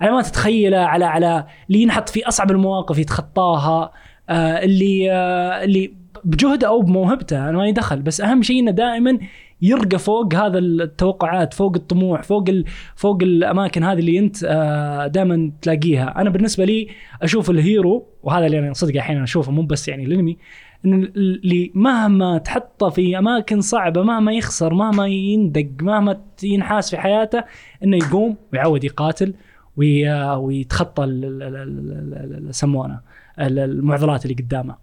[0.00, 3.92] على ما تتخيله على على اللي ينحط في أصعب المواقف يتخطاها
[4.28, 5.94] آه اللي آه اللي
[6.24, 8.02] بجهده أو بموهبته أنا مالي دخل.
[8.02, 9.18] بس أهم شيء إنه دائما
[9.62, 12.64] يرقى فوق هذا التوقعات فوق الطموح فوق ال
[12.96, 16.20] فوق الأماكن هذه اللي أنت آه دائما تلاقيها.
[16.20, 16.88] أنا بالنسبة لي
[17.22, 20.36] أشوف الهيرو وهذا اللي أنا صدق أحيانا أشوفه مو بس يعني الأنمي
[20.84, 27.44] اللي مهما تحطه في أماكن صعبة مهما يخسر مهما يندق مهما ينحاس في حياته
[27.84, 29.34] إنه يقوم ويعود يقاتل
[29.76, 31.04] وي- ويتخطى
[32.48, 33.00] يسمونه
[33.38, 34.74] ال- المعضلات اللي قدامه.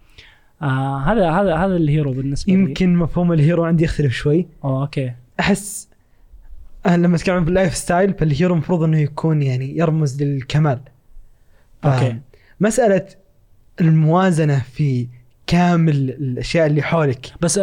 [0.61, 2.59] آه هذا هذا هذا ال hero بالنسبة لي.
[2.59, 4.47] يمكن مفهوم ال hero عندي يختلف شوي.
[4.63, 5.11] أوه okay.
[5.39, 5.89] أحس
[6.87, 10.79] لما أتكلم عن ال lifestyle فال hero المفروض إنه يكون يعني يرمز للكمال.
[11.81, 12.17] ف- okay.
[12.59, 13.05] مسألة
[13.81, 15.07] الموازنة في
[15.51, 17.33] كامل الأشياء اللي حولك.
[17.41, 17.57] بس.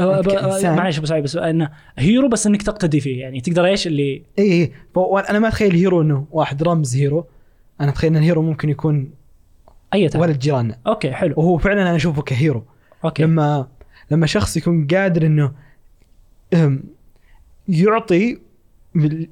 [0.64, 4.72] معلش سعيد بس أنه hero بس إنك تقتدي فيه يعني تقدر إيش اللي اي اي
[5.30, 7.26] أنا ما أتخيل hero إنه واحد رمز hero.
[7.80, 9.10] أنا أتخيل إن ال hero ممكن يكون
[9.94, 10.10] أي.
[10.14, 10.78] ولد جيراننا.
[10.86, 11.34] okay حلو.
[11.36, 12.64] وهو فعلا أنا أشوفه ك hero.
[13.04, 13.22] okay.
[13.22, 13.66] لما
[14.10, 15.52] لما شخص يكون قادر إنه
[17.68, 18.38] يعطي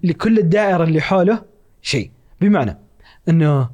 [0.05, 1.43] لكل الدائرة اللي حوله
[1.83, 2.11] شيء.
[2.41, 2.77] بمعنى
[3.29, 3.71] إنه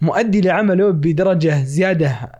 [0.00, 2.32] مؤدي لعمله بدرجة زيادة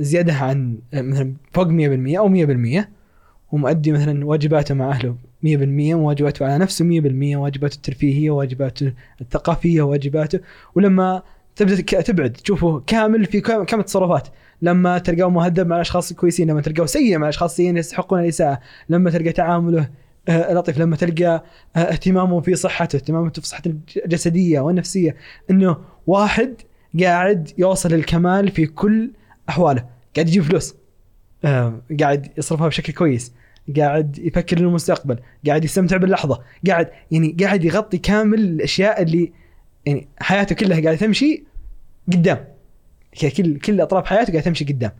[0.00, 2.88] زيادة عن آه، مثلا فوق 100% أو 100%
[3.52, 10.40] ومؤدي مثلا واجباته مع أهله 100% وواجباته على نفسه 100% واجباته الترفيهية واجباته الثقافية واجباته.
[10.74, 11.22] ولما
[11.56, 14.28] تبدأ تبعد تشوفه كامل في كم تصرفات
[14.62, 18.60] لما تلقاه مهذب مع الأشخاص الكويسين لما تلقاه سيء مع الأشخاص السيئين يستحقون الإساءة.
[18.88, 19.88] لما تلقى تعامله
[20.28, 20.78] آه، لطيف.
[20.78, 21.44] لما تلقى
[21.76, 25.16] آه، اهتمامه في صحته اهتمامه في صحته الجسديه والنفسيه
[25.50, 26.54] إنه واحد
[27.00, 29.10] قاعد يوصل للكمال في كل
[29.48, 29.84] أحواله.
[30.16, 30.74] قاعد يجيب فلوس.
[31.44, 33.32] آه، قاعد يصرفها بشكل كويس.
[33.76, 36.40] قاعد يفكر للمستقبل قاعد يستمتع باللحظة.
[36.68, 39.32] قاعد يعني قاعد يغطي كامل الأشياء اللي
[39.86, 41.44] يعني حياته كلها قاعدة تمشي
[42.12, 42.44] قدام.
[43.22, 44.90] يعني كل كل أطراف حياته قاعدة تمشي قدام.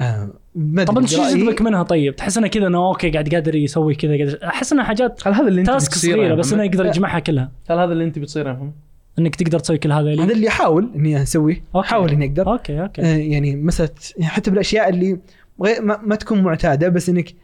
[0.00, 3.54] آه ما طب انت شو يجذبك منها طيب؟ تحس إنه كذا إنه okay قاعد قادر
[3.54, 6.64] يسوي كذا قادر أحس إنها حاجات هل هذا اللي أنت task صغيرة يا بس إنه؟
[6.64, 7.52] يقدر يجمعها كلها.
[7.70, 8.72] هل هذا اللي أنت بتصيره يا محمد؟
[9.18, 11.62] إنك تقدر تسوي كل هذا هذا اللي أحاول إني أسويه.
[11.76, 12.52] أحاول إني أقدر.
[12.52, 13.02] okay okay.
[13.02, 15.18] آه يعني مساله يعني حتى بالأشياء اللي
[15.62, 17.34] غير ما, ما تكون معتادة بس إنك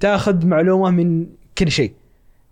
[0.00, 1.26] تأخذ معلومة من
[1.58, 1.92] كل شيء.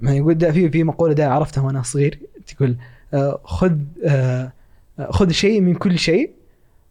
[0.00, 2.76] ما يقول ده في في مقولة ده عرفتها وأنا صغير تقول
[3.14, 4.52] آه، خذ آه،
[5.10, 6.30] خذ شيء من كل شيء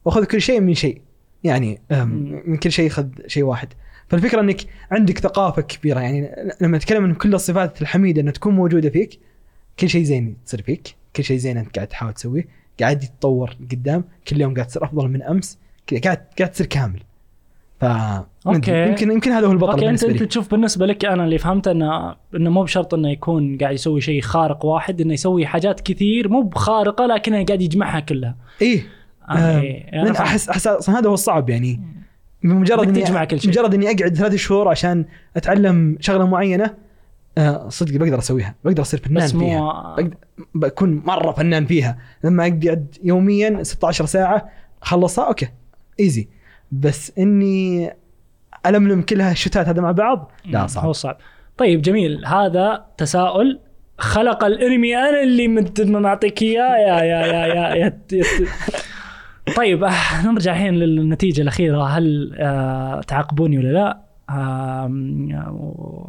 [0.05, 1.01] وخذ كل شيء من شيء.
[1.43, 1.81] يعني.
[2.45, 3.67] من كل شيء خذ شيء واحد.
[4.07, 4.61] فالفكرة إنك
[4.91, 5.99] عندك ثقافة كبيرة.
[5.99, 6.29] يعني
[6.61, 9.19] لما نتكلم عن كل الصفات الحميدة إنها تكون موجودة فيك
[9.79, 10.95] كل شيء زين يصير فيك.
[11.15, 12.47] كل شيء زين أنت قاعد تحاول تسويه.
[12.79, 14.03] قاعد يتطور قدام.
[14.27, 15.59] كل يوم قاعد تصير أفضل من أمس.
[15.87, 16.99] كذا قاعد قاعد تصير كامل.
[17.79, 17.85] ف
[18.47, 18.87] okay.
[18.87, 22.15] يمكن يمكن هذا هو البطل okay انت أنت تشوف بالنسبة لك أنا اللي فهمته انه
[22.35, 26.41] إنه مو بشرط إنه يكون قاعد يسوي شيء خارق واحد إنه يسوي حاجات كثير مو
[26.41, 28.35] بخارقة لكنه قاعد يجمعها كلها.
[28.61, 28.83] إيه.
[29.29, 29.61] آه
[29.91, 30.15] فاهم.
[30.15, 31.81] احس أحس هذا هو الصعب يعني.
[32.43, 33.51] بمجرد إنك إني تجمع كل شيء.
[33.51, 35.05] مجرد إني أقعد ثلاث شهور عشان
[35.35, 36.73] أتعلم شغلة معينة
[37.37, 38.55] آه، صدق بقدر أسويها.
[38.65, 39.95] بقدر أصير فنان بس فيها.
[39.97, 40.15] بقدر
[40.55, 41.97] بكون مرة فنان فيها.
[42.23, 44.49] لما أقعد يوميا 16 ساعة
[44.81, 45.47] اخلصها أوكي.
[45.99, 46.27] ايزي
[46.71, 47.93] بس إني
[48.65, 50.91] ألملم كل هالشتات هذا مع بعض؟ لا هو صعب.
[50.91, 51.17] صعب.
[51.57, 52.25] طيب جميل.
[52.25, 53.59] هذا تساؤل.
[53.97, 55.47] خلق الأنمي أنا اللي
[55.99, 58.25] معطيك إياه؟ يا يا يا يا, يا, يا
[59.57, 61.83] طيب آه، نرجع الحين للنتيجة الأخيرة.
[61.83, 64.12] هل آه تعاقبوني ولا لا؟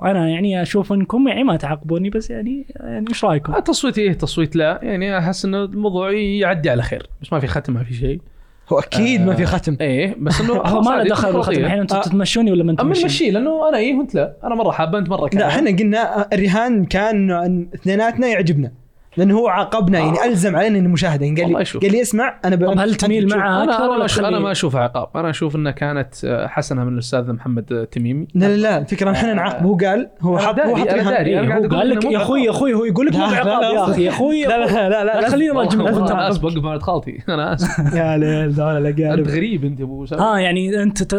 [0.04, 4.12] أنا يعني أشوف إنكم يعني ما تعاقبوني بس يعني يعني إيش رأيكم؟ آه، تصويت إيه
[4.12, 7.94] تصويت لا يعني أحس إنه الموضوع يعدي على خير بس ما في ختم ما في
[7.94, 8.20] شيء
[8.72, 11.52] هو أكيد ما في ختم إيه بس إنه هو خلاص ما له دخل بالختم.
[11.52, 12.02] الحين أنتم آه.
[12.02, 15.08] تتمشوني ولا ما أنتم اما؟ نمشي لأنه أنا إيه وانت لا أنا مرة حابة أنت
[15.08, 15.46] مرة لا كاره.
[15.46, 18.72] إحنا قلنا الرهان كان إنه أن اثنيناتنا يعجبنا
[19.16, 21.80] لأنه هو عاقبنا يعني ألزم علينا المشاهده يعني قال لي.
[21.80, 22.66] قال لي اسمع أنا ب...
[22.72, 25.08] طب هل تميل تشوف- معه أكثر أنا ولا ما أشوف- أنا ما اشوفها عقاب.
[25.16, 28.26] أنا أشوف انها كانت آه، حسنة من الأستاذ محمد آه، تميمي.
[28.34, 29.34] لا لا لا الفكرة إحنا آه.
[29.34, 32.84] نعاقبه هو قال هو حط هو حط هو قال لك يا أخوي يا أخوي هو
[32.84, 33.32] يقول لك مو لا،
[33.72, 34.04] يا أخي.
[34.04, 36.44] يا أخوي لا لا لا لا لا، خليني وانت أنا اسف.
[36.44, 37.18] وقف مع خالتي.
[37.28, 40.18] أنا اسف يا ليل ذولا أنت الاقارب غريب أنت أبو سعد.
[40.20, 41.12] آه يعني أنت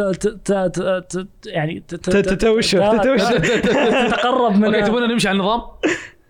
[1.45, 3.31] يعني ت- ت- ت- تتوشف ت- تتوشف
[4.07, 5.61] تتقرب من تبغى نمشي على النظام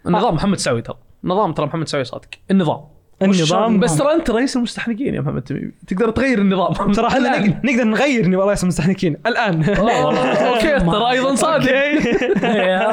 [0.08, 2.26] النظام محمد سعوي ترى النظام ترى محمد سعوي صادق.
[2.52, 2.80] النظام.
[3.22, 5.41] النظام بس ترى انت رئيس المستحنقين يا محمد.
[5.41, 6.91] تميمي تقدر تغير النظام.
[6.91, 7.39] ترى إحنا.
[7.47, 9.64] نقدر- نغير رئيس المستحنكين الآن.
[9.69, 11.72] أوكي ترى؟ أيضا صادق.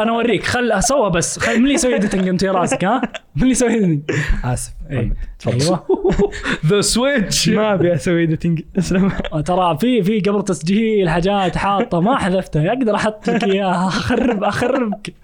[0.03, 0.45] أنا أوريك.
[0.47, 1.39] خل سوى بس.
[1.39, 3.03] خل من اللي يسوي اديتنج انت يا راسك ها؟
[3.37, 4.01] من اللي يسوي ايديتنج؟
[4.45, 4.73] آسف.
[4.93, 5.61] محمد تفضل.
[5.63, 5.85] أيوه.
[6.67, 9.13] ذا سويتش ما أبي أسوي ايديتنج أسلم.
[9.47, 13.89] ترى في في قبل تسجيل حاجات حاطة ما حذفتها أقدر أحط لك إياها.
[13.89, 15.15] أخرب أخربك.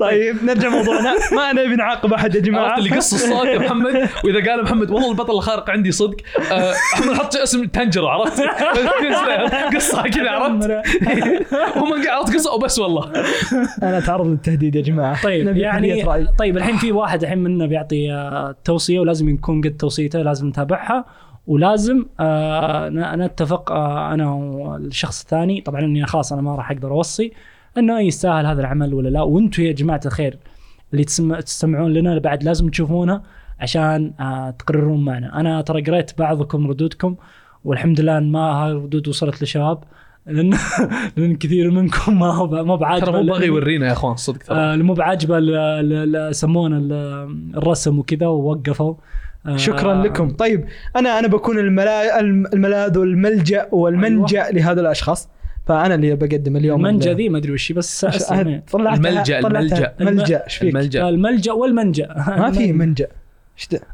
[0.00, 1.14] طيب نرجع موضوعنا.
[1.32, 2.64] ما نبي نعاقب أحد يا جماعة.
[2.64, 6.16] عرفت اللي قص الصوت يا محمد؟ وإذا قال محمد والله البطل الخارق عندي صدق.
[6.94, 8.42] احمد حط اسم تنجرة عرفت؟
[9.76, 10.70] قصة كذا عرفت؟
[11.76, 13.12] هم عرفت قصة وبس والله.
[13.82, 15.22] أنا أتعرض للتهديد يا جماعة.
[15.22, 16.04] طيب يعني.
[16.38, 21.04] طيب الحين في واحد الحين منا بيعطي آه، توصية ولازم يكون قد توصيته لازم نتابعها
[21.46, 27.32] ولازم آه نتفق آه أنا والشخص الثاني طبعا إني خلاص أنا ما راح أقدر أوصي
[27.78, 29.22] إنه يستاهل هذا العمل ولا لا.
[29.22, 30.38] وأنتم يا جماعة الخير
[30.92, 31.04] اللي
[31.42, 33.22] تستمعون لنا بعد لازم تشوفونه
[33.60, 35.40] عشان آه تقررون معنا.
[35.40, 37.16] أنا ترى قريت بعضكم ردودكم
[37.64, 39.78] والحمد لله ما هاي الردود وصلت لشباب
[40.26, 40.54] لأن
[41.16, 44.56] لأن كثير منكم ما هو ما بعاجبه ترى مو باغي يورينا يا أخوان صدق ترى
[44.58, 45.54] آه، اللي مو بعاجبه ال-
[47.56, 48.94] الرسم وكذا ووقفوا
[49.46, 50.64] آه، شكرا لكم طيب
[50.96, 52.20] أنا أنا بكون الملا...
[52.20, 55.28] الم- الملاذ والملجأ والمنجأ لهذا الأشخاص
[55.66, 59.40] فأنا اللي بقدم اليوم المنجأ ال- ذي ما أدري وش بس أش- اسمه طلعتها الملجأ،
[59.42, 59.94] طلعتها.
[60.00, 60.22] الملجأ.
[60.22, 63.06] ملجا إيش فيك؟ الملجأ الملجأ والمنجأ ما في منجأ؟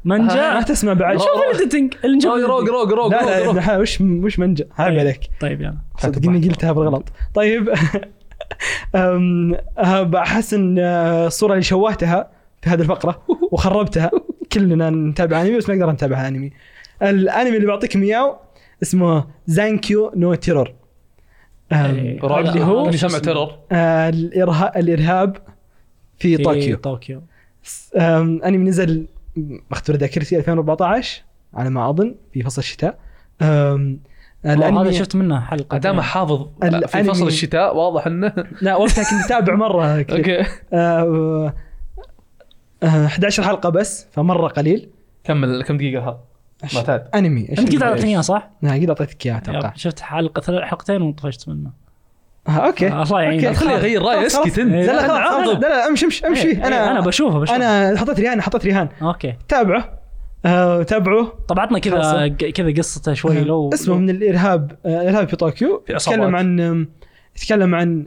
[0.05, 1.17] منجا؟ ما تسمع بعد.
[1.17, 4.99] شوف الايديتنج اللي نشوف روق روق روق روق لا لا ابن وش وش منجا؟ عيب.
[4.99, 5.21] عليك.
[5.41, 5.75] طيب يلا.
[5.99, 7.09] صدقني قلتها بالغلط.
[7.35, 7.75] طيب
[10.13, 12.31] بحس إن أه، الصورة اللي شوهتها
[12.63, 13.23] في هذه الفقرة
[13.53, 14.11] وخربتها.
[14.53, 16.53] كلنا نتابع أنمي بس ما نقدر نتابع أنمي.
[17.03, 18.41] الأنمي اللي بعطيكم اياه
[18.83, 20.73] اسمه زانكيو نو تيرور.
[21.73, 22.21] إيه.
[22.23, 22.47] رعب.
[22.47, 24.09] هذا- اللي هو سمع؟ ترر آه،
[24.77, 25.37] الإرهاب
[26.19, 26.77] في طوكيو.
[26.77, 27.23] طوكيو.
[27.97, 29.07] أنمي نزل
[29.71, 31.23] مختبر ذاكرتي 2014
[31.55, 32.99] على ما أظن في فصل الشتاء.
[33.43, 34.01] أم،
[34.45, 35.79] هذا الانمي شفت منه حلقة.
[35.79, 36.49] دام حافظ
[36.87, 38.33] في فصل الشتاء؟ واضح انه
[38.63, 39.87] لا وقتها كنت أتابع مرة.
[40.13, 40.41] أوكي.
[40.73, 41.53] آه،
[42.83, 44.89] آه، 11 حلقة بس فمرة قليل.
[45.25, 46.21] كمل كم دقيقة هذا؟
[46.75, 49.73] معتاد أنمي أنت قد أقول؟ اعطيني اياه صح؟ لا قد أعطيتك اياه أتوقع.
[49.77, 51.71] شفت حلقة ثلاث حلقتين وطفشت منه
[52.49, 53.53] أوكي آه، الله يعينك.
[53.57, 53.71] خليه.
[53.71, 54.27] يغير رايه.
[54.27, 55.53] أسكت أنت لا لا.
[55.53, 58.89] لا لا امشي امشي امشي إيه، أنا أنا بشوفه بشوفه أنا حطيت رهان حطيت رهان
[59.03, 59.99] أوكي تابعه
[60.47, 62.29] آه، تابعوه طب عطنا كذا.
[62.29, 65.85] كذا قصته شوي لو اسمه من الإرهاب آه، الارهاب في طوكيو.
[65.89, 66.87] يتكلم عن
[67.37, 68.07] يتكلم عن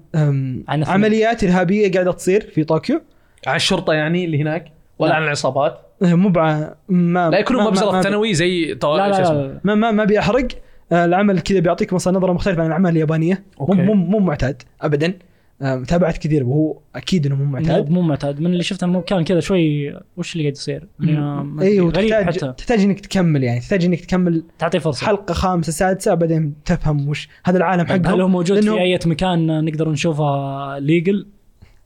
[0.67, 0.83] عن.
[0.83, 3.01] عمليات إرهابية قاعدة تصير في طوكيو
[3.47, 4.65] على الشرطة يعني اللي هناك
[4.99, 5.15] ولا لا.
[5.15, 8.97] عن العصابات آه، مو بع ما لا يكونوا مبزره ما- ثانوي زي طو...
[8.97, 10.47] لا شو لا, اسمه لا, ما ما ما بيحرق آه،
[10.91, 13.43] العمل كذا بيعطيك مثلا نظرة مختلفة عن الأعمال اليابانية.
[13.59, 13.73] مو.
[13.73, 15.13] مو مو معتاد ابدا.
[15.61, 17.89] آه، تابعت كثير وهو أكيد إنه مو معتاد.
[17.89, 18.39] مو معتاد.
[18.39, 22.53] من اللي شفته مو كان كذا شوي وش اللي قاعد يصير؟ يعني أيوه تحتاج حتى.
[22.57, 25.05] تحتاج إنك تكمل يعني تحتاج إنك تكمل تعطيه فرصة.
[25.05, 28.15] حلقة خامسة سادسة بعدين تفهم وش هذا العالم طيب حقهم.
[28.15, 31.27] هل هو موجود في أي مكان نقدر نشوفه legal؟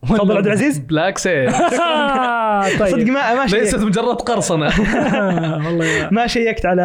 [0.07, 0.79] تفضل عبد العزيز.
[0.79, 1.51] بلاك سيل
[2.79, 4.65] صدق طيب ما ما ليست مجرد قرصنة.
[5.65, 6.09] والله.
[6.11, 6.83] ما شيكت على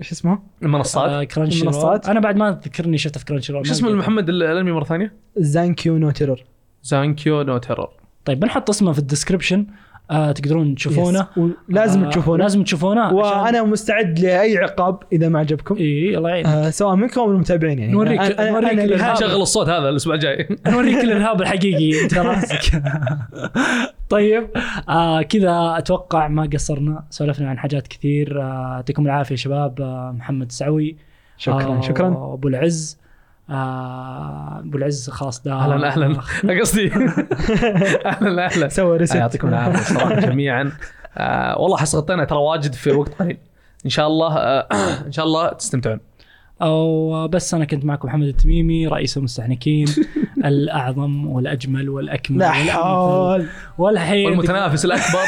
[0.00, 1.10] شو اسمه؟ المنصات.
[1.10, 2.08] آه، كرانشي رول المنصات.
[2.08, 5.12] أنا بعد ما تذكرني شفته في كرانشي رول شو اسمه محمد ال- الأنمي مرة ثانية؟
[5.36, 6.40] Zankyou no Terror.
[6.82, 7.88] Zankyou no Terror.
[8.24, 9.66] طيب بنحط اسمه في ال description
[10.10, 11.26] آه تقدرون تشوفونه.
[11.68, 12.42] لازم آه، تشوفونه.
[12.42, 15.76] لازم تشوفونه وأنا مستعد لأي عقاب إذا ما عجبكم.
[15.76, 17.92] إي الله يعين آه سواء منكم أو من المتابعين يعني.
[17.92, 20.48] نوريك- أنا- نوريك أنا شغل الصوت هذا الأسبوع الجاي.
[20.72, 22.02] نوريك الإرهاب الحقيقي.
[22.02, 22.82] أنت راسك.
[24.10, 24.48] طيب
[24.88, 27.04] آه كذا أتوقع ما قصرنا.
[27.10, 28.42] سولفنا عن حاجات كثير.
[28.42, 29.80] آه، يعطيكم العافية شباب.
[29.80, 30.96] آه محمد سعوي.
[31.36, 32.08] شكرا آه شكرا.
[32.34, 32.98] ابو العز.
[32.98, 32.99] آه
[33.50, 36.20] أبو العز خلاص ده أهلا أهلا.
[36.60, 36.92] قصدي
[38.06, 38.68] أهلا أهلا.
[38.68, 40.72] سوى ريست يعطيكم العافية صراحة جميعا.
[41.16, 43.38] آه والله حس غطينا ترى واجد في وقت قليل
[43.84, 44.66] إن شاء الله آه
[45.06, 46.00] إن شاء الله تستمتعون.
[46.62, 49.86] أو بس أنا كنت معكم محمد التميمي رئيس المستحنكين.
[50.44, 53.46] الأعظم والأجمل والأكمل لا حول.
[53.78, 55.18] والحين والمتنافس الأكبر.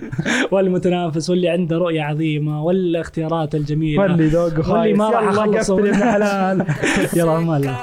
[0.52, 4.02] والمتنافس واللي عنده رؤية عظيمة والاختيارات الجميلة.
[4.02, 6.66] واللي ذوق واللي ما راح يلا اخلص قفل يا ابن حلال.
[7.18, 7.76] يلا الله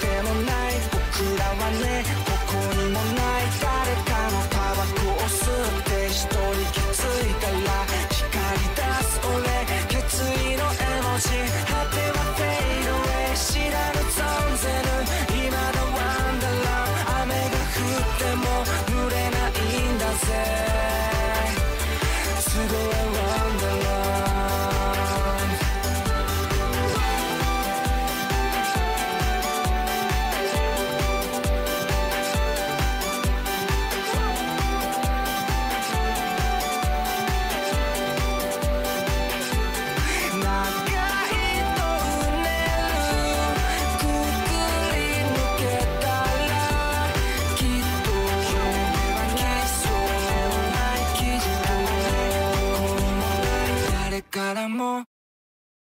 [0.00, 0.98] でもない僕
[1.38, 3.46] らはねここにもない。
[3.60, 3.66] 誰
[4.04, 6.36] かのタバコを吸って一人
[6.72, 6.85] 気づ
[54.68, 55.15] More.